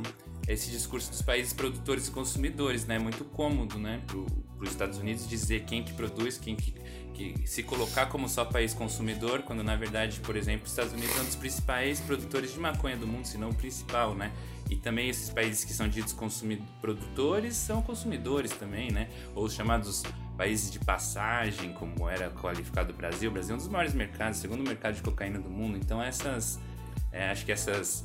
esse 0.47 0.71
discurso 0.71 1.11
dos 1.11 1.23
países 1.23 1.53
produtores 1.53 2.09
e 2.09 2.11
consumidores, 2.11 2.87
né? 2.87 2.97
É 2.97 2.99
muito 2.99 3.25
cômodo, 3.25 3.79
né, 3.79 4.01
para 4.07 4.19
os 4.19 4.71
Estados 4.71 4.99
Unidos 4.99 5.29
dizer 5.29 5.65
quem 5.65 5.83
que 5.83 5.93
produz, 5.93 6.39
quem 6.39 6.55
que, 6.55 6.73
que 7.13 7.49
se 7.49 7.63
colocar 7.63 8.07
como 8.07 8.29
só 8.29 8.45
país 8.45 8.73
consumidor, 8.73 9.43
quando 9.43 9.63
na 9.65 9.75
verdade, 9.75 10.21
por 10.21 10.37
exemplo, 10.37 10.65
os 10.65 10.71
Estados 10.71 10.93
Unidos 10.93 11.17
é 11.17 11.21
um 11.21 11.25
dos 11.25 11.37
principais 11.37 12.01
produtores 12.01 12.53
de 12.53 12.61
maconha 12.61 12.97
do 12.97 13.07
mundo, 13.07 13.27
se 13.27 13.37
não 13.37 13.51
o 13.51 13.55
principal, 13.55 14.15
né? 14.15 14.33
E 14.71 14.77
também 14.77 15.09
esses 15.09 15.31
países 15.31 15.65
que 15.65 15.73
são 15.73 15.89
ditos 15.89 16.15
produtores 16.81 17.57
são 17.57 17.83
consumidores 17.83 18.51
também, 18.53 18.91
né? 18.91 19.09
Ou 19.35 19.45
os 19.45 19.55
chamados 19.55 20.03
países 20.37 20.71
de 20.71 20.79
passagem, 20.79 21.73
como 21.73 22.09
era 22.09 22.31
qualificado 22.31 22.93
o 22.93 22.97
Brasil. 22.97 23.31
O 23.31 23.33
Brasil 23.33 23.53
é 23.53 23.55
um 23.55 23.59
dos 23.59 23.69
maiores 23.69 23.95
mercados, 23.95 24.39
segundo 24.39 24.63
mercado 24.63 24.95
de 24.95 25.03
cocaína 25.03 25.39
do 25.39 25.49
mundo. 25.49 25.79
Então 25.79 26.03
essas, 26.03 26.61
é, 27.17 27.31
acho 27.31 27.45
que 27.45 27.53
essas 27.53 28.05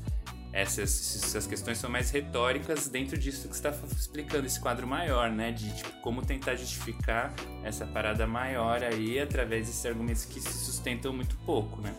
essas, 0.53 1.23
essas 1.23 1.47
questões 1.47 1.77
são 1.77 1.89
mais 1.89 2.11
retóricas 2.11 2.89
dentro 2.89 3.17
disso 3.17 3.47
que 3.47 3.55
você 3.55 3.67
está 3.67 3.87
explicando, 3.95 4.45
esse 4.45 4.59
quadro 4.59 4.85
maior, 4.85 5.31
né? 5.31 5.51
De 5.51 5.73
tipo, 5.77 5.91
como 6.01 6.25
tentar 6.25 6.55
justificar 6.55 7.33
essa 7.63 7.85
parada 7.85 8.27
maior 8.27 8.83
aí 8.83 9.19
através 9.19 9.67
desses 9.67 9.85
argumentos 9.85 10.25
que 10.25 10.41
se 10.41 10.53
sustentam 10.65 11.13
muito 11.13 11.37
pouco, 11.45 11.81
né? 11.81 11.95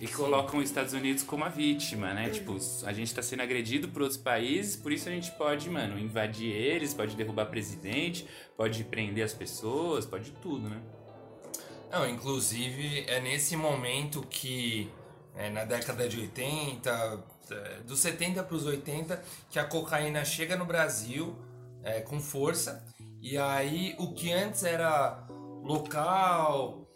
E 0.00 0.06
Sim. 0.06 0.14
colocam 0.14 0.60
os 0.60 0.64
Estados 0.64 0.94
Unidos 0.94 1.22
como 1.22 1.44
a 1.44 1.48
vítima, 1.48 2.14
né? 2.14 2.26
Uhum. 2.26 2.32
Tipo, 2.32 2.56
a 2.86 2.92
gente 2.92 3.08
está 3.08 3.22
sendo 3.22 3.42
agredido 3.42 3.86
por 3.88 4.02
outros 4.02 4.18
países, 4.18 4.74
por 4.74 4.90
isso 4.90 5.08
a 5.08 5.12
gente 5.12 5.30
pode, 5.32 5.68
mano, 5.68 5.98
invadir 5.98 6.50
eles, 6.50 6.94
pode 6.94 7.14
derrubar 7.14 7.46
presidente, 7.46 8.26
pode 8.56 8.82
prender 8.84 9.24
as 9.24 9.34
pessoas, 9.34 10.06
pode 10.06 10.30
tudo, 10.42 10.70
né? 10.70 10.80
Não, 11.92 12.08
inclusive 12.08 13.04
é 13.06 13.20
nesse 13.20 13.54
momento 13.54 14.22
que, 14.22 14.90
é, 15.36 15.50
na 15.50 15.64
década 15.64 16.08
de 16.08 16.20
80, 16.20 17.24
é, 17.50 17.80
dos 17.82 18.00
70 18.00 18.42
para 18.42 18.56
os 18.56 18.66
80 18.66 19.22
que 19.50 19.58
a 19.58 19.64
cocaína 19.64 20.24
chega 20.24 20.56
no 20.56 20.64
Brasil 20.64 21.36
é, 21.82 22.00
com 22.00 22.20
força. 22.20 22.84
E 23.20 23.38
aí 23.38 23.94
o 23.98 24.12
que 24.12 24.32
antes 24.32 24.64
era 24.64 25.26
local, 25.62 26.86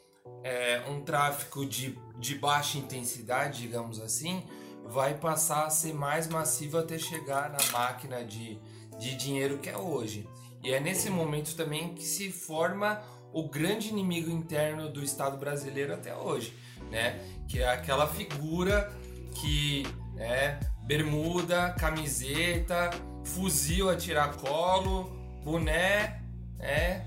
é, 0.43 0.82
um 0.89 1.01
tráfico 1.03 1.64
de, 1.64 1.99
de 2.18 2.34
baixa 2.34 2.78
intensidade, 2.78 3.62
digamos 3.62 4.01
assim, 4.01 4.45
vai 4.84 5.14
passar 5.14 5.66
a 5.66 5.70
ser 5.70 5.93
mais 5.93 6.28
massivo 6.28 6.78
até 6.78 6.99
chegar 6.99 7.51
na 7.51 7.59
máquina 7.72 8.24
de, 8.24 8.59
de 8.99 9.16
dinheiro 9.16 9.59
que 9.59 9.68
é 9.68 9.76
hoje. 9.76 10.28
E 10.62 10.72
é 10.72 10.80
nesse 10.80 11.11
momento 11.11 11.55
também 11.55 11.95
que 11.95 12.05
se 12.05 12.30
forma 12.30 13.03
o 13.32 13.49
grande 13.49 13.89
inimigo 13.89 14.30
interno 14.30 14.89
do 14.89 15.03
Estado 15.03 15.37
brasileiro 15.37 15.95
até 15.95 16.14
hoje, 16.16 16.57
né? 16.91 17.20
Que 17.49 17.62
é 17.62 17.68
aquela 17.68 18.07
figura 18.07 18.93
que 19.34 19.87
é 20.18 20.59
bermuda, 20.82 21.70
camiseta, 21.78 22.91
fuzil 23.24 23.91
a 23.91 23.97
tiracolo, 23.97 25.11
boné, 25.45 26.22
é, 26.59 27.03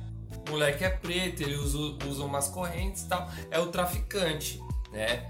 moleque 0.50 0.84
é 0.84 0.90
preto, 0.90 1.42
ele 1.42 1.56
usa, 1.56 1.78
usa 2.06 2.24
umas 2.24 2.48
correntes 2.48 3.04
e 3.04 3.08
tal, 3.08 3.30
é 3.50 3.60
o 3.60 3.68
traficante, 3.68 4.60
né? 4.92 5.30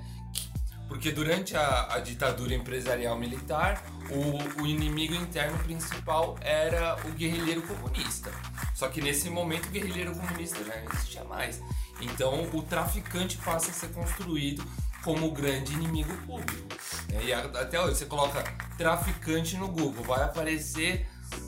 Porque 0.88 1.12
durante 1.12 1.56
a, 1.56 1.93
a 1.93 2.00
ditadura 2.00 2.56
empresarial 2.56 3.16
militar, 3.16 3.84
o, 4.10 4.64
o, 4.64 4.66
inimigo 4.66 5.14
interno 5.14 5.58
principal 5.60 6.36
era 6.41 6.97
o 7.06 7.12
guerrilheiro 7.12 7.62
comunista. 7.62 8.32
Só 8.80 8.88
que 8.88 9.01
nesse 9.01 9.30
momento 9.30 9.65
o 9.65 9.71
guerrilheiro 9.71 10.15
comunista 10.15 10.63
já 10.63 10.73
não 10.73 10.89
existia 10.93 11.25
mais. 11.25 11.61
Então 11.99 12.49
o 12.53 12.63
traficante 12.63 13.38
passa 13.39 13.71
a 13.71 13.73
ser 13.73 13.89
construído 13.89 14.63
como 15.03 15.27
o 15.27 15.32
grande 15.32 15.73
inimigo 15.73 16.15
público. 16.25 16.65
Né? 17.11 17.25
E 17.25 17.34
até 17.34 17.77
hoje 17.82 17.97
você 17.97 18.05
coloca 18.05 18.41
traficante 18.77 19.57
no 19.57 19.67
Google, 19.67 20.01
vai 20.05 20.23
aparecer 20.23 21.05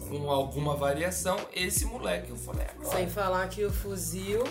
com 0.10 0.30
alguma 0.30 0.76
variação 0.76 1.38
esse 1.54 1.86
moleque 1.86 2.32
eu 2.32 2.36
falei 2.36 2.68
agora. 2.68 2.98
Sem 2.98 3.10
falar 3.10 3.48
que 3.48 3.64
o 3.64 3.72
fuzil, 3.72 4.44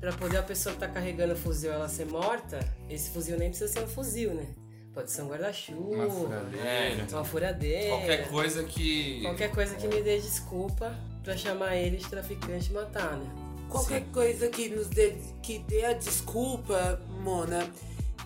para 0.00 0.14
poder 0.14 0.38
a 0.38 0.42
pessoa 0.42 0.74
que 0.74 0.80
tá 0.80 0.88
carregando 0.88 1.34
o 1.34 1.36
fuzil 1.36 1.70
ela 1.70 1.86
ser 1.86 2.06
morta, 2.06 2.60
esse 2.88 3.10
fuzil 3.10 3.38
nem 3.38 3.50
precisa 3.50 3.70
ser 3.70 3.84
um 3.84 3.88
fuzil, 3.88 4.32
né? 4.32 4.46
Pode 4.94 5.10
ser 5.10 5.20
um 5.20 5.28
guarda-chuva, 5.28 6.06
uma 6.06 6.10
furadeira, 6.10 7.06
uma 7.10 7.24
furadeira. 7.24 7.88
Qualquer 7.90 8.28
coisa 8.30 8.64
que. 8.64 9.20
Qualquer 9.20 9.50
coisa 9.50 9.74
que 9.74 9.86
me 9.86 10.02
dê 10.02 10.18
desculpa 10.18 10.98
para 11.22 11.36
chamar 11.36 11.76
ele 11.76 11.96
de 11.96 12.06
traficante 12.08 12.70
e 12.70 12.72
matar, 12.72 13.16
né? 13.16 13.26
Qualquer 13.68 14.00
Sim. 14.00 14.12
coisa 14.12 14.48
que 14.48 14.68
nos 14.68 14.88
dê, 14.88 15.16
que 15.42 15.58
dê 15.60 15.84
a 15.84 15.92
desculpa, 15.92 17.00
Mona, 17.22 17.70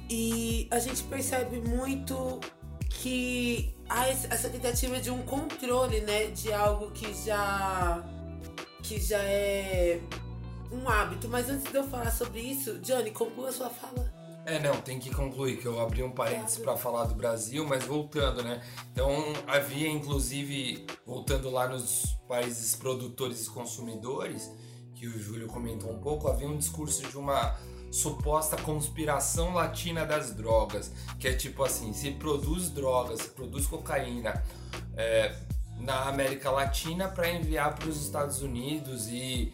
e 0.09 0.67
a 0.71 0.79
gente 0.79 1.03
percebe 1.05 1.61
muito 1.61 2.41
que 2.89 3.75
há 3.89 4.09
essa 4.09 4.49
tentativa 4.49 4.99
de 4.99 5.11
um 5.11 5.23
controle, 5.23 6.01
né, 6.01 6.27
de 6.27 6.53
algo 6.53 6.91
que 6.93 7.13
já 7.25 8.03
que 8.83 9.01
já 9.01 9.19
é 9.19 10.01
um 10.71 10.89
hábito. 10.89 11.29
Mas 11.29 11.49
antes 11.49 11.71
de 11.71 11.77
eu 11.77 11.85
falar 11.85 12.11
sobre 12.11 12.41
isso, 12.41 12.79
Johnny, 12.79 13.11
conclua 13.11 13.51
sua 13.53 13.71
fala. 13.71 14.24
É, 14.47 14.59
não, 14.59 14.79
tem 14.81 14.99
que 14.99 15.11
concluir, 15.11 15.57
que 15.57 15.67
eu 15.67 15.81
abri 15.81 16.03
um 16.03 16.11
parênteses 16.11 16.59
para 16.59 16.77
falar 16.77 17.05
do 17.05 17.15
Brasil, 17.15 17.67
mas 17.67 17.85
voltando, 17.85 18.43
né? 18.43 18.63
Então, 18.93 19.11
havia 19.47 19.89
inclusive, 19.89 20.87
voltando 21.07 21.49
lá 21.49 21.67
nos 21.67 22.19
países 22.29 22.75
produtores 22.77 23.47
e 23.47 23.51
consumidores, 23.51 24.51
que 24.95 25.07
o 25.07 25.19
Júlio 25.19 25.49
comentou 25.49 25.91
um 25.91 25.99
pouco, 25.99 26.29
havia 26.29 26.47
um 26.47 26.59
discurso 26.59 27.09
de 27.09 27.17
uma 27.17 27.59
suposta 27.91 28.57
conspiração 28.57 29.55
latina 29.55 30.05
das 30.05 30.35
drogas, 30.35 30.93
que 31.19 31.29
é 31.29 31.33
tipo 31.33 31.63
assim, 31.65 31.93
se 31.93 32.11
produz 32.11 32.69
drogas, 32.69 33.21
se 33.21 33.29
produz 33.31 33.67
cocaína 33.67 34.43
é, 34.97 35.35
na 35.79 36.09
América 36.09 36.51
Latina 36.51 37.09
para 37.09 37.31
enviar 37.31 37.75
para 37.75 37.89
os 37.89 38.03
Estados 38.03 38.43
Unidos 38.43 39.07
e 39.09 39.53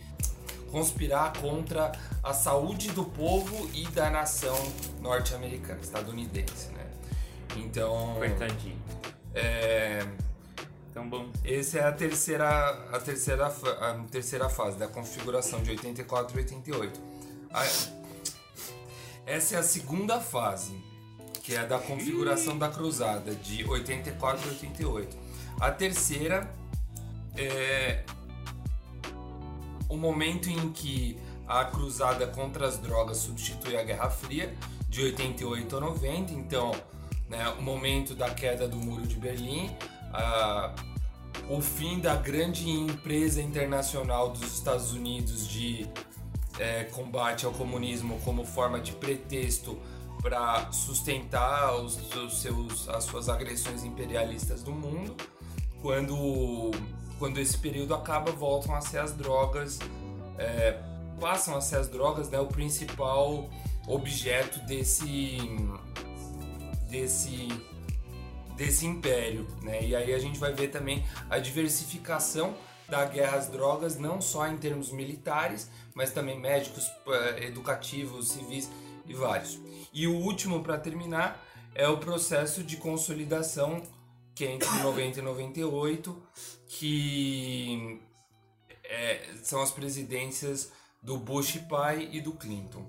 conspirar 0.70 1.32
contra 1.38 1.92
a 2.22 2.32
saúde 2.32 2.90
do 2.90 3.04
povo 3.04 3.68
e 3.74 3.86
da 3.88 4.10
nação 4.10 4.56
norte-americana, 5.00 5.80
estadunidense, 5.80 6.68
né? 6.68 6.86
Então, 7.56 8.14
coitadinho. 8.16 8.80
É, 9.34 10.06
então, 10.90 11.08
bom, 11.08 11.30
essa 11.44 11.78
é 11.78 11.84
a 11.84 11.92
terceira, 11.92 12.70
a 12.92 12.98
terceira, 12.98 13.46
a 13.46 13.94
terceira 14.10 14.48
fase 14.48 14.76
da 14.76 14.88
configuração 14.88 15.62
de 15.62 15.70
84 15.70 16.36
e 16.36 16.40
88. 16.40 17.00
A, 17.52 17.64
essa 19.26 19.56
é 19.56 19.58
a 19.58 19.62
segunda 19.62 20.20
fase, 20.20 20.74
que 21.42 21.54
é 21.54 21.58
a 21.58 21.66
da 21.66 21.78
configuração 21.78 22.58
da 22.58 22.68
cruzada, 22.68 23.34
de 23.34 23.64
84 23.64 24.46
e 24.46 24.50
88. 24.50 25.16
A 25.60 25.70
terceira 25.70 26.52
é 27.36 28.02
o 29.90 29.96
momento 29.96 30.48
em 30.48 30.70
que 30.72 31.18
a 31.46 31.64
cruzada 31.64 32.26
contra 32.28 32.66
as 32.66 32.78
drogas 32.78 33.18
substitui 33.18 33.76
a 33.76 33.82
Guerra 33.82 34.08
Fria, 34.08 34.54
de 34.88 35.02
88 35.02 35.76
a 35.76 35.80
90. 35.80 36.32
Então, 36.32 36.70
né, 37.28 37.48
o 37.58 37.62
momento 37.62 38.14
da 38.14 38.30
queda 38.30 38.68
do 38.68 38.76
Muro 38.76 39.06
de 39.06 39.16
Berlim, 39.16 39.70
o 41.48 41.60
fim 41.60 41.98
da 41.98 42.16
grande 42.16 42.70
empresa 42.70 43.42
internacional 43.42 44.30
dos 44.30 44.42
Estados 44.52 44.92
Unidos 44.92 45.48
de 45.48 45.88
é, 46.58 46.84
combate 46.84 47.46
ao 47.46 47.52
comunismo 47.52 48.20
como 48.24 48.44
forma 48.44 48.80
de 48.80 48.92
pretexto 48.92 49.78
para 50.20 50.70
sustentar 50.70 51.74
os, 51.76 51.96
os, 52.14 52.40
seus, 52.40 52.88
as 52.88 53.04
suas 53.04 53.28
agressões 53.28 53.84
imperialistas 53.84 54.62
do 54.62 54.72
mundo. 54.72 55.16
Quando, 55.80 56.70
quando 57.20 57.38
esse 57.38 57.58
período 57.58 57.94
acaba, 57.94 58.32
voltam 58.32 58.74
a 58.74 58.80
ser 58.80 58.98
as 58.98 59.12
drogas, 59.12 59.78
é, 60.38 60.80
passam 61.20 61.54
a 61.54 61.60
ser 61.60 61.76
as 61.76 61.86
drogas 61.86 62.30
né, 62.30 62.40
o 62.40 62.46
principal 62.46 63.46
objeto 63.86 64.58
desse, 64.60 65.36
desse, 66.88 67.48
desse 68.56 68.86
império. 68.86 69.46
Né? 69.62 69.84
E 69.84 69.94
aí 69.94 70.14
a 70.14 70.18
gente 70.18 70.38
vai 70.38 70.54
ver 70.54 70.68
também 70.68 71.04
a 71.28 71.38
diversificação 71.38 72.54
da 72.88 73.04
guerra 73.04 73.36
às 73.36 73.48
drogas, 73.48 73.98
não 73.98 74.18
só 74.22 74.48
em 74.48 74.56
termos 74.56 74.90
militares, 74.90 75.70
mas 75.94 76.10
também 76.10 76.40
médicos, 76.40 76.90
educativos, 77.36 78.30
civis 78.32 78.70
e 79.06 79.12
vários. 79.12 79.60
E 79.92 80.08
o 80.08 80.16
último, 80.16 80.62
para 80.62 80.78
terminar, 80.78 81.44
é 81.74 81.86
o 81.86 81.98
processo 81.98 82.64
de 82.64 82.78
consolidação 82.78 83.82
que 84.34 84.46
é 84.46 84.52
entre 84.52 84.70
90 84.82 85.18
e 85.18 85.22
98, 85.22 86.22
que 86.72 88.00
é, 88.84 89.20
são 89.42 89.60
as 89.60 89.72
presidências 89.72 90.70
do 91.02 91.18
Bush 91.18 91.58
pai 91.68 92.08
e 92.12 92.20
do 92.20 92.32
Clinton. 92.32 92.88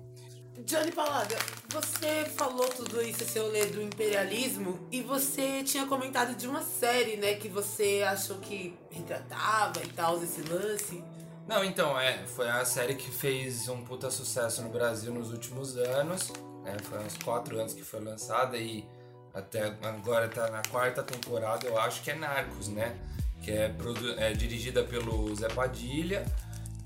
Johnny 0.64 0.92
Palada, 0.92 1.34
você 1.68 2.24
falou 2.36 2.68
tudo 2.68 3.02
isso, 3.02 3.24
seu 3.24 3.48
lê 3.48 3.66
do 3.66 3.82
imperialismo, 3.82 4.86
e 4.92 5.02
você 5.02 5.64
tinha 5.64 5.84
comentado 5.86 6.36
de 6.36 6.46
uma 6.46 6.62
série, 6.62 7.16
né, 7.16 7.34
que 7.34 7.48
você 7.48 8.04
achou 8.06 8.38
que 8.38 8.78
retratava 8.88 9.82
e 9.82 9.88
tal, 9.88 10.22
esse 10.22 10.42
lance. 10.42 11.02
Não, 11.48 11.64
então, 11.64 11.98
é, 11.98 12.24
foi 12.28 12.48
a 12.48 12.64
série 12.64 12.94
que 12.94 13.10
fez 13.10 13.68
um 13.68 13.82
puta 13.82 14.10
sucesso 14.10 14.62
no 14.62 14.68
Brasil 14.68 15.12
nos 15.12 15.32
últimos 15.32 15.76
anos, 15.76 16.28
né, 16.62 16.76
foi 16.84 17.00
uns 17.00 17.16
quatro 17.16 17.58
anos 17.58 17.74
que 17.74 17.82
foi 17.82 18.00
lançada 18.00 18.56
e 18.56 18.86
até 19.34 19.64
agora 19.82 20.28
tá 20.28 20.48
na 20.50 20.62
quarta 20.70 21.02
temporada, 21.02 21.66
eu 21.66 21.76
acho 21.80 22.02
que 22.02 22.12
é 22.12 22.14
Narcos, 22.14 22.68
né, 22.68 22.96
que 23.42 23.50
é, 23.50 23.74
é 24.18 24.32
dirigida 24.32 24.82
pelo 24.84 25.34
Zé 25.34 25.48
Padilha 25.48 26.24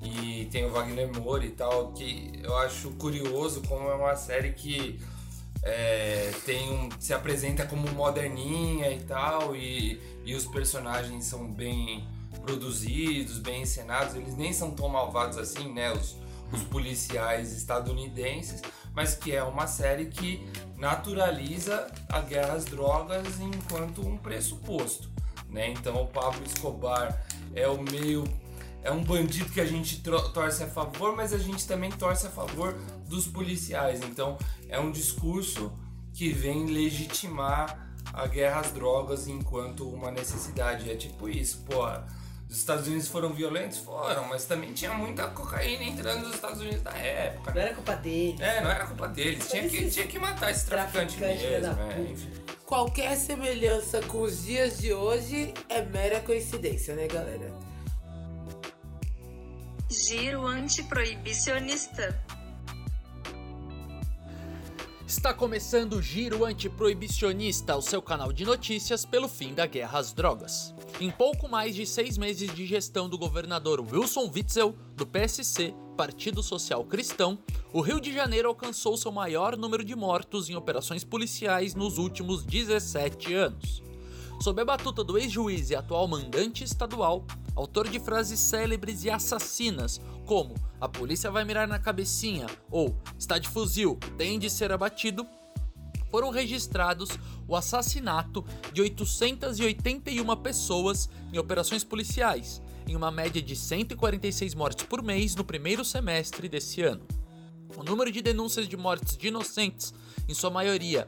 e 0.03 0.47
tem 0.51 0.65
o 0.65 0.71
Wagner 0.71 1.13
Moura 1.13 1.45
e 1.45 1.51
tal, 1.51 1.93
que 1.93 2.33
eu 2.43 2.57
acho 2.59 2.91
curioso 2.93 3.63
como 3.63 3.89
é 3.89 3.95
uma 3.95 4.17
série 4.17 4.53
que 4.53 5.01
é, 5.63 6.33
tem 6.45 6.71
um, 6.71 6.89
se 7.01 7.13
apresenta 7.13 7.67
como 7.67 7.91
moderninha 7.93 8.91
e 8.91 9.01
tal, 9.01 9.57
e, 9.57 10.01
e 10.25 10.35
os 10.35 10.47
personagens 10.47 11.25
são 11.25 11.51
bem 11.51 12.07
produzidos, 12.43 13.39
bem 13.39 13.63
encenados, 13.63 14.15
eles 14.15 14.37
nem 14.37 14.53
são 14.53 14.71
tão 14.71 14.89
malvados 14.89 15.37
assim, 15.37 15.73
né? 15.73 15.93
Os, 15.93 16.17
os 16.53 16.63
policiais 16.63 17.53
estadunidenses, 17.53 18.63
mas 18.95 19.17
que 19.17 19.35
é 19.35 19.43
uma 19.43 19.67
série 19.67 20.07
que 20.07 20.47
naturaliza 20.77 21.91
a 22.09 22.21
guerra 22.21 22.55
às 22.55 22.65
drogas 22.65 23.41
enquanto 23.41 24.01
um 24.07 24.17
pressuposto, 24.17 25.11
né? 25.57 25.71
Então 25.71 26.03
o 26.03 26.07
Pablo 26.07 26.45
Escobar 26.45 27.19
é 27.55 27.67
o 27.67 27.83
meio 27.83 28.23
é 28.85 28.91
um 28.93 29.03
bandido 29.03 29.51
que 29.51 29.61
a 29.61 29.65
gente 29.65 30.01
torce 30.33 30.63
a 30.63 30.69
favor, 30.69 31.17
mas 31.17 31.33
a 31.33 31.39
gente 31.39 31.67
também 31.67 31.91
torce 31.91 32.29
a 32.29 32.31
favor 32.31 32.75
dos 33.09 33.27
policiais. 33.27 34.01
Então 34.05 34.39
é 34.69 34.79
um 34.79 34.93
discurso 34.93 35.73
que 36.13 36.29
vem 36.33 36.67
legitimar 36.67 37.85
a 38.13 38.27
guerra 38.29 38.61
às 38.61 38.71
drogas 38.71 39.27
enquanto 39.27 39.89
uma 39.89 40.13
necessidade. 40.13 40.89
É 40.89 40.95
tipo 40.95 41.29
isso, 41.29 41.65
pô. 41.69 41.85
Os 42.49 42.59
Estados 42.59 42.87
Unidos 42.87 43.09
foram 43.09 43.33
violentos? 43.33 43.79
Foram, 43.79 44.29
mas 44.29 44.45
também 44.45 44.73
tinha 44.73 44.95
muita 44.95 45.27
cocaína 45.31 45.83
entrando 45.83 46.23
nos 46.27 46.37
Estados 46.37 46.61
Unidos 46.61 46.81
na 46.85 46.93
época. 46.97 47.53
Não 47.53 47.61
era 47.61 47.75
culpa 47.75 47.97
dele. 47.97 48.37
É, 48.41 48.61
não 48.61 48.71
era 48.71 48.87
culpa 48.87 49.09
deles. 49.09 49.49
Tinha 49.51 49.69
que, 49.69 49.91
tinha 49.91 50.07
que 50.07 50.17
matar 50.17 50.53
esse 50.53 50.65
traficante, 50.65 51.17
Traficante, 51.17 51.51
mesmo. 51.51 51.83
é, 51.83 52.01
enfim. 52.13 52.31
Qualquer 52.67 53.17
semelhança 53.17 54.03
com 54.03 54.23
os 54.23 54.45
dias 54.45 54.79
de 54.79 54.93
hoje 54.93 55.55
é 55.69 55.83
mera 55.83 56.21
coincidência, 56.21 56.97
né, 56.97 57.07
galera? 57.07 57.53
Giro 59.89 60.45
antiproibicionista. 60.45 62.26
Está 65.07 65.33
começando 65.33 65.93
o 65.93 66.03
Giro 66.03 66.45
Antiproibicionista, 66.45 67.77
o 67.77 67.81
seu 67.81 68.03
canal 68.03 68.33
de 68.33 68.45
notícias 68.45 69.05
pelo 69.05 69.29
fim 69.29 69.55
da 69.55 69.65
guerra 69.65 70.01
às 70.01 70.13
drogas. 70.13 70.75
Em 71.01 71.13
pouco 71.13 71.49
mais 71.49 71.77
de 71.77 71.87
seis 71.87 72.19
meses 72.19 72.53
de 72.53 72.67
gestão 72.67 73.09
do 73.09 73.17
governador 73.17 73.81
Wilson 73.81 74.29
Witzel, 74.35 74.75
do 74.97 75.07
PSC, 75.07 75.73
Partido 75.97 76.43
Social 76.43 76.85
Cristão, 76.85 77.39
o 77.73 77.81
Rio 77.81 78.01
de 78.01 78.13
Janeiro 78.13 78.49
alcançou 78.49 78.97
seu 78.97 79.13
maior 79.13 79.57
número 79.57 79.85
de 79.85 79.95
mortos 79.95 80.51
em 80.51 80.57
operações 80.57 81.05
policiais 81.05 81.73
nos 81.73 81.99
últimos 81.99 82.43
17 82.43 83.33
anos. 83.33 83.85
Sob 84.41 84.61
a 84.61 84.65
batuta 84.65 85.05
do 85.05 85.17
ex-juiz 85.17 85.71
e 85.71 85.77
atual 85.77 86.09
mandante 86.09 86.65
estadual, 86.65 87.25
autor 87.55 87.89
de 87.89 88.01
frases 88.01 88.41
célebres 88.41 89.05
e 89.05 89.11
assassinas, 89.11 90.01
como 90.27 90.53
a 90.81 90.89
polícia 90.89 91.31
vai 91.31 91.45
mirar 91.45 91.67
na 91.67 91.79
cabecinha 91.79 92.47
ou 92.71 92.97
está 93.19 93.39
de 93.39 93.49
fuzil, 93.49 93.99
tem 94.17 94.39
de 94.39 94.51
ser 94.51 94.73
abatido, 94.73 95.27
foram 96.11 96.31
registrados 96.31 97.11
o 97.49 97.57
assassinato 97.57 98.45
de 98.73 98.81
881 98.83 100.37
pessoas 100.37 101.09
em 101.33 101.39
operações 101.39 101.85
policiais, 101.85 102.63
em 102.87 102.95
uma 102.95 103.11
média 103.11 103.43
de 103.43 103.57
146 103.57 104.55
mortes 104.55 104.87
por 104.87 105.03
mês 105.03 105.35
no 105.35 105.45
primeiro 105.45 105.85
semestre 105.85 106.49
desse 106.49 106.83
ano. 106.83 107.07
O 107.77 107.83
número 107.83 108.13
de 108.13 108.23
denúncias 108.23 108.69
de 108.69 108.77
mortes 108.77 109.17
de 109.17 109.29
inocentes, 109.29 109.93
em 110.29 110.35
sua 110.35 110.51
maioria 110.51 111.07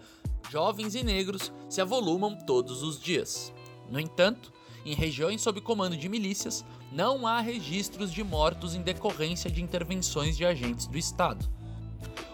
jovens 0.51 0.95
e 0.95 1.03
negros, 1.03 1.53
se 1.69 1.81
avolumam 1.81 2.37
todos 2.47 2.83
os 2.83 3.01
dias. 3.01 3.53
No 3.89 4.01
entanto, 4.01 4.53
em 4.85 4.95
regiões 4.95 5.41
sob 5.41 5.61
comando 5.61 5.97
de 5.97 6.09
milícias, 6.09 6.65
não 6.91 7.27
há 7.27 7.41
registros 7.41 8.13
de 8.13 8.25
mortos 8.25 8.75
em 8.75 8.83
decorrência 8.83 9.51
de 9.51 9.63
intervenções 9.63 10.37
de 10.37 10.45
agentes 10.45 10.87
do 10.87 10.97
Estado. 10.97 11.49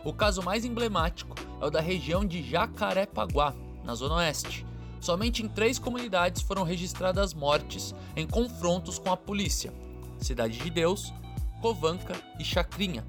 O 0.04 0.12
caso 0.12 0.42
mais 0.42 0.64
emblemático 0.64 1.34
é 1.60 1.66
o 1.66 1.70
da 1.70 1.80
região 1.80 2.24
de 2.24 2.42
Jacarepaguá, 2.42 3.54
na 3.82 3.94
Zona 3.94 4.16
Oeste. 4.16 4.66
Somente 5.00 5.42
em 5.42 5.48
três 5.48 5.78
comunidades 5.78 6.42
foram 6.42 6.62
registradas 6.62 7.34
mortes 7.34 7.94
em 8.16 8.26
confrontos 8.26 8.98
com 8.98 9.10
a 9.10 9.16
polícia: 9.16 9.72
Cidade 10.18 10.58
de 10.58 10.70
Deus, 10.70 11.12
Covanca 11.60 12.14
e 12.38 12.44
Chacrinha. 12.44 13.04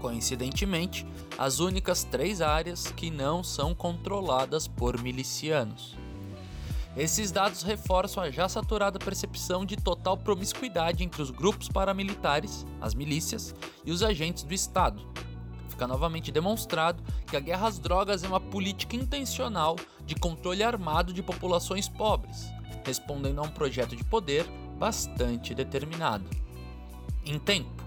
Coincidentemente, 0.00 1.06
as 1.38 1.60
únicas 1.60 2.04
três 2.04 2.40
áreas 2.40 2.88
que 2.88 3.10
não 3.10 3.42
são 3.42 3.74
controladas 3.74 4.66
por 4.66 5.00
milicianos. 5.00 5.96
Esses 6.96 7.32
dados 7.32 7.62
reforçam 7.62 8.22
a 8.22 8.30
já 8.30 8.48
saturada 8.48 9.00
percepção 9.00 9.64
de 9.66 9.76
total 9.76 10.16
promiscuidade 10.16 11.02
entre 11.02 11.20
os 11.20 11.30
grupos 11.30 11.68
paramilitares, 11.68 12.64
as 12.80 12.94
milícias 12.94 13.52
e 13.84 13.90
os 13.90 14.00
agentes 14.00 14.44
do 14.44 14.54
Estado. 14.54 15.02
Fica 15.68 15.88
novamente 15.88 16.30
demonstrado 16.30 17.02
que 17.26 17.36
a 17.36 17.40
guerra 17.40 17.66
às 17.66 17.80
drogas 17.80 18.22
é 18.22 18.28
uma 18.28 18.38
política 18.38 18.94
intencional 18.94 19.74
de 20.06 20.14
controle 20.14 20.62
armado 20.62 21.12
de 21.12 21.20
populações 21.20 21.88
pobres, 21.88 22.46
respondendo 22.86 23.40
a 23.40 23.42
um 23.42 23.50
projeto 23.50 23.96
de 23.96 24.04
poder 24.04 24.46
bastante 24.78 25.52
determinado. 25.52 26.30
Em 27.26 27.40
tempo, 27.40 27.82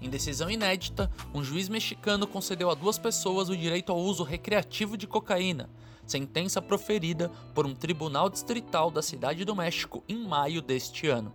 em 0.00 0.08
decisão 0.08 0.48
inédita, 0.48 1.10
um 1.34 1.42
juiz 1.42 1.68
mexicano 1.68 2.24
concedeu 2.24 2.70
a 2.70 2.74
duas 2.74 2.98
pessoas 2.98 3.48
o 3.48 3.56
direito 3.56 3.90
ao 3.90 3.98
uso 3.98 4.22
recreativo 4.22 4.96
de 4.96 5.08
cocaína, 5.08 5.68
sentença 6.06 6.60
proferida 6.60 7.30
por 7.54 7.66
um 7.66 7.74
tribunal 7.74 8.28
distrital 8.28 8.90
da 8.90 9.02
Cidade 9.02 9.44
do 9.44 9.54
México 9.54 10.02
em 10.08 10.26
maio 10.26 10.60
deste 10.60 11.08
ano. 11.08 11.34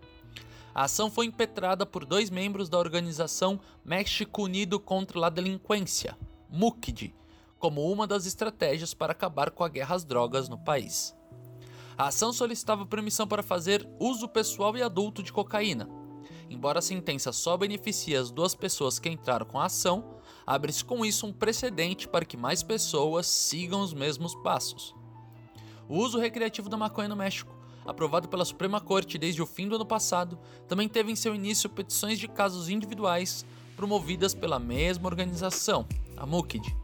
A 0.73 0.83
ação 0.83 1.09
foi 1.09 1.25
impetrada 1.25 1.85
por 1.85 2.05
dois 2.05 2.29
membros 2.29 2.69
da 2.69 2.77
organização 2.77 3.59
México 3.83 4.43
Unido 4.43 4.79
contra 4.79 5.25
a 5.25 5.29
Delinquência, 5.29 6.17
MUCD, 6.49 7.13
como 7.57 7.91
uma 7.91 8.07
das 8.07 8.25
estratégias 8.25 8.93
para 8.93 9.11
acabar 9.11 9.51
com 9.51 9.63
a 9.63 9.69
guerra 9.69 9.95
às 9.95 10.05
drogas 10.05 10.47
no 10.47 10.57
país. 10.57 11.15
A 11.97 12.07
ação 12.07 12.31
solicitava 12.31 12.85
permissão 12.85 13.27
para 13.27 13.43
fazer 13.43 13.85
uso 13.99 14.27
pessoal 14.29 14.77
e 14.77 14.81
adulto 14.81 15.21
de 15.21 15.33
cocaína. 15.33 15.89
Embora 16.49 16.79
a 16.79 16.81
sentença 16.81 17.33
só 17.33 17.57
beneficie 17.57 18.15
as 18.15 18.31
duas 18.31 18.55
pessoas 18.55 18.97
que 18.97 19.09
entraram 19.09 19.45
com 19.45 19.59
a 19.59 19.65
ação, 19.65 20.18
abre-se 20.49 20.83
com 20.83 21.05
isso 21.05 21.27
um 21.27 21.31
precedente 21.31 22.07
para 22.07 22.25
que 22.25 22.35
mais 22.35 22.63
pessoas 22.63 23.27
sigam 23.27 23.81
os 23.81 23.93
mesmos 23.93 24.33
passos. 24.33 24.95
O 25.87 25.99
uso 25.99 26.17
recreativo 26.17 26.67
da 26.67 26.75
maconha 26.75 27.07
no 27.07 27.15
México, 27.15 27.55
aprovado 27.85 28.27
pela 28.27 28.43
Suprema 28.43 28.81
Corte 28.81 29.19
desde 29.19 29.43
o 29.43 29.45
fim 29.45 29.67
do 29.67 29.75
ano 29.75 29.85
passado, 29.85 30.39
também 30.67 30.89
teve 30.89 31.11
em 31.11 31.15
seu 31.15 31.35
início 31.35 31.69
petições 31.69 32.17
de 32.17 32.27
casos 32.27 32.67
individuais 32.67 33.45
promovidas 33.75 34.33
pela 34.33 34.57
mesma 34.57 35.07
organização, 35.07 35.87
a 36.17 36.25
MUCD. 36.25 36.75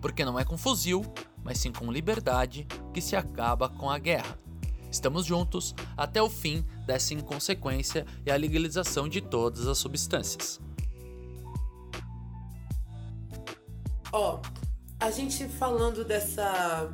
Porque 0.00 0.24
não 0.24 0.36
é 0.36 0.44
com 0.44 0.58
fuzil, 0.58 1.02
mas 1.44 1.58
sim 1.58 1.70
com 1.70 1.92
liberdade 1.92 2.66
que 2.92 3.00
se 3.00 3.14
acaba 3.14 3.68
com 3.68 3.88
a 3.88 4.00
guerra. 4.00 4.36
Estamos 4.90 5.24
juntos 5.24 5.76
até 5.96 6.20
o 6.20 6.28
fim 6.28 6.64
dessa 6.84 7.14
inconsequência 7.14 8.04
e 8.26 8.32
a 8.32 8.36
legalização 8.36 9.08
de 9.08 9.20
todas 9.20 9.68
as 9.68 9.78
substâncias. 9.78 10.60
Ó, 14.18 14.40
a 14.98 15.10
gente 15.10 15.46
falando 15.46 16.02
dessa 16.02 16.90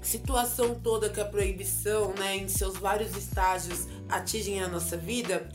situação 0.00 0.76
toda 0.76 1.10
que 1.10 1.20
a 1.20 1.24
proibição, 1.24 2.14
né, 2.14 2.36
em 2.36 2.46
seus 2.46 2.76
vários 2.76 3.16
estágios 3.16 3.88
atingem 4.08 4.62
a 4.62 4.68
nossa 4.68 4.96
vida, 4.96 5.48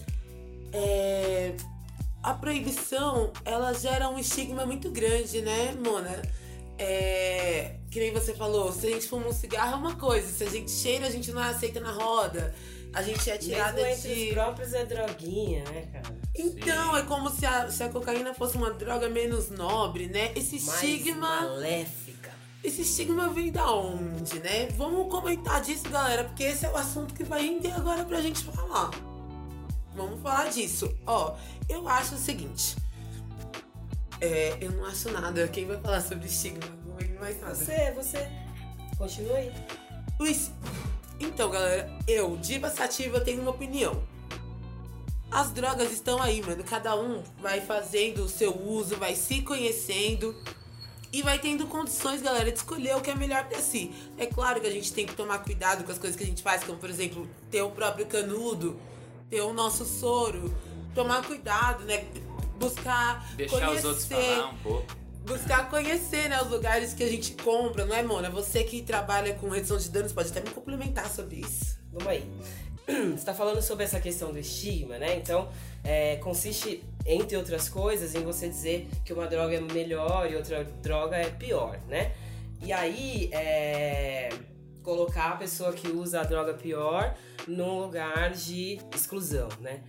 é... 0.73 1.55
a 2.21 2.33
proibição, 2.33 3.31
ela 3.45 3.71
gera 3.71 4.09
um 4.09 4.19
estigma 4.19 4.65
muito 4.65 4.91
grande, 4.91 5.41
né, 5.41 5.73
Mona? 5.81 6.21
É... 6.77 7.77
Que 7.89 8.01
nem 8.01 8.11
você 8.11 8.33
falou, 8.33 8.73
se 8.73 8.85
a 8.85 8.89
gente 8.89 9.07
fuma 9.07 9.27
um 9.27 9.31
cigarro 9.31 9.71
é 9.71 9.75
uma 9.77 9.95
coisa, 9.95 10.27
se 10.27 10.43
a 10.43 10.49
gente 10.49 10.69
cheira, 10.69 11.07
a 11.07 11.09
gente 11.09 11.31
não 11.31 11.41
aceita 11.41 11.79
na 11.79 11.93
roda. 11.93 12.53
A 12.95 13.01
gente 13.03 13.29
é 13.29 13.37
tirada 13.37 13.81
Mesmo 13.81 13.89
entre 14.07 14.15
de. 14.15 14.27
os 14.29 14.33
próprios 14.33 14.73
é 14.73 14.85
droguinha, 14.85 15.63
né, 15.65 15.87
cara? 15.91 16.15
Então, 16.33 16.97
é 16.97 17.03
como 17.03 17.29
se 17.29 17.45
a, 17.45 17.69
se 17.69 17.83
a 17.83 17.89
cocaína 17.89 18.33
fosse 18.33 18.55
uma 18.55 18.71
droga 18.71 19.09
menos 19.09 19.49
nobre, 19.49 20.07
né? 20.07 20.31
Esse 20.35 20.55
Mais 20.65 20.81
estigma. 20.83 21.41
maléfica. 21.41 22.31
Esse 22.63 22.81
estigma 22.81 23.29
vem 23.29 23.51
da 23.51 23.69
onde, 23.71 24.39
né? 24.39 24.67
Vamos 24.77 25.11
comentar 25.11 25.61
disso, 25.61 25.87
galera, 25.89 26.23
porque 26.23 26.43
esse 26.43 26.65
é 26.65 26.69
o 26.71 26.77
assunto 26.77 27.13
que 27.13 27.23
vai 27.23 27.41
render 27.43 27.71
agora 27.73 28.03
pra 28.05 28.21
gente 28.21 28.43
falar. 28.45 28.89
Vamos 29.93 30.21
falar 30.21 30.49
disso. 30.49 30.93
Ó, 31.05 31.35
eu 31.69 31.87
acho 31.87 32.15
o 32.15 32.17
seguinte. 32.17 32.75
É, 34.21 34.57
eu 34.61 34.71
não 34.71 34.85
acho 34.85 35.11
nada. 35.11 35.47
Quem 35.49 35.65
vai 35.67 35.77
falar 35.79 36.01
sobre 36.01 36.25
estigma? 36.27 36.63
Não 36.85 36.97
é 36.97 37.19
mais 37.19 37.41
nada. 37.41 37.55
Você, 37.55 37.91
você. 37.91 38.29
Continua 38.97 39.35
aí. 39.37 39.51
Luiz, 40.19 40.49
então, 41.19 41.49
galera, 41.49 41.91
eu, 42.07 42.37
Diva 42.37 42.69
Sativa, 42.69 43.19
tenho 43.19 43.41
uma 43.41 43.51
opinião. 43.51 44.03
As 45.31 45.51
drogas 45.51 45.91
estão 45.91 46.21
aí, 46.21 46.41
mano. 46.41 46.63
Cada 46.63 46.95
um 46.95 47.23
vai 47.41 47.61
fazendo 47.61 48.23
o 48.23 48.29
seu 48.29 48.55
uso, 48.55 48.95
vai 48.95 49.15
se 49.15 49.41
conhecendo 49.41 50.35
e 51.11 51.21
vai 51.21 51.39
tendo 51.39 51.65
condições, 51.67 52.21
galera, 52.21 52.51
de 52.51 52.57
escolher 52.57 52.95
o 52.95 53.01
que 53.01 53.09
é 53.09 53.15
melhor 53.15 53.45
pra 53.45 53.59
si. 53.59 53.93
É 54.17 54.25
claro 54.25 54.59
que 54.59 54.67
a 54.67 54.71
gente 54.71 54.91
tem 54.93 55.05
que 55.05 55.15
tomar 55.15 55.39
cuidado 55.39 55.83
com 55.83 55.91
as 55.91 55.97
coisas 55.97 56.17
que 56.17 56.23
a 56.23 56.27
gente 56.27 56.41
faz, 56.41 56.63
como 56.63 56.77
por 56.77 56.89
exemplo, 56.89 57.27
ter 57.49 57.61
o 57.61 57.71
próprio 57.71 58.05
canudo, 58.05 58.79
ter 59.29 59.41
o 59.41 59.53
nosso 59.53 59.85
soro, 59.85 60.53
tomar 60.93 61.25
cuidado, 61.25 61.83
né? 61.85 62.05
Buscar 62.59 63.25
Deixar 63.35 63.59
conhecer, 63.59 63.77
os 63.79 63.85
outros 63.85 64.05
falar 64.05 64.49
um 64.49 64.57
pouco. 64.57 65.04
Buscar 65.25 65.69
conhecer, 65.69 66.29
né, 66.29 66.41
os 66.41 66.49
lugares 66.49 66.93
que 66.93 67.03
a 67.03 67.07
gente 67.07 67.33
compra, 67.33 67.85
não 67.85 67.95
é, 67.95 68.03
Mona? 68.03 68.29
Você 68.29 68.63
que 68.63 68.81
trabalha 68.81 69.33
com 69.33 69.49
redução 69.49 69.77
de 69.77 69.89
danos 69.89 70.13
pode 70.13 70.29
até 70.29 70.39
me 70.39 70.49
complementar 70.51 71.09
sobre 71.09 71.37
isso. 71.37 71.77
Vamos 71.91 72.07
aí. 72.07 72.31
Você 72.87 73.13
está 73.15 73.33
falando 73.33 73.61
sobre 73.61 73.83
essa 73.83 73.99
questão 73.99 74.31
do 74.31 74.37
estigma, 74.37 74.99
né? 74.99 75.15
Então, 75.15 75.49
é, 75.83 76.17
consiste, 76.17 76.83
entre 77.05 77.35
outras 77.35 77.67
coisas, 77.67 78.13
em 78.13 78.23
você 78.23 78.47
dizer 78.47 78.87
que 79.03 79.11
uma 79.11 79.25
droga 79.25 79.55
é 79.55 79.59
melhor 79.59 80.31
e 80.31 80.35
outra 80.35 80.63
droga 80.63 81.17
é 81.17 81.31
pior, 81.31 81.79
né? 81.87 82.13
E 82.61 82.71
aí, 82.71 83.29
é, 83.33 84.29
colocar 84.83 85.31
a 85.31 85.35
pessoa 85.37 85.73
que 85.73 85.87
usa 85.87 86.21
a 86.21 86.23
droga 86.23 86.53
pior 86.53 87.15
num 87.47 87.79
lugar 87.79 88.31
de 88.33 88.79
exclusão, 88.93 89.49
né? 89.59 89.81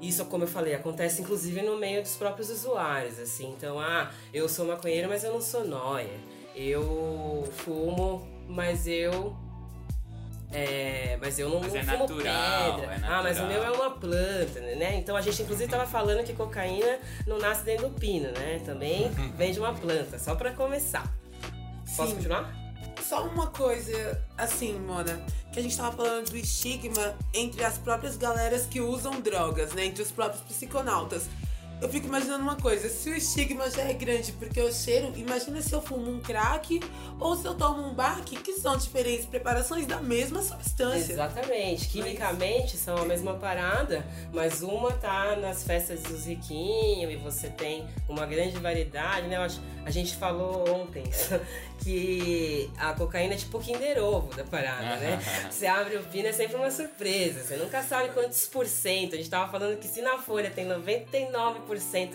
Isso, 0.00 0.24
como 0.26 0.44
eu 0.44 0.48
falei, 0.48 0.74
acontece 0.74 1.22
inclusive 1.22 1.62
no 1.62 1.76
meio 1.76 2.02
dos 2.02 2.14
próprios 2.16 2.50
usuários, 2.50 3.18
assim. 3.18 3.50
Então, 3.56 3.80
ah, 3.80 4.10
eu 4.32 4.48
sou 4.48 4.66
maconheiro, 4.66 5.08
mas 5.08 5.24
eu 5.24 5.32
não 5.32 5.40
sou 5.40 5.64
nóia. 5.66 6.08
Eu 6.54 7.48
fumo, 7.56 8.26
mas 8.48 8.86
eu 8.86 9.36
é, 10.50 11.18
mas 11.20 11.38
eu 11.38 11.50
não 11.50 11.60
Mas 11.60 11.74
é 11.74 11.82
fumo 11.82 11.98
natural, 11.98 12.76
pedra. 12.76 12.94
é 12.94 13.00
Ah, 13.02 13.22
mas 13.22 13.38
o 13.38 13.46
meu 13.46 13.62
é 13.62 13.70
uma 13.70 13.90
planta, 13.90 14.60
né? 14.60 14.96
Então 14.96 15.14
a 15.14 15.20
gente 15.20 15.42
inclusive 15.42 15.70
tava 15.70 15.86
falando 15.86 16.24
que 16.24 16.32
cocaína 16.32 16.98
não 17.26 17.38
nasce 17.38 17.64
dentro 17.64 17.88
do 17.88 17.94
pino, 18.00 18.30
né? 18.32 18.60
Também 18.64 19.10
vem 19.36 19.52
de 19.52 19.58
uma 19.58 19.74
planta, 19.74 20.18
só 20.18 20.34
pra 20.34 20.52
começar. 20.52 21.04
Posso 21.96 22.10
Sim. 22.10 22.16
continuar? 22.16 22.67
Só 23.06 23.26
uma 23.26 23.48
coisa, 23.48 24.20
assim, 24.36 24.78
Mona, 24.78 25.24
que 25.52 25.58
a 25.58 25.62
gente 25.62 25.76
tava 25.76 25.96
falando 25.96 26.30
do 26.30 26.36
estigma 26.36 27.14
entre 27.32 27.64
as 27.64 27.78
próprias 27.78 28.16
galeras 28.16 28.66
que 28.66 28.80
usam 28.80 29.20
drogas, 29.20 29.72
né? 29.72 29.86
Entre 29.86 30.02
os 30.02 30.10
próprios 30.10 30.42
psiconautas. 30.42 31.24
Eu 31.80 31.88
fico 31.88 32.06
imaginando 32.08 32.42
uma 32.42 32.56
coisa, 32.56 32.88
se 32.88 33.08
o 33.08 33.14
estigma 33.14 33.70
já 33.70 33.82
é 33.82 33.92
grande 33.92 34.32
porque 34.32 34.58
eu 34.60 34.72
cheiro, 34.72 35.12
imagina 35.16 35.62
se 35.62 35.72
eu 35.72 35.80
fumo 35.80 36.10
um 36.10 36.18
crack 36.20 36.80
ou 37.20 37.36
se 37.36 37.46
eu 37.46 37.54
tomo 37.54 37.80
um 37.86 37.94
baque, 37.94 38.34
que 38.36 38.52
são 38.54 38.76
diferentes 38.76 39.24
preparações 39.26 39.86
da 39.86 40.00
mesma 40.00 40.42
substância. 40.42 41.12
Exatamente. 41.12 41.88
Quimicamente 41.88 42.76
são 42.76 42.96
a 42.98 43.04
mesma 43.04 43.34
parada, 43.34 44.04
mas 44.32 44.60
uma 44.60 44.90
tá 44.92 45.36
nas 45.36 45.62
festas 45.62 46.02
dos 46.02 46.26
riquinhos 46.26 47.12
e 47.12 47.16
você 47.16 47.48
tem 47.48 47.86
uma 48.08 48.26
grande 48.26 48.58
variedade, 48.58 49.28
né? 49.28 49.36
Eu 49.36 49.42
acho- 49.42 49.60
a 49.86 49.90
gente 49.90 50.16
falou 50.16 50.68
ontem 50.68 51.04
que 51.82 52.68
a 52.76 52.92
cocaína 52.92 53.34
é 53.34 53.36
tipo 53.36 53.56
o 53.56 53.60
Kinder 53.60 54.02
Ovo 54.02 54.34
da 54.34 54.42
parada, 54.44 54.96
né? 54.96 55.18
Você 55.50 55.66
abre 55.66 55.96
o 55.96 56.02
pino 56.02 56.26
é 56.28 56.32
sempre 56.32 56.56
uma 56.56 56.70
surpresa. 56.70 57.42
Você 57.44 57.56
nunca 57.56 57.82
sabe 57.82 58.10
quantos 58.12 58.46
por 58.46 58.66
cento. 58.66 59.14
A 59.14 59.16
gente 59.16 59.30
tava 59.30 59.50
falando 59.50 59.78
que 59.78 59.86
se 59.86 60.02
na 60.02 60.18
folha 60.18 60.50
tem 60.50 60.66
99% 60.66 61.67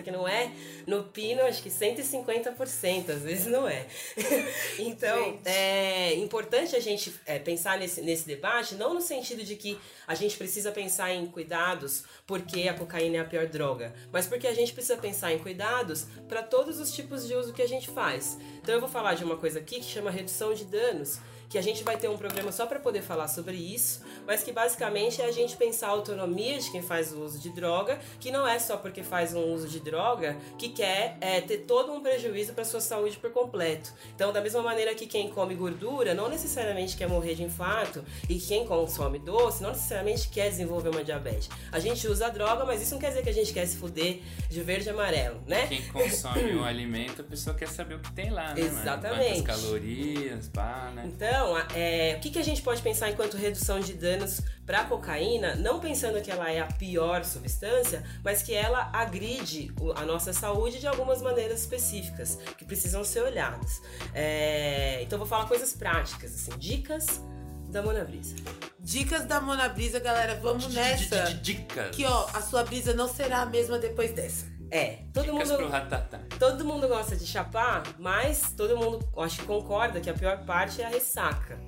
que 0.04 0.12
não 0.12 0.28
é, 0.28 0.52
no 0.88 1.04
pino 1.04 1.42
acho 1.44 1.62
que 1.62 1.70
150%, 1.70 3.10
às 3.10 3.22
vezes 3.22 3.46
não 3.48 3.68
é. 3.68 3.86
então, 4.80 5.40
é 5.46 6.14
importante 6.16 6.76
a 6.76 6.80
gente 6.80 7.14
é, 7.26 7.40
pensar 7.40 7.78
nesse, 7.78 8.02
nesse 8.02 8.26
debate, 8.26 8.76
não 8.76 8.94
no 8.94 9.02
sentido 9.02 9.44
de 9.44 9.56
que 9.56 9.80
a 10.08 10.16
gente 10.16 10.38
precisa 10.38 10.72
pensar 10.72 11.14
em 11.14 11.26
cuidados 11.28 12.04
porque 12.26 12.68
a 12.68 12.74
cocaína 12.74 13.18
é 13.18 13.20
a 13.20 13.26
pior 13.26 13.48
droga, 13.48 13.94
mas 14.12 14.28
porque 14.28 14.48
a 14.48 14.54
gente 14.54 14.74
precisa 14.74 14.98
pensar 14.98 15.34
em 15.34 15.40
cuidados 15.40 16.08
para 16.28 16.42
todos 16.42 16.80
os 16.80 16.92
tipos 16.92 17.28
de 17.28 17.36
uso 17.36 17.54
que 17.54 17.62
a 17.62 17.68
gente 17.68 17.90
faz. 17.90 18.38
Então 18.62 18.74
eu 18.74 18.82
vou 18.82 18.90
falar 18.90 19.14
de 19.14 19.24
uma 19.24 19.38
coisa 19.38 19.60
aqui 19.60 19.80
que 19.80 19.86
chama 19.86 20.10
redução 20.10 20.54
de 20.54 20.66
danos, 20.66 21.20
que 21.54 21.58
a 21.60 21.62
gente 21.62 21.84
vai 21.84 21.96
ter 21.98 22.10
um 22.10 22.18
programa 22.18 22.52
só 22.52 22.66
para 22.66 22.80
poder 22.80 23.04
falar 23.04 23.28
sobre 23.28 23.56
isso, 23.56 24.02
mas 24.26 24.42
que 24.42 24.52
basicamente 24.52 25.22
é 25.22 25.26
a 25.26 25.32
gente 25.32 25.56
pensar 25.56 25.90
a 25.90 25.92
autonomia 25.92 26.58
de 26.58 26.72
quem 26.72 26.82
faz 26.82 27.14
o 27.14 27.24
uso 27.24 27.38
de 27.38 27.52
droga, 27.52 28.00
que 28.20 28.32
não 28.32 28.48
é 28.48 28.58
só 28.58 28.76
porque 28.76 29.04
faz 29.04 29.36
um 29.36 29.54
uso 29.54 29.68
de 29.68 29.80
droga 29.80 30.36
que 30.58 30.70
quer 30.70 31.16
é, 31.22 31.42
ter 31.42 31.60
todo 31.60 31.94
um 31.94 32.02
prejuízo 32.02 32.54
para 32.54 32.66
sua 32.66 32.82
saúde 32.82 33.18
por 33.18 33.30
completo. 33.30 33.94
Então, 34.16 34.34
da 34.34 34.42
mesma 34.42 34.64
maneira 34.64 34.96
que 34.96 35.06
quem 35.06 35.30
come 35.30 35.54
gordura 35.54 36.16
não 36.16 36.28
necessariamente 36.28 36.98
quer 36.98 37.08
morrer 37.08 37.36
de 37.36 37.44
infarto 37.44 38.04
e 38.28 38.40
quem 38.40 38.66
consome 38.66 39.20
doce 39.20 39.62
não 39.62 39.70
necessariamente 39.70 40.30
quer 40.30 40.50
desenvolver 40.50 40.90
uma 40.90 41.04
diabetes. 41.04 41.52
A 41.72 41.78
gente 41.78 42.08
usa 42.08 42.26
a 42.26 42.30
droga, 42.30 42.66
mas 42.66 42.82
isso 42.82 42.96
não 42.96 43.00
quer 43.00 43.10
dizer 43.10 43.22
que 43.22 43.30
a 43.30 43.34
gente 43.34 43.54
quer 43.54 43.68
se 43.68 43.78
fuder 43.78 44.24
de 44.50 44.62
verde 44.64 44.88
e 44.88 44.90
amarelo, 44.90 45.40
né? 45.46 45.68
Quem 45.68 45.84
consome 45.90 46.56
o 46.56 46.64
alimento, 46.64 47.22
a 47.22 47.26
pessoa 47.26 47.56
quer 47.56 47.68
saber 47.68 47.94
o 47.94 48.00
que 48.00 48.12
tem 48.12 48.32
lá, 48.32 48.56
né? 48.56 48.64
mano? 48.64 48.80
Exatamente. 48.80 49.44
Quantas 49.44 49.62
calorias, 49.62 50.48
pá, 50.48 50.92
né? 50.96 51.04
Então, 51.06 51.43
a- 51.56 51.68
é, 51.76 52.16
o 52.18 52.22
que, 52.22 52.30
que 52.32 52.40
a 52.40 52.44
gente 52.44 52.62
pode 52.62 52.82
pensar 52.82 53.10
enquanto 53.10 53.36
redução 53.38 53.80
de 53.80 53.94
danos 53.94 54.42
para 54.66 54.82
a 54.82 54.86
cocaína, 54.86 55.56
não 55.56 55.80
pensando 55.80 56.22
que 56.22 56.32
ela 56.32 56.50
é 56.50 56.60
a 56.62 56.66
pior 56.68 57.24
substância, 57.26 58.04
mas 58.24 58.42
que 58.42 58.54
ela 58.54 58.90
agride 58.94 59.72
a 59.96 60.06
nossa 60.06 60.32
saúde 60.32 60.80
de 60.80 60.88
algumas 60.88 61.22
maneiras 61.22 61.60
específicas 61.62 62.38
que 62.58 62.64
precisam 62.66 63.04
ser 63.04 63.22
olhadas. 63.24 63.82
É, 64.14 65.00
então, 65.02 65.18
vou 65.20 65.28
falar 65.28 65.48
coisas 65.48 65.74
práticas, 65.74 66.34
assim, 66.36 66.58
dicas 66.58 67.22
da 67.70 67.82
Mona 67.82 68.04
Brisa. 68.04 68.36
Dicas 68.80 69.26
da 69.26 69.42
Mona 69.42 69.68
Brisa, 69.70 70.00
galera, 70.00 70.40
vamos 70.42 70.68
nessa. 70.74 71.34
Dicas. 71.42 71.96
Que 71.96 72.06
ó, 72.06 72.28
a 72.34 72.42
sua 72.42 72.64
brisa 72.64 72.94
não 72.94 73.08
será 73.08 73.42
a 73.42 73.46
mesma 73.46 73.80
depois 73.80 74.12
dessa. 74.14 74.46
É, 74.76 75.00
todo 75.14 75.32
Dicas 75.32 75.50
mundo. 75.50 75.58
pro 75.58 75.70
ratatá. 75.70 76.20
Todo 76.40 76.66
mundo 76.66 76.88
gosta 76.88 77.16
de 77.16 77.28
chapar, 77.28 77.84
mas 78.00 78.52
todo 78.58 78.76
mundo 78.76 79.08
acho 79.18 79.40
que 79.42 79.46
concorda 79.46 80.02
que 80.02 80.10
a 80.10 80.14
pior 80.16 80.40
parte 80.46 80.82
é 80.82 80.86
a 80.86 80.90
ressaca, 80.90 81.60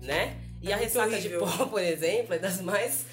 né? 0.00 0.36
E 0.62 0.70
É 0.70 0.74
a 0.74 0.76
ressaca 0.76 1.08
horrível. 1.08 1.44
de 1.44 1.56
pó, 1.58 1.66
por 1.66 1.80
exemplo, 1.82 2.34
é 2.34 2.38
das 2.38 2.60
mais 2.60 3.04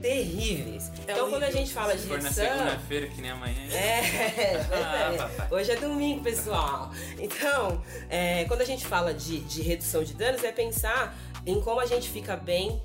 terríveis. 0.00 0.90
então 1.02 1.28
quando 1.28 1.42
a 1.42 1.46
horrível. 1.46 1.52
gente 1.60 1.72
fala 1.74 1.94
de 1.94 2.00
Se 2.02 2.08
for 2.08 2.22
na 2.22 2.30
segunda-feira, 2.32 3.06
que 3.08 3.20
nem 3.20 3.30
amanhã. 3.30 3.54
é, 3.74 4.64
pois 4.66 4.80
Ah, 4.82 5.30
é. 5.50 5.54
Hoje 5.54 5.70
é 5.72 5.76
domingo, 5.76 6.22
pessoal. 6.22 6.90
Então, 7.18 7.82
é, 8.08 8.44
quando 8.46 8.62
a 8.62 8.64
gente 8.64 8.86
fala 8.86 9.12
de, 9.12 9.40
de 9.40 9.60
redução 9.62 10.02
de 10.02 10.14
danos, 10.14 10.42
é 10.42 10.52
pensar 10.52 11.14
em 11.44 11.60
como 11.60 11.80
a 11.80 11.86
gente 11.86 12.08
fica 12.08 12.34
bem 12.36 12.80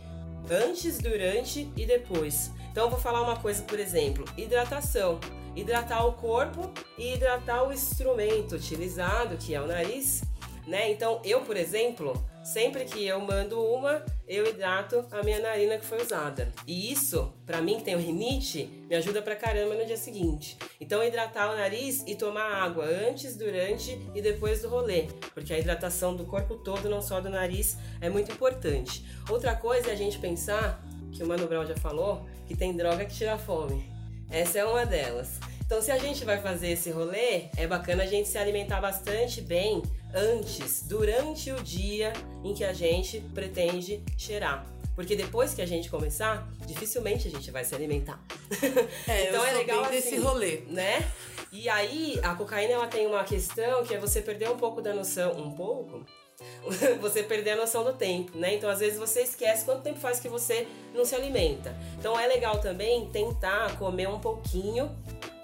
antes, 0.49 0.97
durante 0.99 1.71
e 1.77 1.85
depois. 1.85 2.51
Então, 2.71 2.83
eu 2.85 2.89
vou 2.89 2.99
falar 2.99 3.21
uma 3.21 3.37
coisa, 3.37 3.63
por 3.63 3.79
exemplo, 3.79 4.25
hidratação. 4.37 5.19
Hidratar 5.55 6.05
o 6.05 6.13
corpo 6.13 6.71
e 6.97 7.13
hidratar 7.13 7.67
o 7.67 7.71
instrumento 7.71 8.55
utilizado, 8.55 9.37
que 9.37 9.55
é 9.55 9.61
o 9.61 9.67
nariz, 9.67 10.21
né? 10.67 10.91
Então, 10.91 11.21
eu, 11.23 11.41
por 11.41 11.55
exemplo, 11.55 12.21
sempre 12.43 12.85
que 12.85 13.05
eu 13.05 13.19
mando 13.21 13.59
uma, 13.63 14.03
eu 14.27 14.47
hidrato 14.47 15.05
a 15.11 15.23
minha 15.23 15.39
narina 15.39 15.77
que 15.77 15.85
foi 15.85 16.01
usada. 16.01 16.51
E 16.67 16.91
isso, 16.91 17.33
pra 17.45 17.61
mim 17.61 17.77
que 17.77 17.83
tenho 17.83 17.99
rinite, 17.99 18.65
me 18.89 18.95
ajuda 18.95 19.21
pra 19.21 19.35
caramba 19.35 19.75
no 19.75 19.85
dia 19.85 19.97
seguinte. 19.97 20.57
Então, 20.81 21.03
hidratar 21.03 21.51
o 21.51 21.55
nariz 21.55 22.03
e 22.05 22.15
tomar 22.15 22.63
água 22.63 22.85
antes, 22.85 23.35
durante 23.35 23.99
e 24.13 24.21
depois 24.21 24.61
do 24.61 24.69
rolê, 24.69 25.07
porque 25.33 25.53
a 25.53 25.59
hidratação 25.59 26.15
do 26.15 26.25
corpo 26.25 26.55
todo, 26.55 26.89
não 26.89 27.01
só 27.01 27.21
do 27.21 27.29
nariz, 27.29 27.77
é 28.01 28.09
muito 28.09 28.31
importante. 28.31 29.05
Outra 29.29 29.55
coisa 29.55 29.89
é 29.89 29.93
a 29.93 29.97
gente 29.97 30.19
pensar, 30.19 30.83
que 31.11 31.23
o 31.23 31.27
Mano 31.27 31.47
Brown 31.47 31.65
já 31.65 31.77
falou, 31.77 32.25
que 32.45 32.55
tem 32.55 32.75
droga 32.75 33.05
que 33.05 33.15
tira 33.15 33.37
fome. 33.37 33.94
Essa 34.35 34.59
é 34.59 34.65
uma 34.65 34.85
delas. 34.85 35.39
Então, 35.65 35.81
se 35.81 35.89
a 35.89 35.97
gente 35.97 36.25
vai 36.25 36.41
fazer 36.41 36.71
esse 36.71 36.91
rolê, 36.91 37.45
é 37.55 37.65
bacana 37.65 38.03
a 38.03 38.05
gente 38.05 38.27
se 38.27 38.37
alimentar 38.37 38.81
bastante 38.81 39.39
bem 39.39 39.81
antes, 40.13 40.83
durante 40.83 41.53
o 41.53 41.63
dia 41.63 42.11
em 42.43 42.53
que 42.53 42.65
a 42.65 42.73
gente 42.73 43.21
pretende 43.33 44.03
cheirar. 44.17 44.65
Porque 44.93 45.15
depois 45.15 45.53
que 45.53 45.61
a 45.61 45.65
gente 45.65 45.89
começar, 45.89 46.51
dificilmente 46.67 47.29
a 47.29 47.31
gente 47.31 47.49
vai 47.49 47.63
se 47.63 47.73
alimentar. 47.73 48.21
É, 49.07 49.29
eu 49.29 49.41
sou 49.41 49.65
bem 49.65 49.89
desse 49.89 50.17
rolê. 50.17 50.63
né? 50.67 51.09
E 51.49 51.69
aí, 51.69 52.19
a 52.21 52.35
cocaína 52.35 52.73
ela 52.73 52.87
tem 52.87 53.07
uma 53.07 53.23
questão 53.23 53.85
que 53.85 53.93
é 53.93 53.97
você 53.97 54.21
perder 54.21 54.49
um 54.49 54.57
pouco 54.57 54.81
da 54.81 54.93
noção, 54.93 55.31
um 55.31 55.51
pouco, 55.51 56.05
você 56.99 57.23
perder 57.23 57.51
a 57.51 57.55
noção 57.55 57.83
do 57.83 57.93
tempo, 57.93 58.37
né? 58.37 58.55
Então, 58.55 58.69
às 58.69 58.79
vezes 58.79 58.97
você 58.97 59.21
esquece 59.21 59.65
quanto 59.65 59.81
tempo 59.81 59.99
faz 59.99 60.19
que 60.19 60.27
você 60.27 60.67
não 60.93 61.05
se 61.05 61.15
alimenta. 61.15 61.75
Então, 61.97 62.19
é 62.19 62.27
legal 62.27 62.57
também 62.59 63.07
tentar 63.09 63.77
comer 63.77 64.07
um 64.07 64.19
pouquinho, 64.19 64.91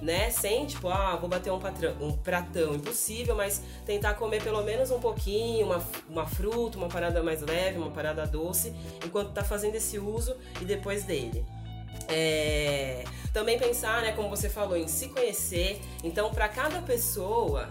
né? 0.01 0.29
Sem, 0.31 0.65
tipo, 0.65 0.89
ah, 0.89 1.15
vou 1.15 1.29
bater 1.29 1.51
um, 1.51 1.59
patrão, 1.59 1.95
um 2.01 2.11
pratão, 2.11 2.75
impossível, 2.75 3.35
mas 3.35 3.61
tentar 3.85 4.15
comer 4.15 4.43
pelo 4.43 4.63
menos 4.63 4.91
um 4.91 4.99
pouquinho, 4.99 5.67
uma, 5.67 5.83
uma 6.09 6.25
fruta, 6.25 6.77
uma 6.77 6.89
parada 6.89 7.21
mais 7.21 7.41
leve, 7.41 7.77
uma 7.77 7.91
parada 7.91 8.25
doce, 8.25 8.73
enquanto 9.05 9.31
tá 9.31 9.43
fazendo 9.43 9.75
esse 9.75 9.99
uso 9.99 10.35
e 10.59 10.65
depois 10.65 11.03
dele. 11.03 11.45
É, 12.07 13.03
também 13.31 13.57
pensar, 13.57 14.01
né, 14.01 14.11
como 14.11 14.29
você 14.29 14.49
falou, 14.49 14.75
em 14.75 14.87
se 14.87 15.09
conhecer. 15.09 15.79
Então, 16.03 16.31
para 16.31 16.49
cada 16.49 16.81
pessoa, 16.81 17.69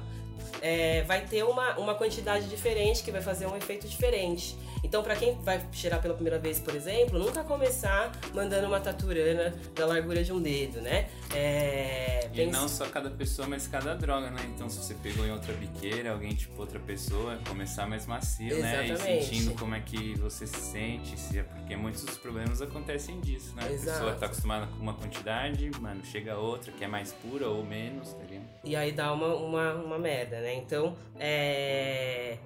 é, 0.61 1.03
vai 1.03 1.23
ter 1.23 1.43
uma, 1.45 1.77
uma 1.79 1.95
quantidade 1.95 2.49
diferente 2.49 3.03
que 3.03 3.11
vai 3.11 3.23
fazer 3.23 3.47
um 3.47 3.57
efeito 3.57 3.89
diferente. 3.89 4.57
Então, 4.83 5.03
para 5.03 5.15
quem 5.15 5.35
vai 5.43 5.65
cheirar 5.73 6.01
pela 6.01 6.15
primeira 6.15 6.39
vez, 6.39 6.59
por 6.59 6.75
exemplo, 6.75 7.19
nunca 7.19 7.45
começar 7.45 8.11
mandando 8.33 8.67
uma 8.67 8.81
taturana 8.81 9.55
da 9.75 9.85
largura 9.87 10.25
de 10.25 10.33
um 10.33 10.41
dedo, 10.41 10.81
né? 10.81 11.07
É, 11.35 12.27
E 12.33 12.37
pensa- 12.37 12.59
não 12.61 12.67
só 12.69 12.87
cada 12.87 13.11
pessoa, 13.11 13.47
mas 13.47 13.67
cada 13.67 13.95
droga, 13.95 14.31
né? 14.31 14.41
Então, 14.55 14.69
se 14.71 14.79
você 14.79 14.95
pegou 14.95 15.27
em 15.27 15.31
outra 15.33 15.53
biqueira, 15.53 16.13
alguém 16.13 16.35
tipo 16.35 16.59
outra 16.61 16.79
pessoa, 16.81 17.39
começar 17.47 17.87
mais 17.87 18.07
macio, 18.07 18.59
né? 18.61 18.87
E 18.87 18.91
Exatamente. 18.93 19.25
sentindo 19.27 19.55
como 19.59 19.75
é 19.75 19.81
que 19.81 20.15
você 20.19 20.47
se 20.47 20.61
sente, 20.61 21.19
se 21.19 21.39
é 21.39 21.43
porque 21.43 21.77
muitos 21.77 22.03
dos 22.05 22.17
problemas 22.17 22.63
acontecem 22.63 23.21
disso, 23.21 23.55
né? 23.57 23.65
A 23.65 23.69
pessoa 23.69 23.95
Exato. 23.97 24.21
tá 24.21 24.27
acostumada 24.27 24.67
com 24.67 24.77
uma 24.83 24.95
quantidade, 24.95 25.71
mano, 25.79 26.03
chega 26.05 26.37
outra 26.39 26.73
que 26.73 26.83
é 26.85 26.89
mais 26.89 27.13
pura 27.13 27.49
ou 27.49 27.65
menos, 27.65 28.15
tá? 28.15 28.25
E 28.63 28.77
aí 28.77 28.93
dá 28.93 29.13
uma, 29.13 29.35
uma, 29.35 29.73
uma 29.75 29.99
merda, 29.99 30.41
né? 30.41 30.55
Então, 30.55 30.95
é... 31.19 32.37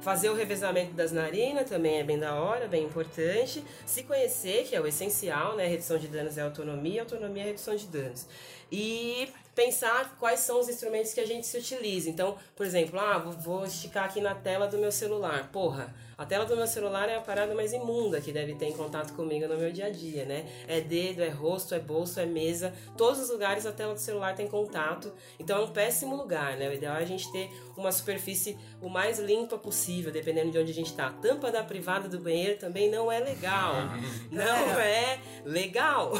Fazer 0.00 0.30
o 0.30 0.34
revezamento 0.34 0.92
das 0.92 1.10
narinas 1.10 1.68
também 1.68 1.98
é 1.98 2.04
bem 2.04 2.18
da 2.18 2.34
hora, 2.36 2.68
bem 2.68 2.84
importante. 2.84 3.64
Se 3.84 4.04
conhecer, 4.04 4.64
que 4.64 4.76
é 4.76 4.80
o 4.80 4.86
essencial, 4.86 5.56
né? 5.56 5.66
Redução 5.66 5.98
de 5.98 6.06
danos 6.06 6.38
é 6.38 6.42
autonomia, 6.42 7.02
autonomia 7.02 7.42
é 7.42 7.46
redução 7.46 7.74
de 7.74 7.86
danos. 7.86 8.26
E 8.70 9.28
pensar 9.56 10.16
quais 10.20 10.40
são 10.40 10.60
os 10.60 10.68
instrumentos 10.68 11.12
que 11.12 11.20
a 11.20 11.26
gente 11.26 11.46
se 11.46 11.58
utiliza. 11.58 12.08
Então, 12.08 12.36
por 12.54 12.64
exemplo, 12.64 12.98
ah, 12.98 13.18
vou- 13.18 13.64
esticar 13.64 14.04
aqui 14.04 14.20
na 14.20 14.36
tela 14.36 14.68
do 14.68 14.78
meu 14.78 14.92
celular. 14.92 15.50
Porra, 15.50 15.92
a 16.18 16.26
tela 16.26 16.44
do 16.44 16.56
meu 16.56 16.66
celular 16.66 17.08
é 17.08 17.14
a 17.14 17.20
parada 17.20 17.54
mais 17.54 17.72
imunda 17.72 18.20
que 18.20 18.32
deve 18.32 18.56
ter 18.56 18.66
em 18.66 18.72
contato 18.72 19.14
comigo 19.14 19.46
no 19.46 19.56
meu 19.56 19.70
dia 19.70 19.86
a 19.86 19.90
dia, 19.90 20.24
né? 20.24 20.44
É 20.66 20.80
dedo, 20.80 21.22
é 21.22 21.28
rosto, 21.28 21.76
é 21.76 21.78
bolso, 21.78 22.18
é 22.18 22.26
mesa. 22.26 22.74
Todos 22.96 23.20
os 23.20 23.30
lugares 23.30 23.64
a 23.64 23.70
tela 23.70 23.94
do 23.94 24.00
celular 24.00 24.34
tem 24.34 24.48
contato. 24.48 25.12
Então 25.38 25.56
é 25.56 25.64
um 25.64 25.70
péssimo 25.70 26.16
lugar, 26.16 26.56
né? 26.56 26.68
O 26.68 26.72
ideal 26.72 26.96
é 26.96 27.02
a 27.02 27.06
gente 27.06 27.30
ter 27.30 27.48
uma 27.78 27.92
superfície 27.92 28.58
o 28.80 28.88
mais 28.88 29.18
limpa 29.18 29.56
possível, 29.58 30.10
dependendo 30.12 30.50
de 30.50 30.58
onde 30.58 30.70
a 30.70 30.74
gente 30.74 30.92
tá. 30.94 31.06
A 31.08 31.10
tampa 31.12 31.50
da 31.50 31.62
privada 31.62 32.08
do 32.08 32.18
banheiro 32.18 32.58
também 32.58 32.90
não 32.90 33.10
é 33.10 33.18
legal. 33.20 33.74
Não 34.30 34.44
é 34.80 35.18
legal. 35.44 36.12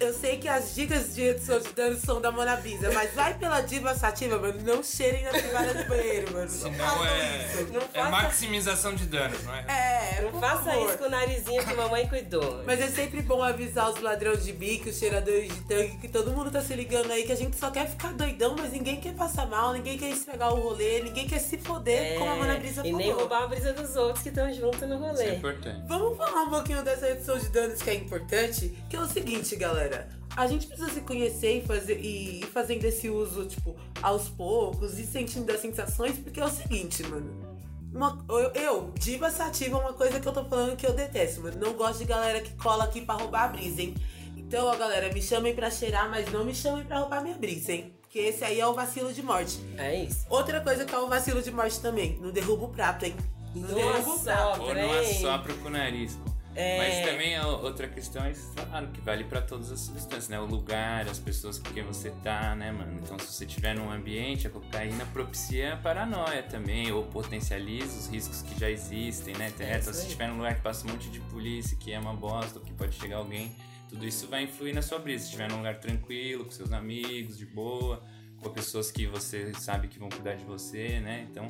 Eu 0.00 0.12
sei 0.14 0.38
que 0.38 0.48
as 0.48 0.74
dicas 0.74 1.14
de 1.14 1.22
redução 1.22 1.60
de 1.60 1.72
danos 1.72 2.00
são 2.00 2.20
da 2.20 2.30
Mona 2.30 2.56
Bisa, 2.56 2.90
mas 2.92 3.12
vai 3.14 3.34
pela 3.34 3.60
diva 3.60 3.94
sativa, 3.94 4.38
mano. 4.38 4.60
Não 4.62 4.82
cheirem 4.82 5.22
na 5.24 5.30
privada 5.30 5.74
do 5.74 5.88
banheiro, 5.88 6.32
mano. 6.32 6.50
Não 6.50 6.72
façam 6.74 7.06
é, 7.06 7.46
isso. 7.62 7.72
Não 7.72 7.80
é 7.80 7.84
faça- 7.84 8.10
maximização 8.10 8.94
de 8.94 9.04
danos, 9.06 9.42
não 9.44 9.54
é? 9.54 9.64
É, 9.68 10.22
Não 10.22 10.30
por 10.32 10.40
faça 10.40 10.64
favor. 10.72 10.88
isso 10.88 10.98
com 10.98 11.04
o 11.04 11.10
narizinho 11.10 11.64
que 11.64 11.74
mamãe 11.74 12.08
cuidou. 12.08 12.62
Mas 12.64 12.80
é 12.80 12.88
sempre 12.88 13.20
bom 13.22 13.42
avisar 13.42 13.90
os 13.90 14.00
ladrões 14.00 14.44
de 14.44 14.52
bico, 14.52 14.88
os 14.88 14.98
cheiradores 14.98 15.52
de 15.52 15.60
tanque, 15.62 15.98
que 15.98 16.08
todo 16.08 16.30
mundo 16.32 16.50
tá 16.50 16.60
se 16.60 16.74
ligando 16.74 17.10
aí, 17.10 17.24
que 17.24 17.32
a 17.32 17.36
gente 17.36 17.56
só 17.56 17.70
quer 17.70 17.88
ficar 17.88 18.12
doidão, 18.12 18.56
mas 18.58 18.72
ninguém 18.72 19.00
quer 19.00 19.14
passar 19.14 19.46
mal, 19.46 19.72
ninguém 19.72 19.98
quer 19.98 20.10
estragar 20.10 20.52
o 20.52 20.60
rolê, 20.60 20.83
ninguém 21.02 21.26
quer 21.28 21.38
se 21.38 21.58
foder, 21.58 22.18
como 22.18 22.30
a 22.30 22.34
Mona 22.36 22.56
Brisa 22.56 22.80
É, 22.82 22.84
e 22.88 22.90
falou. 22.90 22.98
nem 22.98 23.12
roubar 23.12 23.42
a 23.44 23.46
brisa 23.46 23.72
dos 23.72 23.94
outros 23.96 24.22
que 24.22 24.28
estão 24.28 24.52
junto 24.52 24.86
no 24.86 24.94
Isso 24.96 25.04
é 25.04 25.08
rolê. 25.26 25.34
importante. 25.36 25.82
Vamos 25.86 26.16
falar 26.16 26.42
um 26.42 26.50
pouquinho 26.50 26.82
dessa 26.82 27.06
redução 27.06 27.38
de 27.38 27.48
danos 27.50 27.82
que 27.82 27.90
é 27.90 27.94
importante, 27.94 28.76
que 28.88 28.96
é 28.96 29.00
o 29.00 29.06
seguinte, 29.06 29.56
galera. 29.56 30.08
A 30.36 30.46
gente 30.46 30.66
precisa 30.66 30.90
se 30.90 31.00
conhecer 31.02 31.58
e, 31.58 31.66
fazer, 31.66 31.98
e 32.00 32.40
ir 32.40 32.46
fazendo 32.46 32.84
esse 32.84 33.08
uso, 33.08 33.44
tipo, 33.46 33.76
aos 34.02 34.28
poucos 34.28 34.98
e 34.98 35.04
sentindo 35.06 35.50
as 35.52 35.60
sensações, 35.60 36.18
porque 36.18 36.40
é 36.40 36.44
o 36.44 36.50
seguinte, 36.50 37.02
mano. 37.04 37.54
Uma- 37.92 38.24
eu, 38.28 38.50
eu, 38.60 38.92
diva 38.98 39.30
sativa, 39.30 39.76
é 39.78 39.80
uma 39.80 39.92
coisa 39.92 40.18
que 40.18 40.26
eu 40.26 40.32
tô 40.32 40.44
falando 40.44 40.76
que 40.76 40.84
eu 40.84 40.92
detesto, 40.92 41.40
mano. 41.42 41.56
Não 41.60 41.74
gosto 41.74 41.98
de 42.00 42.04
galera 42.06 42.40
que 42.40 42.52
cola 42.56 42.82
aqui 42.84 43.00
pra 43.02 43.14
roubar 43.14 43.44
a 43.44 43.48
brisa, 43.48 43.82
hein? 43.82 43.94
Então, 44.36 44.66
ó, 44.66 44.76
galera, 44.76 45.12
me 45.14 45.22
chamem 45.22 45.54
pra 45.54 45.70
cheirar, 45.70 46.10
mas 46.10 46.30
não 46.32 46.44
me 46.44 46.52
chamem 46.54 46.84
pra 46.84 46.98
roubar 46.98 47.22
minha 47.22 47.36
brisa, 47.36 47.70
hein? 47.72 47.94
Porque 48.14 48.28
esse 48.28 48.44
aí 48.44 48.60
é 48.60 48.66
o 48.66 48.72
vacilo 48.72 49.12
de 49.12 49.24
morte. 49.24 49.58
É 49.76 50.04
isso. 50.04 50.24
Outra 50.30 50.60
coisa 50.60 50.84
que 50.84 50.94
é 50.94 50.98
o 50.98 51.08
vacilo 51.08 51.42
de 51.42 51.50
morte 51.50 51.80
também, 51.80 52.16
não 52.20 52.30
derruba 52.30 52.66
o 52.66 52.68
prato, 52.68 53.04
hein? 53.04 53.16
Não 53.52 53.66
derruba 53.66 54.08
o 54.08 54.20
prato. 54.20 54.62
Ou 54.62 54.72
não 54.72 55.00
assopra 55.00 55.52
com 55.54 55.66
o 55.66 55.70
nariz. 55.70 56.16
É. 56.54 56.78
Mas 56.78 57.10
também 57.10 57.34
a 57.34 57.48
outra 57.48 57.88
questão 57.88 58.24
é, 58.24 58.32
claro, 58.54 58.86
que 58.92 59.00
vale 59.00 59.24
pra 59.24 59.42
todas 59.42 59.72
as 59.72 59.80
substâncias, 59.80 60.28
né? 60.28 60.38
O 60.38 60.44
lugar, 60.44 61.08
as 61.08 61.18
pessoas 61.18 61.58
com 61.58 61.72
quem 61.72 61.82
você 61.82 62.12
tá, 62.22 62.54
né, 62.54 62.70
mano? 62.70 63.00
Então, 63.02 63.18
se 63.18 63.26
você 63.26 63.46
estiver 63.46 63.74
num 63.74 63.90
ambiente, 63.90 64.46
a 64.46 64.50
cocaína 64.50 65.04
propicia 65.06 65.74
a 65.74 65.76
paranoia 65.76 66.44
também, 66.44 66.92
ou 66.92 67.02
potencializa 67.02 67.98
os 67.98 68.06
riscos 68.06 68.42
que 68.42 68.60
já 68.60 68.70
existem, 68.70 69.34
né? 69.34 69.46
É 69.46 69.48
então, 69.48 69.76
isso 69.76 69.92
se 69.92 70.00
aí. 70.02 70.06
estiver 70.06 70.28
num 70.28 70.36
lugar 70.36 70.54
que 70.54 70.62
passa 70.62 70.86
um 70.86 70.90
monte 70.92 71.10
de 71.10 71.18
polícia, 71.18 71.76
que 71.76 71.92
é 71.92 71.98
uma 71.98 72.14
bosta, 72.14 72.60
ou 72.60 72.64
que 72.64 72.72
pode 72.74 72.94
chegar 72.94 73.16
alguém, 73.16 73.56
tudo 73.94 74.06
isso 74.08 74.26
vai 74.26 74.42
influir 74.42 74.74
na 74.74 74.82
sua 74.82 74.98
brisa. 74.98 75.20
Se 75.20 75.24
estiver 75.26 75.48
num 75.48 75.58
lugar 75.58 75.78
tranquilo, 75.78 76.44
com 76.44 76.50
seus 76.50 76.72
amigos, 76.72 77.38
de 77.38 77.46
boa, 77.46 78.02
com 78.38 78.50
pessoas 78.50 78.90
que 78.90 79.06
você 79.06 79.52
sabe 79.54 79.86
que 79.88 79.98
vão 80.00 80.08
cuidar 80.08 80.34
de 80.34 80.44
você, 80.44 80.98
né? 81.00 81.26
Então, 81.30 81.48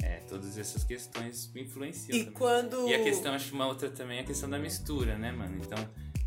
é, 0.00 0.18
todas 0.20 0.56
essas 0.56 0.84
questões 0.84 1.50
influenciam 1.54 2.16
E 2.16 2.20
também. 2.24 2.38
quando- 2.38 2.88
E 2.88 2.94
a 2.94 3.02
questão, 3.02 3.34
acho 3.34 3.48
que 3.48 3.52
uma 3.54 3.66
outra 3.66 3.90
também 3.90 4.18
é 4.18 4.20
a 4.20 4.24
questão 4.24 4.48
da 4.48 4.58
mistura, 4.58 5.18
né, 5.18 5.32
mano? 5.32 5.56
Então, 5.60 5.78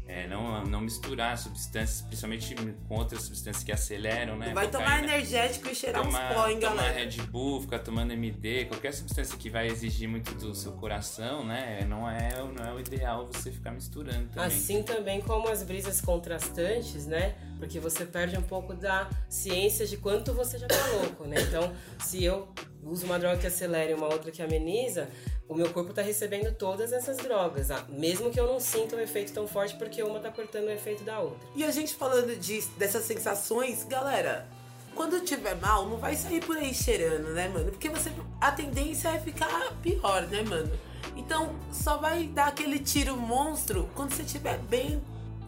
é, 0.06 0.28
não, 0.28 0.64
não 0.66 0.82
misturar 0.82 1.38
substâncias, 1.38 2.02
principalmente 2.02 2.56
com 2.88 2.96
outras 2.96 3.24
substâncias 3.24 3.64
que 3.64 3.72
aceleram, 3.72 4.36
né? 4.38 4.52
Vai 4.54 4.70
tomar 4.70 5.02
energético 5.02 5.70
e 5.70 5.76
cheirar 5.76 6.04
tomar, 6.04 6.32
uns 6.32 6.36
pó, 6.36 6.48
hein, 6.48 6.60
tomar 6.60 6.76
galera? 6.76 7.00
Red 7.00 7.22
Bull, 7.28 7.62
ficar 7.62 7.80
tomando 7.80 8.12
MD, 8.12 8.66
qualquer 8.66 8.94
substância 8.94 9.38
que 9.38 9.50
vai 9.50 9.68
exigir 9.68 10.10
muito 10.10 10.34
do 10.36 10.54
seu 10.54 10.74
coração, 10.74 11.46
né? 11.46 11.86
Não 11.88 12.10
é, 12.10 12.36
não 12.36 12.66
é 12.66 12.74
o 12.74 12.80
ideal 12.80 13.30
você 13.32 13.50
ficar 13.50 13.72
misturando 13.72 14.28
também. 14.30 14.46
Assim 14.46 14.84
também 14.84 15.22
como 15.22 15.48
as 15.48 15.64
brisas 15.64 16.02
contrastantes, 16.02 17.06
né? 17.06 17.36
Porque 17.58 17.80
você 17.80 18.06
perde 18.06 18.38
um 18.38 18.44
pouco 18.44 18.74
da 18.74 19.10
ciência 19.30 19.88
de 19.88 19.96
quanto 19.96 20.34
você 20.34 20.58
já 20.58 20.68
tá 20.68 20.86
louco, 21.00 21.26
né? 21.26 21.38
Então, 21.42 21.74
se 22.00 22.22
eu 22.24 22.50
uso 22.84 23.06
uma 23.06 23.18
droga 23.18 23.38
que 23.38 23.48
acelera 23.48 23.92
e 23.92 23.94
uma 23.94 24.08
outra 24.08 24.32
que 24.32 24.42
ameniza, 24.42 25.10
o 25.48 25.56
meu 25.56 25.70
corpo 25.72 25.94
tá 25.94 26.02
recebendo 26.02 26.54
todas 26.56 26.94
essas 26.94 27.18
drogas, 27.18 27.70
ah, 27.70 27.86
mesmo 27.90 28.32
que 28.32 28.40
eu 28.40 28.48
não 28.48 28.60
sinta 28.60 28.96
o 28.96 29.00
efeito 29.00 29.34
tão 29.34 29.48
forte, 29.48 29.76
porque 29.76 30.02
uma 30.02 30.20
tá 30.20 30.32
cortando 30.32 30.66
o 30.66 30.72
efeito 30.72 31.04
da 31.04 31.20
outra. 31.20 31.40
E 31.56 31.64
a 31.64 31.72
gente 31.72 31.94
falando 31.96 32.36
disso, 32.38 32.72
dessas 32.78 33.04
sensações, 33.04 33.84
galera, 33.84 34.48
quando 34.96 35.20
tiver 35.22 35.56
mal, 35.56 35.88
não 35.88 35.98
vai 35.98 36.16
sair 36.16 36.44
por 36.44 36.56
aí 36.58 36.74
cheirando, 36.74 37.34
né, 37.34 37.48
mano? 37.48 37.72
Porque 37.72 37.90
você. 37.90 38.12
A 38.40 38.52
tendência 38.52 39.10
é 39.10 39.20
ficar 39.20 39.74
pior, 39.82 40.24
né, 40.28 40.44
mano? 40.44 40.72
Então, 41.16 41.56
só 41.72 41.98
vai 41.98 42.26
dar 42.28 42.48
aquele 42.48 42.80
tiro 42.80 43.18
monstro 43.18 43.90
quando 43.96 44.14
você 44.14 44.24
estiver 44.24 44.58
bem. 44.60 45.02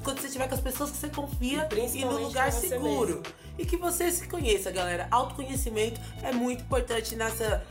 Quando 0.04 0.20
você 0.20 0.28
estiver 0.28 0.48
com 0.48 0.54
as 0.54 0.62
pessoas 0.62 0.91
que 0.91 0.98
você 0.98 1.10
confia 1.10 1.64
e, 1.64 1.66
principalmente 1.66 2.22
no 2.22 2.28
lugar 2.28 2.52
seguro. 2.52 3.16
mesmo. 3.16 3.24
E 3.58 3.66
que 3.66 3.78
você 3.78 4.12
se 4.12 4.28
conheça, 4.28 4.70
galera. 4.70 5.08
Autoconhecimento 5.10 6.00
é 6.22 6.32
muito 6.32 6.62
importante 6.62 7.16
nessa 7.16 7.66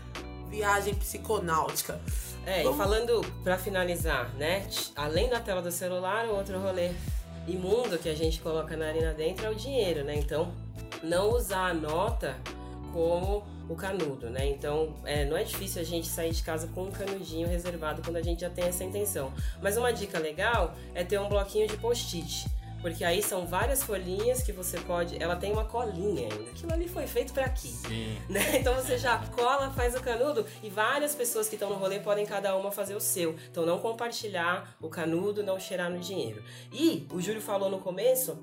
viagem 0.58 0.94
psiconáutica. 0.94 2.00
É, 2.46 2.62
Vamos- 2.62 2.76
e 2.76 2.78
falando 2.78 3.20
pra 3.42 3.58
finalizar, 3.58 4.32
né? 4.34 4.66
Além 4.94 5.28
da 5.28 5.40
tela 5.40 5.60
do 5.62 5.72
celular, 5.72 6.26
o 6.26 6.36
outro 6.36 6.58
rolê 6.60 6.90
imundo 7.48 7.98
que 7.98 8.08
a 8.08 8.14
gente 8.14 8.40
coloca 8.40 8.76
na 8.76 8.86
arena 8.86 9.12
dentro 9.12 9.46
é 9.46 9.50
o 9.50 9.54
dinheiro, 9.54 10.04
né? 10.04 10.14
Então, 10.16 10.52
não 11.02 11.30
usar 11.30 11.70
a 11.70 11.74
nota 11.74 12.36
como 12.92 13.42
o 13.68 13.74
canudo, 13.74 14.28
né? 14.30 14.46
Então, 14.46 14.94
é, 15.04 15.24
não 15.24 15.36
é 15.36 15.42
difícil 15.42 15.80
a 15.82 15.84
gente 15.84 16.06
sair 16.06 16.32
de 16.32 16.42
casa 16.42 16.68
com 16.68 16.84
um 16.84 16.90
canudinho 16.90 17.48
reservado 17.48 18.02
quando 18.02 18.16
a 18.16 18.22
gente 18.22 18.42
já 18.42 18.50
tem 18.50 18.64
essa 18.66 18.84
intenção. 18.84 19.32
Mas 19.62 19.76
uma 19.76 19.92
dica 19.92 20.18
legal 20.18 20.74
é 20.94 21.02
ter 21.02 21.18
um 21.18 21.28
bloquinho 21.28 21.66
de 21.66 21.76
post-it. 21.78 22.46
Porque 22.84 23.02
aí 23.02 23.22
são 23.22 23.46
várias 23.46 23.82
folhinhas 23.82 24.42
que 24.42 24.52
você 24.52 24.78
pode. 24.78 25.16
Ela 25.18 25.36
tem 25.36 25.50
uma 25.50 25.64
colinha 25.64 26.28
ainda. 26.28 26.50
Aquilo 26.50 26.70
ali 26.70 26.86
foi 26.86 27.06
feito 27.06 27.32
pra 27.32 27.48
quê? 27.48 27.68
Sim. 27.68 28.18
né? 28.28 28.58
Então 28.60 28.74
você 28.74 28.98
já 28.98 29.16
cola, 29.28 29.70
faz 29.70 29.94
o 29.94 30.02
canudo 30.02 30.44
e 30.62 30.68
várias 30.68 31.14
pessoas 31.14 31.48
que 31.48 31.54
estão 31.54 31.70
no 31.70 31.76
rolê 31.76 31.98
podem 32.00 32.26
cada 32.26 32.54
uma 32.54 32.70
fazer 32.70 32.94
o 32.94 33.00
seu. 33.00 33.36
Então 33.50 33.64
não 33.64 33.78
compartilhar 33.78 34.76
o 34.82 34.90
canudo, 34.90 35.42
não 35.42 35.58
cheirar 35.58 35.90
no 35.90 35.98
dinheiro. 35.98 36.44
E 36.70 37.08
o 37.10 37.22
Júlio 37.22 37.40
falou 37.40 37.70
no 37.70 37.78
começo 37.78 38.36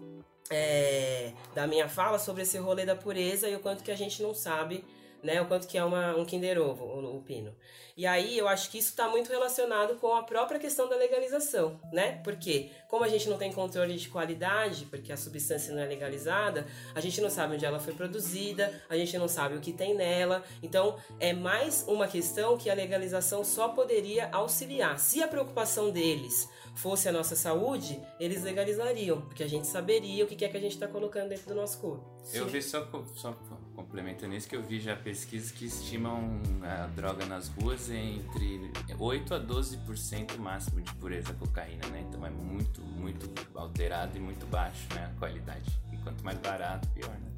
é, 0.50 1.34
da 1.54 1.68
minha 1.68 1.88
fala 1.88 2.18
sobre 2.18 2.42
esse 2.42 2.58
rolê 2.58 2.84
da 2.84 2.96
pureza 2.96 3.48
e 3.48 3.56
o 3.56 3.60
quanto 3.60 3.84
que 3.84 3.92
a 3.92 3.96
gente 3.96 4.24
não 4.24 4.34
sabe, 4.34 4.84
né? 5.24 5.42
O 5.42 5.48
quanto 5.48 5.68
que 5.68 5.78
é 5.78 5.84
uma, 5.84 6.16
um 6.16 6.26
Kinder 6.26 6.60
Ovo, 6.60 6.84
o, 6.84 7.18
o 7.18 7.22
pino. 7.22 7.56
E 7.96 8.08
aí 8.08 8.38
eu 8.38 8.48
acho 8.48 8.72
que 8.72 8.78
isso 8.78 8.90
está 8.90 9.08
muito 9.08 9.30
relacionado 9.30 9.96
com 9.96 10.14
a 10.16 10.24
própria 10.24 10.60
questão 10.60 10.88
da 10.88 10.96
legalização, 10.96 11.80
né? 11.92 12.22
Porque 12.24 12.72
como 12.88 13.04
a 13.04 13.08
gente 13.08 13.30
não 13.30 13.38
tem 13.38 13.52
controle 13.52 13.96
de 13.96 14.10
qualidade, 14.10 14.86
porque 14.86 15.12
a 15.12 15.18
substância 15.18 15.74
não 15.74 15.82
é 15.82 15.86
legalizada, 15.86 16.66
a 16.96 17.02
gente 17.02 17.22
não 17.22 17.30
sabe 17.30 17.56
onde 17.56 17.66
ela 17.66 17.80
foi 17.80 17.94
produzida, 17.94 18.74
a 18.90 18.96
gente 18.96 19.18
não 19.18 19.28
sabe 19.28 19.56
o 19.56 19.62
que 19.62 19.74
tem 19.74 19.94
nela. 19.94 20.44
Então 20.64 20.98
é 21.20 21.34
mais 21.34 21.86
uma 21.88 22.08
questão 22.08 22.58
que 22.58 22.70
a 22.70 22.74
legalização 22.74 23.44
só 23.44 23.70
poderia 23.70 24.30
auxiliar. 24.32 24.98
Se 25.00 25.22
a 25.22 25.28
preocupação 25.28 25.92
deles 25.92 26.50
fosse 26.76 27.08
a 27.10 27.12
nossa 27.12 27.36
saúde, 27.36 28.00
eles 28.20 28.44
legalizariam, 28.44 29.22
porque 29.22 29.44
a 29.44 29.48
gente 29.48 29.68
saberia 29.68 30.24
o 30.24 30.28
que 30.28 30.44
é 30.44 30.48
que 30.48 30.58
a 30.58 30.60
gente 30.60 30.74
está 30.74 30.88
colocando 30.88 31.30
dentro 31.30 31.48
do 31.48 31.56
nosso 31.56 31.80
corpo. 31.80 32.04
Eu 32.34 32.48
vi 32.48 32.62
só, 32.62 32.88
só 33.16 33.34
complementando 33.76 34.34
isso 34.36 34.48
que 34.48 34.56
eu 34.56 34.64
vi 34.64 34.80
já 34.80 34.96
pesquisas 34.96 35.52
que 35.52 35.66
estimam 35.66 36.42
a 36.64 36.88
droga 36.88 37.26
nas 37.26 37.50
ruas 37.50 37.90
entre 37.90 38.72
8 38.98 39.34
a 39.34 39.40
12% 39.40 40.38
máximo 40.38 40.82
de 40.82 40.94
pureza 40.96 41.34
cocaína, 41.34 41.88
né? 41.88 42.06
Então 42.08 42.26
é 42.26 42.30
muito, 42.30 42.82
muito 42.82 43.30
alterado 43.56 44.18
e 44.18 44.20
muito 44.20 44.46
baixo, 44.48 44.88
né? 44.94 45.12
A 45.14 45.20
qualidade. 45.20 45.80
E 45.92 45.98
quanto 45.98 46.24
mais 46.24 46.38
barato, 46.40 46.88
pior, 46.90 47.10
né? 47.10 47.32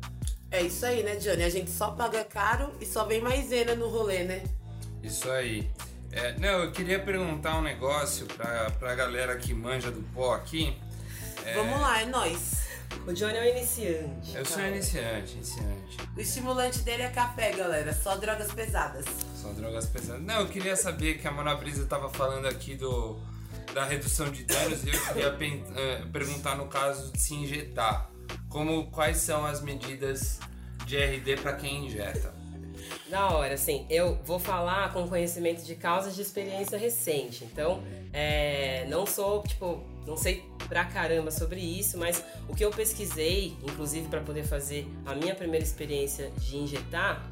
É 0.51 0.61
isso 0.61 0.85
aí, 0.85 1.01
né, 1.01 1.15
Johnny? 1.15 1.43
A 1.43 1.49
gente 1.49 1.71
só 1.71 1.91
paga 1.91 2.23
caro 2.23 2.71
e 2.79 2.85
só 2.85 3.05
vem 3.05 3.21
maisena 3.21 3.73
no 3.73 3.87
rolê, 3.87 4.23
né? 4.23 4.43
Isso 5.01 5.29
aí. 5.31 5.67
É, 6.15 6.33
não, 6.37 6.63
eu 6.63 6.71
queria 6.71 6.99
perguntar 6.99 7.57
um 7.57 7.61
negócio 7.61 8.25
pra, 8.27 8.69
pra 8.71 8.93
galera 8.95 9.35
que 9.37 9.53
manja 9.53 9.89
do 9.91 10.01
pó 10.13 10.33
aqui. 10.35 10.77
É, 11.45 11.55
Vamos 11.55 11.79
lá, 11.81 12.01
é 12.01 12.05
nóis. 12.05 12.63
O 13.07 13.11
Johnny 13.13 13.37
é 13.37 13.41
um 13.41 13.45
iniciante. 13.57 14.35
Eu 14.35 14.45
sou 14.45 14.57
cara. 14.57 14.69
iniciante, 14.69 15.33
iniciante. 15.33 15.97
O 16.15 16.19
estimulante 16.21 16.79
dele 16.79 17.01
é 17.03 17.09
café, 17.09 17.51
galera. 17.51 17.91
Só 17.93 18.15
drogas 18.15 18.51
pesadas. 18.53 19.05
Só 19.35 19.49
drogas 19.53 19.87
pesadas. 19.87 20.21
Não, 20.21 20.41
eu 20.41 20.47
queria 20.47 20.75
saber 20.75 21.17
que 21.17 21.27
a 21.27 21.31
Mona 21.31 21.55
Brisa 21.55 21.85
tava 21.87 22.09
falando 22.09 22.45
aqui 22.47 22.75
do, 22.75 23.19
da 23.73 23.83
redução 23.83 24.29
de 24.31 24.43
danos 24.43 24.83
e 24.83 24.89
eu 24.89 25.01
queria 25.07 25.31
pen- 25.31 25.65
eh, 25.75 26.03
perguntar 26.13 26.55
no 26.55 26.67
caso 26.67 27.11
de 27.11 27.19
se 27.19 27.33
injetar. 27.33 28.09
Como, 28.47 28.91
quais 28.91 29.17
são 29.17 29.43
as 29.43 29.61
medidas 29.61 30.39
de 30.85 30.95
RD 30.95 31.37
pra 31.37 31.53
quem 31.53 31.87
injeta? 31.87 32.31
Da 33.13 33.29
hora, 33.29 33.53
assim, 33.53 33.85
eu 33.91 34.17
vou 34.25 34.39
falar 34.39 34.91
com 34.91 35.07
conhecimento 35.07 35.63
de 35.63 35.75
causas 35.75 36.15
de 36.15 36.23
experiência 36.23 36.79
recente. 36.79 37.43
Então, 37.43 37.83
é, 38.11 38.87
não 38.89 39.05
sou, 39.05 39.43
tipo, 39.43 39.83
não 40.07 40.17
sei 40.17 40.43
pra 40.67 40.83
caramba 40.83 41.29
sobre 41.29 41.59
isso, 41.59 41.95
mas 41.95 42.23
o 42.49 42.55
que 42.55 42.65
eu 42.65 42.71
pesquisei, 42.71 43.55
inclusive 43.61 44.07
para 44.07 44.19
poder 44.21 44.41
fazer 44.41 44.87
a 45.05 45.13
minha 45.13 45.35
primeira 45.35 45.63
experiência 45.63 46.31
de 46.39 46.57
injetar, 46.57 47.23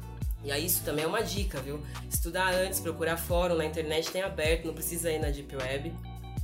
e 0.44 0.52
aí 0.52 0.64
isso 0.64 0.84
também 0.84 1.02
é 1.04 1.08
uma 1.08 1.20
dica, 1.20 1.58
viu? 1.60 1.82
Estudar 2.08 2.54
antes, 2.54 2.78
procurar 2.78 3.16
fórum 3.16 3.56
na 3.56 3.64
internet 3.64 4.08
tem 4.12 4.22
aberto, 4.22 4.66
não 4.66 4.74
precisa 4.74 5.10
ir 5.10 5.18
na 5.18 5.30
Deep 5.30 5.56
Web. 5.56 5.92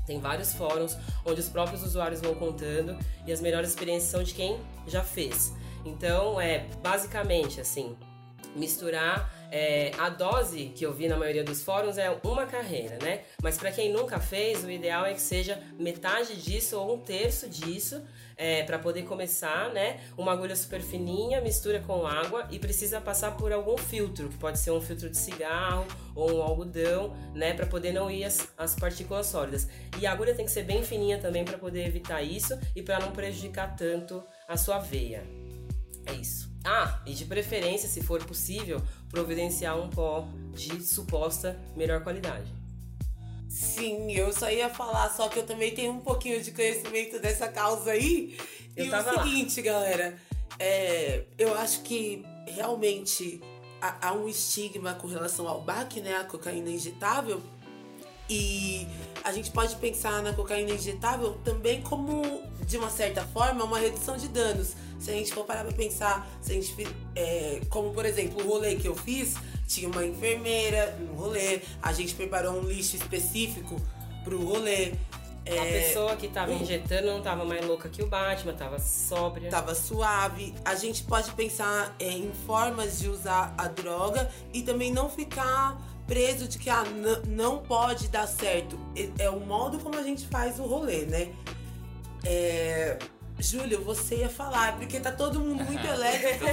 Tem 0.05 0.19
vários 0.19 0.53
fóruns 0.53 0.99
onde 1.25 1.39
os 1.39 1.49
próprios 1.49 1.85
usuários 1.85 2.21
vão 2.21 2.35
contando 2.35 2.99
e 3.25 3.31
as 3.31 3.41
melhores 3.41 3.71
experiências 3.71 4.11
são 4.11 4.21
de 4.21 4.35
quem 4.35 4.59
já 4.89 5.05
fez. 5.05 5.55
Então, 5.85 6.41
é 6.41 6.67
basicamente 6.83 7.61
assim, 7.61 7.97
misturar 8.55 9.33
é, 9.51 9.93
a 9.99 10.11
dose 10.11 10.73
que 10.75 10.85
eu 10.85 10.93
vi 10.93 11.09
na 11.09 11.17
maioria 11.17 11.43
dos 11.43 11.63
fóruns 11.63 11.97
é 11.97 12.11
uma 12.23 12.47
carreira, 12.47 12.99
né? 13.03 13.23
Mas 13.43 13.57
para 13.57 13.73
quem 13.73 13.93
nunca 13.93 14.21
fez, 14.21 14.63
o 14.65 14.71
ideal 14.71 15.07
é 15.07 15.15
que 15.15 15.21
seja 15.21 15.63
metade 15.79 16.37
disso 16.37 16.79
ou 16.79 16.97
um 16.97 16.99
terço 16.99 17.49
disso 17.49 18.03
é, 18.37 18.63
para 18.63 18.79
poder 18.79 19.03
começar, 19.03 19.73
né? 19.73 20.01
Uma 20.17 20.33
agulha 20.33 20.55
super 20.55 20.81
fininha, 20.81 21.41
mistura 21.41 21.81
com 21.81 22.07
água 22.07 22.47
e 22.51 22.59
precisa 22.59 23.01
passar 23.01 23.37
por 23.37 23.53
algum 23.53 23.77
filtro, 23.77 24.29
que 24.29 24.37
pode 24.37 24.59
ser 24.59 24.71
um 24.71 24.81
filtro 24.81 25.09
de 25.09 25.17
cigarro 25.17 25.87
ou 26.15 26.39
um 26.39 26.43
algodão, 26.43 27.17
né? 27.35 27.55
Para 27.55 27.67
poder 27.67 27.93
não 27.93 28.11
ir 28.11 28.25
as, 28.25 28.49
as 28.57 28.75
partículas 28.75 29.27
sólidas. 29.27 29.67
E 29.99 30.07
a 30.07 30.13
agulha 30.13 30.35
tem 30.35 30.45
que 30.45 30.53
ser 30.53 30.63
bem 30.63 30.85
fininha 30.85 31.19
também 31.19 31.45
para 31.45 31.59
poder 31.59 31.87
evitar 31.87 32.23
isso 32.23 32.59
e 32.77 32.83
para 32.83 33.01
não 33.01 33.13
prejudicar 33.13 33.75
tanto 33.75 34.23
a 34.47 34.57
sua 34.57 34.79
veia. 34.79 35.25
É 36.07 36.13
isso. 36.13 36.48
Ah, 36.65 37.01
e 37.07 37.15
de 37.15 37.25
preferência, 37.25 37.89
se 37.89 38.03
for 38.03 38.23
possível, 38.25 38.83
providenciar 39.11 39.79
um 39.79 39.89
pó 39.89 40.29
de 40.53 40.83
suposta 40.83 41.59
melhor 41.77 42.03
qualidade. 42.03 42.53
Sim, 43.49 44.13
eu 44.13 44.33
só 44.33 44.51
ia 44.51 44.69
falar, 44.69 45.09
só 45.11 45.29
que 45.29 45.39
eu 45.39 45.47
também 45.47 45.75
tenho 45.75 45.93
um 45.93 46.01
pouquinho 46.01 46.43
de 46.43 46.53
conhecimento 46.53 47.19
dessa 47.19 47.49
causa 47.49 47.93
aí. 47.93 48.37
Eu 48.77 48.85
e 48.87 48.89
o 48.89 48.93
lá. 48.93 49.03
seguinte, 49.03 49.63
galera, 49.63 50.19
é, 50.59 51.25
eu 51.39 51.55
acho 51.55 51.81
que 51.83 52.25
realmente 52.47 53.41
há, 53.81 54.09
há 54.09 54.13
um 54.13 54.29
estigma 54.29 54.95
com 54.95 55.07
relação 55.07 55.49
ao 55.49 55.63
BAC, 55.63 56.01
né? 56.01 56.17
A 56.17 56.25
cocaína 56.25 56.71
injetável. 56.71 57.43
E 58.29 58.87
a 59.25 59.33
gente 59.33 59.51
pode 59.51 59.75
pensar 59.77 60.23
na 60.23 60.35
cocaína 60.35 60.73
injetável 60.73 61.39
também 61.43 61.81
como, 61.81 62.43
de 62.67 62.77
uma 62.77 62.91
certa 62.91 63.25
forma, 63.25 63.65
uma 63.65 63.79
redução 63.79 64.17
de 64.19 64.29
danos. 64.29 64.75
Se 64.99 65.11
a 65.11 65.15
gente 65.15 65.33
for 65.33 65.45
parar 65.45 65.65
pra 65.65 65.73
pensar, 65.73 66.29
se 66.41 66.53
a 66.53 66.55
gente, 66.55 66.75
é, 67.15 67.61
como 67.69 67.93
por 67.93 68.05
exemplo, 68.05 68.45
o 68.45 68.49
rolê 68.49 68.77
que 68.77 68.89
eu 68.89 68.95
fiz, 68.95 69.35
tinha 69.67 69.89
uma 69.89 70.05
enfermeira 70.05 70.97
no 71.01 71.15
rolê, 71.15 71.61
a 71.83 71.93
gente 71.93 72.15
preparou 72.15 72.55
um 72.55 72.63
lixo 72.63 72.97
específico 72.97 73.81
pro 74.25 74.43
rolê. 74.45 74.93
A 75.47 75.51
é, 75.51 75.81
pessoa 75.81 76.15
que 76.15 76.29
tava 76.29 76.53
injetando 76.53 77.07
não 77.07 77.23
tava 77.23 77.45
mais 77.45 77.65
louca 77.65 77.89
que 77.89 78.03
o 78.03 78.07
Batman, 78.07 78.53
tava 78.53 78.79
sóbria. 78.79 79.51
Tava 79.51 79.75
suave. 79.75 80.55
A 80.65 80.75
gente 80.75 81.05
pode 81.05 81.31
pensar 81.33 81.95
é, 81.99 82.11
em 82.11 82.31
formas 82.47 82.99
de 82.99 83.09
usar 83.09 83.55
a 83.57 83.67
droga 83.67 84.31
e 84.53 84.63
também 84.63 84.93
não 84.93 85.09
ficar 85.09 85.81
preso 86.07 86.49
de 86.49 86.59
que 86.59 86.69
ah, 86.69 86.85
não 87.27 87.59
pode 87.59 88.09
dar 88.09 88.27
certo. 88.27 88.79
É, 88.97 89.25
é 89.25 89.31
o 89.31 89.41
modo 89.41 89.79
como 89.79 89.99
a 89.99 90.03
gente 90.03 90.27
faz 90.27 90.59
o 90.59 90.65
rolê, 90.65 91.07
né? 91.07 91.33
É, 92.25 92.99
Júlio, 93.39 93.83
você 93.85 94.17
ia 94.17 94.29
falar, 94.29 94.77
porque 94.77 94.99
tá 94.99 95.13
todo 95.13 95.39
mundo 95.41 95.63
muito 95.65 95.85
elétrico, 95.87 96.45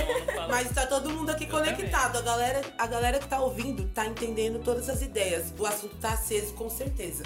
mas 0.49 0.71
tá 0.71 0.85
todo 0.85 1.09
mundo 1.09 1.29
aqui 1.31 1.45
Eu 1.45 1.49
conectado. 1.49 2.17
A 2.17 2.21
galera, 2.21 2.61
a 2.77 2.87
galera 2.87 3.19
que 3.19 3.27
tá 3.27 3.39
ouvindo 3.39 3.87
tá 3.89 4.05
entendendo 4.05 4.63
todas 4.63 4.87
as 4.89 5.01
ideias. 5.01 5.53
O 5.57 5.65
assunto 5.65 5.95
tá 5.97 6.09
aceso 6.13 6.53
com 6.53 6.69
certeza. 6.69 7.23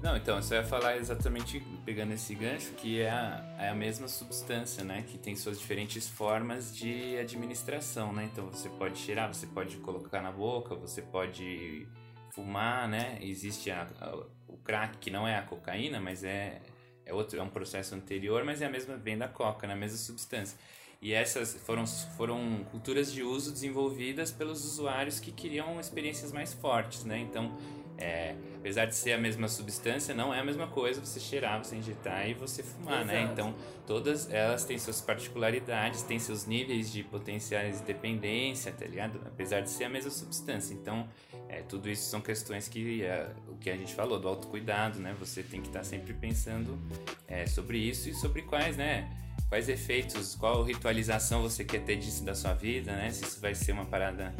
Não, 0.00 0.16
então, 0.16 0.40
você 0.40 0.54
vai 0.58 0.64
falar 0.64 0.96
exatamente 0.96 1.60
pegando 1.84 2.12
esse 2.12 2.32
gancho, 2.32 2.70
que 2.74 3.00
é 3.00 3.10
a, 3.10 3.56
é 3.58 3.68
a 3.68 3.74
mesma 3.74 4.06
substância, 4.06 4.84
né? 4.84 5.04
Que 5.06 5.18
tem 5.18 5.34
suas 5.34 5.58
diferentes 5.58 6.08
formas 6.08 6.74
de 6.74 7.18
administração, 7.18 8.12
né? 8.12 8.28
Então 8.32 8.46
você 8.46 8.68
pode 8.68 8.96
cheirar, 8.96 9.26
você 9.34 9.46
pode 9.48 9.76
colocar 9.78 10.22
na 10.22 10.30
boca, 10.30 10.74
você 10.76 11.02
pode 11.02 11.86
fumar, 12.30 12.88
né? 12.88 13.18
Existe 13.20 13.72
a- 13.72 13.88
a- 14.00 14.16
o 14.46 14.56
crack, 14.58 14.98
que 14.98 15.10
não 15.10 15.26
é 15.26 15.36
a 15.36 15.42
cocaína, 15.42 15.98
mas 16.00 16.22
é, 16.22 16.60
é 17.08 17.14
outro, 17.14 17.38
é 17.38 17.42
um 17.42 17.48
processo 17.48 17.94
anterior, 17.94 18.44
mas 18.44 18.60
é 18.60 18.66
a 18.66 18.70
mesma, 18.70 18.96
vem 18.96 19.16
da 19.16 19.26
coca, 19.26 19.66
né? 19.66 19.72
A 19.72 19.76
mesma 19.76 19.96
substância. 19.96 20.58
E 21.00 21.12
essas 21.12 21.54
foram, 21.64 21.86
foram 21.86 22.64
culturas 22.70 23.12
de 23.12 23.22
uso 23.22 23.52
desenvolvidas 23.52 24.30
pelos 24.30 24.64
usuários 24.64 25.18
que 25.18 25.32
queriam 25.32 25.78
experiências 25.80 26.32
mais 26.32 26.52
fortes, 26.52 27.04
né? 27.04 27.18
Então, 27.18 27.56
é, 27.98 28.36
apesar 28.56 28.86
de 28.86 28.94
ser 28.94 29.12
a 29.12 29.18
mesma 29.18 29.48
substância, 29.48 30.14
não 30.14 30.32
é 30.32 30.38
a 30.38 30.44
mesma 30.44 30.68
coisa 30.68 31.04
você 31.04 31.18
cheirar, 31.18 31.62
você 31.62 31.74
injetar 31.74 32.28
e 32.28 32.34
você 32.34 32.62
fumar, 32.62 33.04
né? 33.04 33.22
Exato. 33.22 33.32
Então, 33.32 33.54
todas 33.86 34.32
elas 34.32 34.64
têm 34.64 34.78
suas 34.78 35.00
particularidades, 35.00 36.02
têm 36.02 36.18
seus 36.18 36.46
níveis 36.46 36.92
de 36.92 37.02
potenciais 37.02 37.80
de 37.80 37.86
dependência, 37.86 38.70
tá 38.70 38.86
ligado? 38.86 39.20
Apesar 39.26 39.62
de 39.62 39.70
ser 39.70 39.84
a 39.84 39.88
mesma 39.88 40.12
substância. 40.12 40.72
Então, 40.72 41.08
é, 41.48 41.62
tudo 41.62 41.90
isso 41.90 42.08
são 42.08 42.20
questões 42.20 42.68
que, 42.68 43.02
é, 43.02 43.30
o 43.48 43.56
que 43.56 43.68
a 43.68 43.76
gente 43.76 43.92
falou, 43.94 44.20
do 44.20 44.28
autocuidado, 44.28 45.00
né? 45.00 45.16
Você 45.18 45.42
tem 45.42 45.60
que 45.60 45.66
estar 45.66 45.82
sempre 45.82 46.14
pensando 46.14 46.78
é, 47.26 47.46
sobre 47.46 47.78
isso 47.78 48.08
e 48.08 48.14
sobre 48.14 48.42
quais, 48.42 48.76
né? 48.76 49.10
Quais 49.48 49.68
efeitos, 49.68 50.36
qual 50.36 50.62
ritualização 50.62 51.42
você 51.42 51.64
quer 51.64 51.82
ter 51.82 51.96
disso 51.96 52.22
da 52.22 52.34
sua 52.34 52.54
vida, 52.54 52.92
né? 52.92 53.10
Se 53.10 53.24
isso 53.24 53.40
vai 53.40 53.56
ser 53.56 53.72
uma 53.72 53.86
parada 53.86 54.32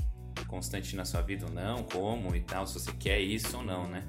constante 0.46 0.94
na 0.96 1.04
sua 1.04 1.20
vida 1.20 1.46
ou 1.46 1.52
não, 1.52 1.82
como 1.82 2.34
e 2.34 2.40
tal, 2.40 2.66
se 2.66 2.74
você 2.74 2.92
quer 2.92 3.20
isso 3.20 3.56
ou 3.56 3.62
não, 3.62 3.88
né? 3.88 4.04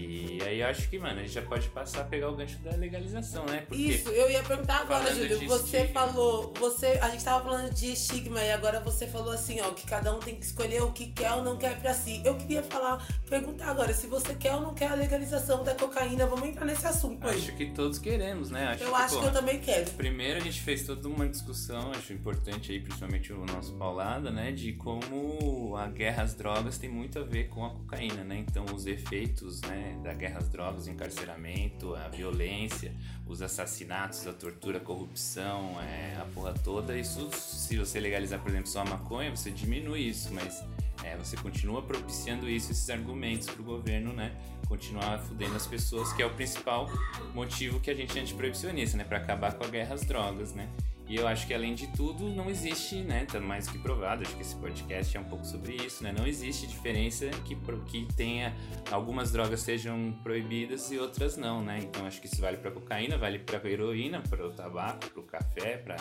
E 0.00 0.42
aí 0.42 0.60
eu 0.60 0.66
acho 0.66 0.88
que, 0.88 0.98
mano, 0.98 1.18
a 1.18 1.22
gente 1.22 1.32
já 1.32 1.42
pode 1.42 1.68
passar 1.68 2.00
a 2.02 2.04
pegar 2.04 2.30
o 2.30 2.36
gancho 2.36 2.58
da 2.58 2.70
legalização, 2.76 3.44
né? 3.46 3.64
Porque 3.68 3.82
Isso, 3.82 4.08
eu 4.10 4.30
ia 4.30 4.42
perguntar 4.42 4.80
agora, 4.80 5.14
Júlio. 5.14 5.46
Você 5.48 5.78
estigma. 5.78 6.06
falou, 6.06 6.52
você, 6.58 6.86
a 7.02 7.10
gente 7.10 7.24
tava 7.24 7.44
falando 7.44 7.72
de 7.72 7.92
estigma 7.92 8.42
e 8.42 8.50
agora 8.52 8.80
você 8.80 9.06
falou 9.06 9.32
assim, 9.32 9.60
ó, 9.60 9.70
que 9.72 9.86
cada 9.86 10.14
um 10.14 10.18
tem 10.18 10.36
que 10.36 10.44
escolher 10.44 10.82
o 10.82 10.92
que 10.92 11.08
quer 11.08 11.32
ou 11.32 11.42
não 11.42 11.56
quer 11.56 11.78
pra 11.80 11.92
si. 11.94 12.22
Eu 12.24 12.36
queria 12.36 12.62
falar, 12.62 13.06
perguntar 13.28 13.66
agora, 13.70 13.92
se 13.92 14.06
você 14.06 14.34
quer 14.34 14.54
ou 14.54 14.60
não 14.60 14.74
quer 14.74 14.88
a 14.90 14.94
legalização 14.94 15.62
da 15.62 15.74
cocaína, 15.74 16.26
vamos 16.26 16.48
entrar 16.48 16.64
nesse 16.64 16.86
assunto 16.86 17.26
aí. 17.28 17.36
acho 17.36 17.52
que 17.56 17.66
todos 17.66 17.98
queremos, 17.98 18.50
né? 18.50 18.68
Acho 18.68 18.84
Eu 18.84 18.90
que, 18.90 18.94
acho 18.96 19.14
pô, 19.14 19.20
que 19.20 19.26
eu 19.26 19.32
também 19.32 19.60
quero. 19.60 19.90
Primeiro 19.92 20.38
a 20.38 20.42
gente 20.42 20.60
fez 20.60 20.84
toda 20.84 21.08
uma 21.08 21.28
discussão, 21.28 21.90
acho 21.92 22.12
importante 22.12 22.72
aí, 22.72 22.80
principalmente 22.80 23.32
o 23.32 23.44
nosso 23.46 23.72
Paulada, 23.74 24.30
né? 24.30 24.52
De 24.52 24.72
como 24.74 25.76
a 25.76 25.86
guerra 25.88 26.22
às 26.22 26.34
drogas 26.34 26.78
tem 26.78 26.88
muito 26.90 27.18
a 27.18 27.22
ver 27.22 27.48
com 27.48 27.64
a 27.64 27.70
cocaína, 27.70 28.24
né? 28.24 28.44
Então 28.48 28.64
os 28.74 28.86
efeitos 28.86 29.60
né, 29.62 29.89
da 30.02 30.14
guerra 30.14 30.38
às 30.38 30.48
drogas, 30.48 30.86
o 30.86 30.90
encarceramento, 30.90 31.94
a 31.94 32.08
violência, 32.08 32.92
os 33.26 33.42
assassinatos, 33.42 34.26
a 34.26 34.32
tortura, 34.32 34.78
a 34.78 34.80
corrupção, 34.80 35.80
é, 35.80 36.16
a 36.20 36.24
porra 36.34 36.54
toda, 36.64 36.96
isso 36.96 37.30
se 37.32 37.76
você 37.76 38.00
legalizar, 38.00 38.40
por 38.40 38.50
exemplo, 38.50 38.68
só 38.68 38.80
a 38.80 38.84
maconha, 38.84 39.34
você 39.34 39.50
diminui 39.50 40.00
isso, 40.00 40.32
mas 40.32 40.64
é, 41.04 41.16
você 41.16 41.36
continua 41.36 41.82
propiciando 41.82 42.48
isso, 42.48 42.72
esses 42.72 42.88
argumentos 42.90 43.48
pro 43.48 43.62
governo, 43.62 44.12
né? 44.12 44.32
Continuar 44.68 45.18
fudendo 45.18 45.56
as 45.56 45.66
pessoas, 45.66 46.12
que 46.12 46.22
é 46.22 46.26
o 46.26 46.30
principal 46.30 46.88
motivo 47.34 47.80
que 47.80 47.90
a 47.90 47.94
gente 47.94 48.18
é 48.18 48.22
antiproibicionista, 48.22 48.96
né? 48.96 49.04
Pra 49.04 49.18
acabar 49.18 49.54
com 49.54 49.64
a 49.64 49.68
guerra 49.68 49.94
às 49.94 50.02
drogas, 50.02 50.52
né? 50.52 50.68
E 51.10 51.16
eu 51.16 51.26
acho 51.26 51.44
que 51.44 51.52
além 51.52 51.74
de 51.74 51.88
tudo, 51.88 52.28
não 52.28 52.48
existe, 52.48 53.02
né? 53.02 53.24
Tá 53.24 53.40
mais 53.40 53.68
que 53.68 53.76
provado, 53.80 54.22
acho 54.22 54.36
que 54.36 54.42
esse 54.42 54.54
podcast 54.54 55.16
é 55.16 55.18
um 55.18 55.24
pouco 55.24 55.44
sobre 55.44 55.74
isso, 55.74 56.04
né? 56.04 56.14
Não 56.16 56.24
existe 56.24 56.68
diferença 56.68 57.28
que, 57.44 57.56
que 57.86 58.06
tenha 58.14 58.54
algumas 58.92 59.32
drogas 59.32 59.60
sejam 59.60 60.16
proibidas 60.22 60.92
e 60.92 60.98
outras 60.98 61.36
não, 61.36 61.64
né? 61.64 61.80
Então 61.82 62.06
acho 62.06 62.20
que 62.20 62.28
isso 62.28 62.40
vale 62.40 62.58
pra 62.58 62.70
cocaína, 62.70 63.18
vale 63.18 63.40
pra 63.40 63.60
heroína, 63.68 64.22
para 64.22 64.46
o 64.46 64.52
tabaco, 64.52 65.10
pro 65.10 65.24
café, 65.24 65.78
pra 65.78 65.96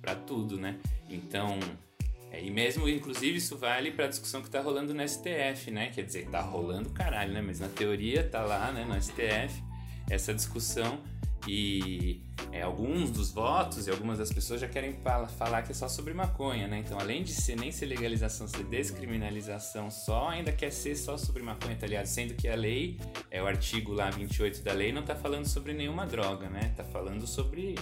para 0.00 0.14
tudo, 0.14 0.58
né? 0.58 0.78
Então, 1.08 1.58
é, 2.30 2.42
e 2.42 2.50
mesmo, 2.50 2.88
inclusive, 2.88 3.38
isso 3.38 3.56
vale 3.56 3.90
para 3.90 4.04
a 4.04 4.08
discussão 4.08 4.42
que 4.42 4.50
tá 4.50 4.60
rolando 4.60 4.94
no 4.94 5.08
STF, 5.08 5.72
né? 5.72 5.90
Quer 5.90 6.04
dizer, 6.04 6.28
tá 6.28 6.40
rolando 6.40 6.90
caralho, 6.90 7.32
né? 7.32 7.40
Mas 7.40 7.58
na 7.60 7.68
teoria 7.68 8.22
tá 8.28 8.42
lá, 8.42 8.70
né, 8.72 8.84
no 8.84 9.00
STF, 9.00 9.62
essa 10.10 10.32
discussão 10.32 11.00
e 11.46 12.22
é, 12.52 12.62
alguns 12.62 13.10
dos 13.10 13.30
votos 13.30 13.86
e 13.86 13.90
algumas 13.90 14.18
das 14.18 14.32
pessoas 14.32 14.60
já 14.60 14.68
querem 14.68 14.92
fala, 14.92 15.26
falar 15.26 15.62
que 15.62 15.72
é 15.72 15.74
só 15.74 15.88
sobre 15.88 16.14
maconha, 16.14 16.68
né? 16.68 16.78
Então, 16.78 16.98
além 16.98 17.22
de 17.22 17.32
ser 17.32 17.56
nem 17.56 17.72
ser 17.72 17.86
legalização, 17.86 18.46
ser 18.46 18.64
descriminalização 18.64 19.90
só, 19.90 20.28
ainda 20.28 20.52
quer 20.52 20.70
ser 20.70 20.94
só 20.96 21.16
sobre 21.16 21.42
maconha, 21.42 21.76
tá 21.76 21.86
ligado? 21.86 22.06
Sendo 22.06 22.34
que 22.34 22.48
a 22.48 22.54
lei, 22.54 23.00
é 23.30 23.42
o 23.42 23.46
artigo 23.46 23.92
lá 23.92 24.10
28 24.10 24.62
da 24.62 24.72
lei, 24.72 24.92
não 24.92 25.02
tá 25.02 25.14
falando 25.14 25.46
sobre 25.46 25.72
nenhuma 25.72 26.06
droga, 26.06 26.48
né? 26.48 26.72
Tá 26.76 26.84
falando 26.84 27.26
sobre 27.26 27.74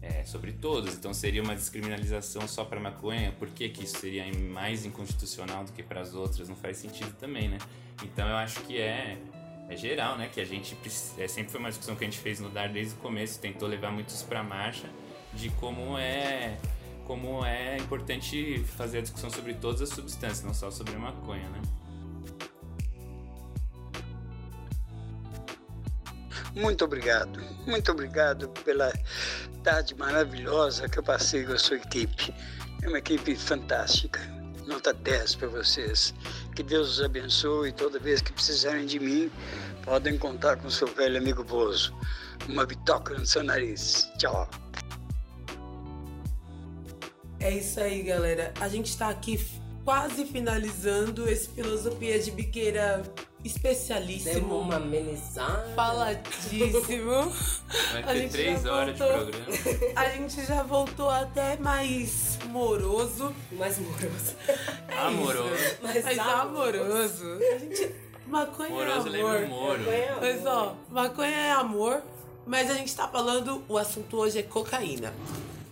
é, 0.00 0.24
sobre 0.24 0.52
todos. 0.52 0.94
Então 0.94 1.12
seria 1.12 1.42
uma 1.42 1.54
descriminalização 1.54 2.46
só 2.46 2.64
para 2.64 2.80
maconha. 2.80 3.32
Por 3.32 3.48
que, 3.48 3.68
que 3.68 3.84
isso 3.84 3.98
seria 3.98 4.24
mais 4.32 4.84
inconstitucional 4.84 5.64
do 5.64 5.72
que 5.72 5.82
para 5.82 6.00
as 6.00 6.14
outras? 6.14 6.48
Não 6.48 6.56
faz 6.56 6.78
sentido 6.78 7.12
também, 7.18 7.48
né? 7.48 7.58
Então 8.02 8.28
eu 8.28 8.36
acho 8.36 8.60
que 8.60 8.78
é 8.78 9.18
é 9.68 9.76
geral, 9.76 10.16
né? 10.16 10.28
Que 10.32 10.40
a 10.40 10.44
gente 10.44 10.76
é, 11.18 11.28
sempre 11.28 11.50
foi 11.50 11.60
uma 11.60 11.68
discussão 11.68 11.94
que 11.94 12.04
a 12.04 12.06
gente 12.06 12.18
fez 12.18 12.40
no 12.40 12.48
Dar 12.48 12.68
desde 12.68 12.94
o 12.94 12.98
começo, 12.98 13.38
tentou 13.38 13.68
levar 13.68 13.90
muitos 13.92 14.22
para 14.22 14.42
marcha 14.42 14.88
de 15.34 15.50
como 15.50 15.98
é 15.98 16.56
como 17.06 17.44
é 17.44 17.78
importante 17.78 18.62
fazer 18.76 18.98
a 18.98 19.00
discussão 19.00 19.30
sobre 19.30 19.54
todas 19.54 19.80
as 19.80 19.88
substâncias, 19.88 20.42
não 20.42 20.52
só 20.52 20.70
sobre 20.70 20.94
a 20.94 20.98
maconha, 20.98 21.48
né? 21.48 21.62
Muito 26.54 26.84
obrigado, 26.84 27.40
muito 27.66 27.92
obrigado 27.92 28.48
pela 28.64 28.92
tarde 29.62 29.94
maravilhosa 29.94 30.88
que 30.88 30.98
eu 30.98 31.02
passei 31.02 31.44
com 31.44 31.52
a 31.52 31.58
sua 31.58 31.76
equipe. 31.76 32.34
É 32.82 32.88
uma 32.88 32.98
equipe 32.98 33.34
fantástica. 33.36 34.20
Nota 34.66 34.92
10 34.92 35.36
para 35.36 35.48
vocês. 35.48 36.14
Que 36.58 36.64
Deus 36.64 36.98
os 36.98 37.04
abençoe. 37.04 37.70
Toda 37.70 38.00
vez 38.00 38.20
que 38.20 38.32
precisarem 38.32 38.84
de 38.84 38.98
mim, 38.98 39.30
podem 39.84 40.18
contar 40.18 40.56
com 40.56 40.68
seu 40.68 40.88
velho 40.88 41.16
amigo 41.16 41.44
Bozo. 41.44 41.94
Uma 42.48 42.66
bitoca 42.66 43.14
no 43.14 43.24
seu 43.24 43.44
nariz. 43.44 44.10
Tchau. 44.18 44.50
É 47.38 47.52
isso 47.52 47.78
aí, 47.78 48.02
galera. 48.02 48.52
A 48.60 48.68
gente 48.68 48.98
tá 48.98 49.08
aqui 49.08 49.38
quase 49.84 50.26
finalizando 50.26 51.28
esse 51.28 51.48
Filosofia 51.48 52.18
de 52.18 52.32
Biqueira 52.32 53.04
especialíssimo. 53.44 54.34
Demos 54.34 54.62
uma 54.62 54.76
amenizada. 54.76 55.72
Faladíssimo. 55.74 57.32
Vai 57.92 58.02
A 58.02 58.06
ter 58.06 58.18
gente 58.18 58.30
três 58.32 58.62
já 58.62 58.72
horas 58.72 58.98
voltou. 58.98 59.24
de 59.24 59.32
programa. 59.32 59.92
A 59.96 60.08
gente 60.10 60.46
já 60.46 60.62
voltou 60.62 61.10
até 61.10 61.56
mais 61.56 62.38
moroso. 62.46 63.34
Mais 63.52 63.78
moroso. 63.78 64.34
Amoroso. 64.96 65.76
Mais, 65.82 66.04
Mais 66.04 66.18
amoroso. 66.18 67.24
A 67.54 67.58
gente. 67.58 67.94
Maconha 68.26 68.70
Moroso 68.70 69.08
é 69.08 69.10
lembra 69.10 69.44
amor. 69.44 69.78
Moro. 69.78 69.84
Mas 70.20 70.44
ó, 70.46 70.76
maconha 70.90 71.34
é 71.36 71.50
amor, 71.52 72.02
mas 72.46 72.70
a 72.70 72.74
gente 72.74 72.94
tá 72.94 73.08
falando, 73.08 73.64
o 73.66 73.78
assunto 73.78 74.18
hoje 74.18 74.38
é 74.38 74.42
cocaína. 74.42 75.14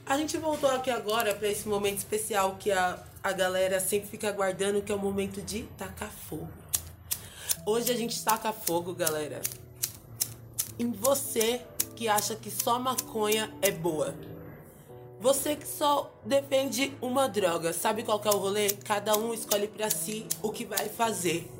A 0.06 0.16
gente 0.16 0.38
voltou 0.38 0.70
aqui 0.70 0.88
agora 0.90 1.34
pra 1.34 1.48
esse 1.48 1.68
momento 1.68 1.98
especial 1.98 2.56
que 2.58 2.72
a, 2.72 2.98
a 3.22 3.32
galera 3.32 3.78
sempre 3.78 4.08
fica 4.08 4.28
aguardando, 4.28 4.80
que 4.80 4.90
é 4.90 4.94
o 4.94 4.98
momento 4.98 5.42
de 5.42 5.64
tacar 5.76 6.10
fogo. 6.10 6.48
Hoje 7.68 7.90
a 7.90 7.96
gente 7.96 8.22
taca 8.22 8.52
fogo, 8.52 8.94
galera, 8.94 9.40
em 10.78 10.92
você 10.92 11.62
que 11.96 12.06
acha 12.06 12.36
que 12.36 12.48
só 12.48 12.78
maconha 12.78 13.52
é 13.60 13.72
boa. 13.72 14.14
Você 15.20 15.56
que 15.56 15.66
só 15.66 16.14
defende 16.24 16.96
uma 17.02 17.28
droga, 17.28 17.72
sabe 17.72 18.04
qual 18.04 18.22
é 18.24 18.28
o 18.28 18.38
rolê? 18.38 18.70
Cada 18.70 19.18
um 19.18 19.34
escolhe 19.34 19.66
pra 19.66 19.90
si 19.90 20.28
o 20.44 20.52
que 20.52 20.64
vai 20.64 20.88
fazer. 20.88 21.50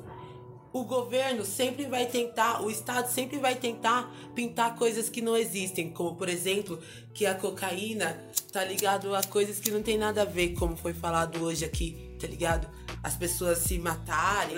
O 0.73 0.85
governo 0.85 1.45
sempre 1.45 1.87
vai 1.87 2.07
tentar, 2.07 2.63
o 2.63 2.71
Estado 2.71 3.11
sempre 3.11 3.39
vai 3.39 3.57
tentar 3.57 4.15
pintar 4.33 4.77
coisas 4.77 5.09
que 5.09 5.21
não 5.21 5.37
existem, 5.37 5.91
como 5.91 6.15
por 6.15 6.29
exemplo, 6.29 6.79
que 7.13 7.27
a 7.27 7.35
cocaína 7.35 8.25
tá 8.53 8.63
ligado 8.63 9.13
a 9.13 9.25
coisas 9.25 9.59
que 9.59 9.73
não 9.73 9.83
tem 9.83 9.99
nada 9.99 10.23
a 10.23 10.25
ver, 10.25 10.51
como 10.51 10.77
foi 10.77 10.95
falado 10.95 11.43
hoje 11.43 11.65
aqui, 11.65 12.06
tá 12.17 12.27
ligado? 12.27 12.69
As 13.03 13.15
pessoas 13.15 13.59
se 13.59 13.79
matarem, 13.79 14.57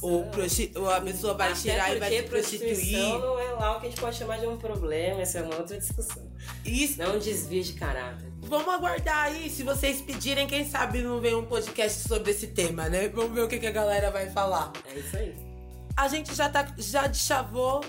ou, 0.00 0.24
prosti- 0.26 0.72
ou 0.74 0.88
a 0.90 1.00
pessoa 1.00 1.34
vai 1.34 1.52
Até 1.52 1.60
tirar 1.60 1.94
e 1.94 1.98
vai 1.98 2.10
se 2.10 2.22
prostituir. 2.22 2.60
prostituição 2.70 3.18
não 3.18 3.38
é 3.38 3.50
lá 3.52 3.76
o 3.76 3.80
que 3.80 3.86
a 3.86 3.90
gente 3.90 4.00
pode 4.00 4.16
chamar 4.16 4.38
de 4.38 4.46
um 4.46 4.56
problema, 4.56 5.20
essa 5.20 5.38
é 5.38 5.42
uma 5.42 5.56
outra 5.56 5.76
discussão. 5.78 6.30
Isso. 6.64 6.98
Não 6.98 7.06
é 7.06 7.08
um 7.10 7.18
desvio 7.18 7.62
de 7.62 7.72
caráter. 7.74 8.30
Vamos 8.42 8.72
aguardar 8.72 9.24
aí, 9.26 9.50
se 9.50 9.62
vocês 9.62 10.00
pedirem, 10.00 10.46
quem 10.46 10.68
sabe 10.68 11.02
não 11.02 11.20
vem 11.20 11.34
um 11.34 11.44
podcast 11.44 12.08
sobre 12.08 12.30
esse 12.30 12.46
tema, 12.48 12.88
né? 12.88 13.08
Vamos 13.08 13.32
ver 13.34 13.42
o 13.42 13.48
que, 13.48 13.58
que 13.58 13.66
a 13.66 13.70
galera 13.70 14.10
vai 14.10 14.30
falar. 14.30 14.72
É 14.86 14.98
isso 14.98 15.16
aí. 15.16 15.34
A 15.96 16.08
gente 16.08 16.34
já 16.34 16.48
tá, 16.48 16.66
já 16.78 17.06
deschavou, 17.06 17.84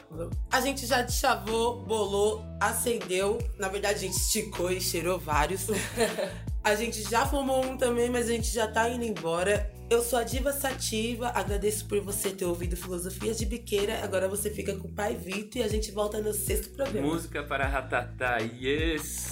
a 0.51 0.59
gente 0.59 0.86
já 0.86 1.01
deschavou, 1.01 1.82
bolou, 1.84 2.43
acendeu. 2.59 3.38
Na 3.57 3.69
verdade, 3.69 3.95
a 3.95 3.99
gente 3.99 4.17
esticou 4.17 4.69
e 4.69 4.82
cheirou 4.82 5.17
vários. 5.17 5.67
a 6.64 6.76
gente 6.76 7.01
já 7.03 7.26
fumou 7.26 7.66
um 7.66 7.78
também, 7.78 8.09
mas 8.09 8.30
a 8.30 8.32
gente 8.32 8.53
já 8.53 8.68
tá 8.68 8.88
indo 8.89 9.03
embora. 9.03 9.72
Eu 9.89 10.01
sou 10.01 10.20
a 10.20 10.24
Diva 10.24 10.53
Sativa, 10.53 11.32
agradeço 11.36 11.86
por 11.86 11.99
você 12.01 12.30
ter 12.30 12.45
ouvido 12.45 12.78
Filosofias 12.78 13.38
de 13.38 13.45
Biqueira. 13.45 14.01
Agora 14.03 14.28
você 14.28 14.49
fica 14.49 14.76
com 14.76 14.88
o 14.88 14.91
Pai 14.91 15.16
Vito 15.16 15.57
e 15.57 15.64
a 15.64 15.68
gente 15.68 15.91
volta 15.91 16.22
no 16.22 16.34
sexto 16.34 16.74
programa. 16.74 17.07
Música 17.07 17.43
para 17.43 17.68
Ratatá, 17.68 18.38
yes! 18.38 19.32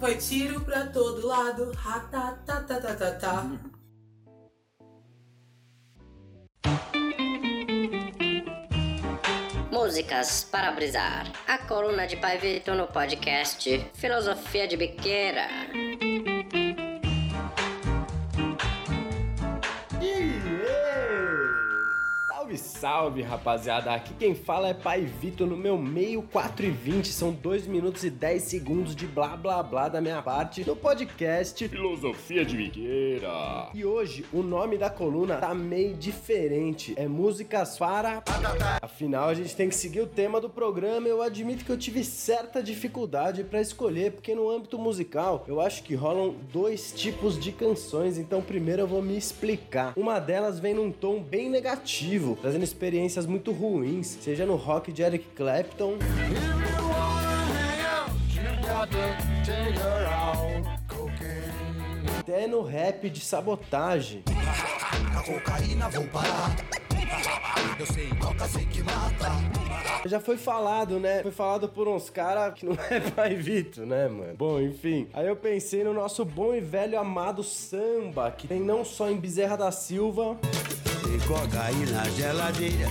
Foi 0.00 0.16
tiro 0.16 0.60
pra 0.62 0.86
todo 0.86 1.26
lado, 1.26 1.70
ratatatatata. 1.72 3.60
Músicas 9.70 10.44
para 10.50 10.72
brisar. 10.72 11.30
A 11.46 11.58
coluna 11.58 12.06
de 12.06 12.16
Pai 12.16 12.38
Vitor 12.38 12.74
no 12.74 12.88
podcast 12.88 13.90
Filosofia 13.94 14.66
de 14.66 14.76
Biqueira. 14.76 15.46
Salve, 22.80 23.22
rapaziada. 23.22 23.92
Aqui 23.92 24.14
quem 24.14 24.36
fala 24.36 24.68
é 24.68 24.74
Pai 24.74 25.00
Vitor 25.00 25.48
no 25.48 25.56
meu 25.56 25.76
meio 25.76 26.22
4 26.22 26.64
e 26.64 26.70
20. 26.70 27.08
São 27.08 27.32
2 27.32 27.66
minutos 27.66 28.04
e 28.04 28.10
10 28.10 28.40
segundos 28.40 28.94
de 28.94 29.04
blá 29.04 29.36
blá 29.36 29.60
blá 29.64 29.88
da 29.88 30.00
minha 30.00 30.22
parte 30.22 30.64
no 30.64 30.76
podcast 30.76 31.66
Filosofia 31.66 32.44
de 32.44 32.56
Migueira. 32.56 33.68
E 33.74 33.84
hoje 33.84 34.24
o 34.32 34.44
nome 34.44 34.78
da 34.78 34.88
coluna 34.88 35.38
tá 35.38 35.52
meio 35.52 35.96
diferente. 35.96 36.94
É 36.96 37.08
músicas 37.08 37.76
para. 37.76 38.22
Afinal, 38.80 39.28
a 39.28 39.34
gente 39.34 39.56
tem 39.56 39.68
que 39.68 39.74
seguir 39.74 40.02
o 40.02 40.06
tema 40.06 40.40
do 40.40 40.48
programa. 40.48 41.08
Eu 41.08 41.20
admito 41.20 41.64
que 41.64 41.72
eu 41.72 41.76
tive 41.76 42.04
certa 42.04 42.62
dificuldade 42.62 43.42
pra 43.42 43.60
escolher, 43.60 44.12
porque 44.12 44.36
no 44.36 44.48
âmbito 44.48 44.78
musical 44.78 45.44
eu 45.48 45.60
acho 45.60 45.82
que 45.82 45.96
rolam 45.96 46.36
dois 46.52 46.92
tipos 46.92 47.36
de 47.40 47.50
canções. 47.50 48.18
Então, 48.18 48.40
primeiro 48.40 48.82
eu 48.82 48.86
vou 48.86 49.02
me 49.02 49.16
explicar. 49.16 49.94
Uma 49.96 50.20
delas 50.20 50.60
vem 50.60 50.74
num 50.74 50.92
tom 50.92 51.20
bem 51.20 51.50
negativo, 51.50 52.38
trazendo 52.40 52.67
experiências 52.68 53.26
muito 53.26 53.50
ruins, 53.50 54.18
seja 54.20 54.44
no 54.44 54.56
rock 54.56 54.92
de 54.92 55.02
Eric 55.02 55.24
Clapton. 55.34 55.94
Até 62.20 62.46
no 62.46 62.62
rap 62.62 63.08
de 63.08 63.20
sabotagem. 63.20 64.22
A 65.16 65.22
cocaína 65.22 65.88
parar. 66.12 66.56
Eu 67.78 67.86
sei, 67.86 68.08
toca, 68.20 68.46
sei 68.46 68.66
que 68.66 68.82
mata. 68.82 69.30
Já 70.06 70.20
foi 70.20 70.36
falado, 70.36 71.00
né? 71.00 71.22
Foi 71.22 71.32
falado 71.32 71.68
por 71.68 71.88
uns 71.88 72.10
caras 72.10 72.54
que 72.54 72.66
não 72.66 72.76
é 72.90 73.00
pai 73.00 73.34
Vito, 73.34 73.86
né, 73.86 74.08
mano? 74.08 74.34
Bom, 74.36 74.60
enfim. 74.60 75.08
Aí 75.12 75.26
eu 75.26 75.36
pensei 75.36 75.82
no 75.82 75.94
nosso 75.94 76.24
bom 76.24 76.54
e 76.54 76.60
velho 76.60 76.98
amado 76.98 77.42
samba, 77.42 78.30
que 78.30 78.46
tem 78.46 78.60
não 78.60 78.84
só 78.84 79.10
em 79.10 79.16
Bezerra 79.16 79.56
da 79.56 79.70
Silva. 79.72 80.36
Tem 81.08 81.18
cocaína 81.20 82.04
geladeira. 82.10 82.88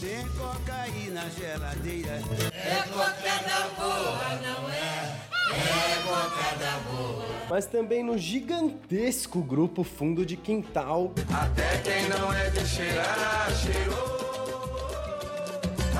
Tem 0.00 0.24
cocaína 0.28 1.24
geladeira. 1.36 2.22
É 2.54 2.82
cocada 2.88 3.68
boa, 3.76 4.38
não 4.40 4.70
é? 4.70 5.16
É 5.50 6.02
cocada 6.06 6.78
boa. 6.88 7.26
Mas 7.50 7.66
também 7.66 8.04
no 8.04 8.16
gigantesco 8.16 9.42
grupo 9.42 9.82
Fundo 9.82 10.24
de 10.24 10.36
Quintal. 10.36 11.12
Até 11.34 11.78
quem 11.78 12.08
não 12.08 12.32
é 12.32 12.48
de 12.48 12.64
cheirar, 12.64 13.50
cheirou. 13.56 14.18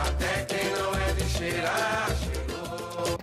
Até 0.00 0.44
quem 0.44 0.70
não 0.70 0.94
é 0.94 1.12
de 1.12 1.28
cheirar, 1.28 2.16
cheirou. 2.22 2.37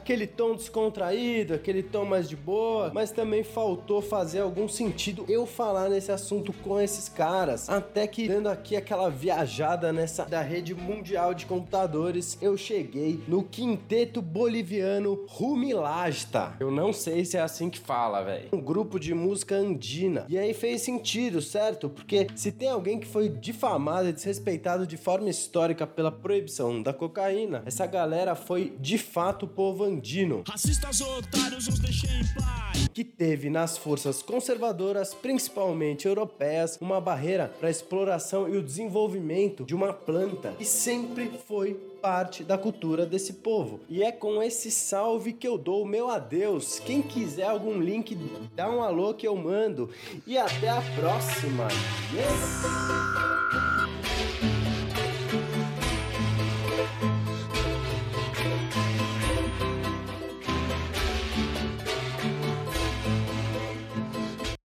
Aquele 0.05 0.27
tom 0.27 0.55
descontraído, 0.55 1.53
aquele 1.53 1.81
tom 1.81 2.05
mais 2.05 2.29
de 2.29 2.35
boa, 2.35 2.91
mas 2.93 3.11
também 3.11 3.43
faltou 3.43 4.01
fazer 4.01 4.39
algum 4.39 4.67
sentido 4.67 5.25
eu 5.27 5.45
falar 5.45 5.89
nesse 5.89 6.11
assunto 6.11 6.53
com 6.53 6.79
esses 6.79 7.09
caras. 7.09 7.67
Até 7.69 8.07
que, 8.07 8.27
dando 8.27 8.47
aqui 8.47 8.75
aquela 8.75 9.09
viajada 9.09 9.91
nessa 9.91 10.25
da 10.25 10.41
rede 10.41 10.73
mundial 10.73 11.33
de 11.33 11.45
computadores, 11.45 12.37
eu 12.41 12.55
cheguei 12.55 13.19
no 13.27 13.43
quinteto 13.43 14.21
boliviano 14.21 15.25
Rumilasta. 15.27 16.53
Eu 16.59 16.71
não 16.71 16.93
sei 16.93 17.25
se 17.25 17.37
é 17.37 17.41
assim 17.41 17.69
que 17.69 17.79
fala, 17.79 18.23
velho. 18.23 18.49
Um 18.53 18.61
grupo 18.61 18.99
de 18.99 19.13
música 19.13 19.55
andina. 19.55 20.25
E 20.29 20.37
aí 20.37 20.53
fez 20.53 20.81
sentido, 20.81 21.41
certo? 21.41 21.89
Porque 21.89 22.27
se 22.35 22.51
tem 22.51 22.69
alguém 22.69 22.99
que 22.99 23.07
foi 23.07 23.29
difamado 23.29 24.09
e 24.09 24.13
desrespeitado 24.13 24.85
de 24.85 24.97
forma 24.97 25.29
histórica 25.29 25.87
pela 25.87 26.11
proibição 26.11 26.81
da 26.81 26.93
cocaína, 26.93 27.63
essa 27.65 27.85
galera 27.85 28.35
foi 28.35 28.75
de 28.79 28.97
fato 28.97 29.45
o 29.45 29.49
povo 29.65 29.83
andino. 29.83 30.43
Racistas 30.47 31.01
otários, 31.01 31.67
os 31.67 31.79
deixei 31.79 32.11
em 32.11 32.23
paz. 32.35 32.87
Que 32.93 33.03
teve 33.03 33.49
nas 33.49 33.75
forças 33.75 34.21
conservadoras, 34.21 35.15
principalmente 35.15 36.07
europeias, 36.07 36.77
uma 36.79 37.01
barreira 37.01 37.47
para 37.47 37.67
a 37.67 37.71
exploração 37.71 38.47
e 38.47 38.55
o 38.57 38.61
desenvolvimento 38.61 39.65
de 39.65 39.73
uma 39.73 39.91
planta 39.91 40.51
que 40.51 40.65
sempre 40.65 41.31
foi 41.47 41.73
parte 41.99 42.43
da 42.43 42.59
cultura 42.59 43.07
desse 43.07 43.33
povo. 43.33 43.79
E 43.89 44.03
é 44.03 44.11
com 44.11 44.39
esse 44.43 44.69
salve 44.69 45.33
que 45.33 45.47
eu 45.47 45.57
dou 45.57 45.81
o 45.81 45.87
meu 45.87 46.11
adeus. 46.11 46.77
Quem 46.77 47.01
quiser 47.01 47.47
algum 47.47 47.79
link, 47.79 48.15
dá 48.55 48.69
um 48.69 48.83
alô 48.83 49.15
que 49.15 49.27
eu 49.27 49.35
mando. 49.35 49.89
E 50.27 50.37
até 50.37 50.69
a 50.69 50.83
próxima. 50.95 51.67
Yes! 52.13 52.95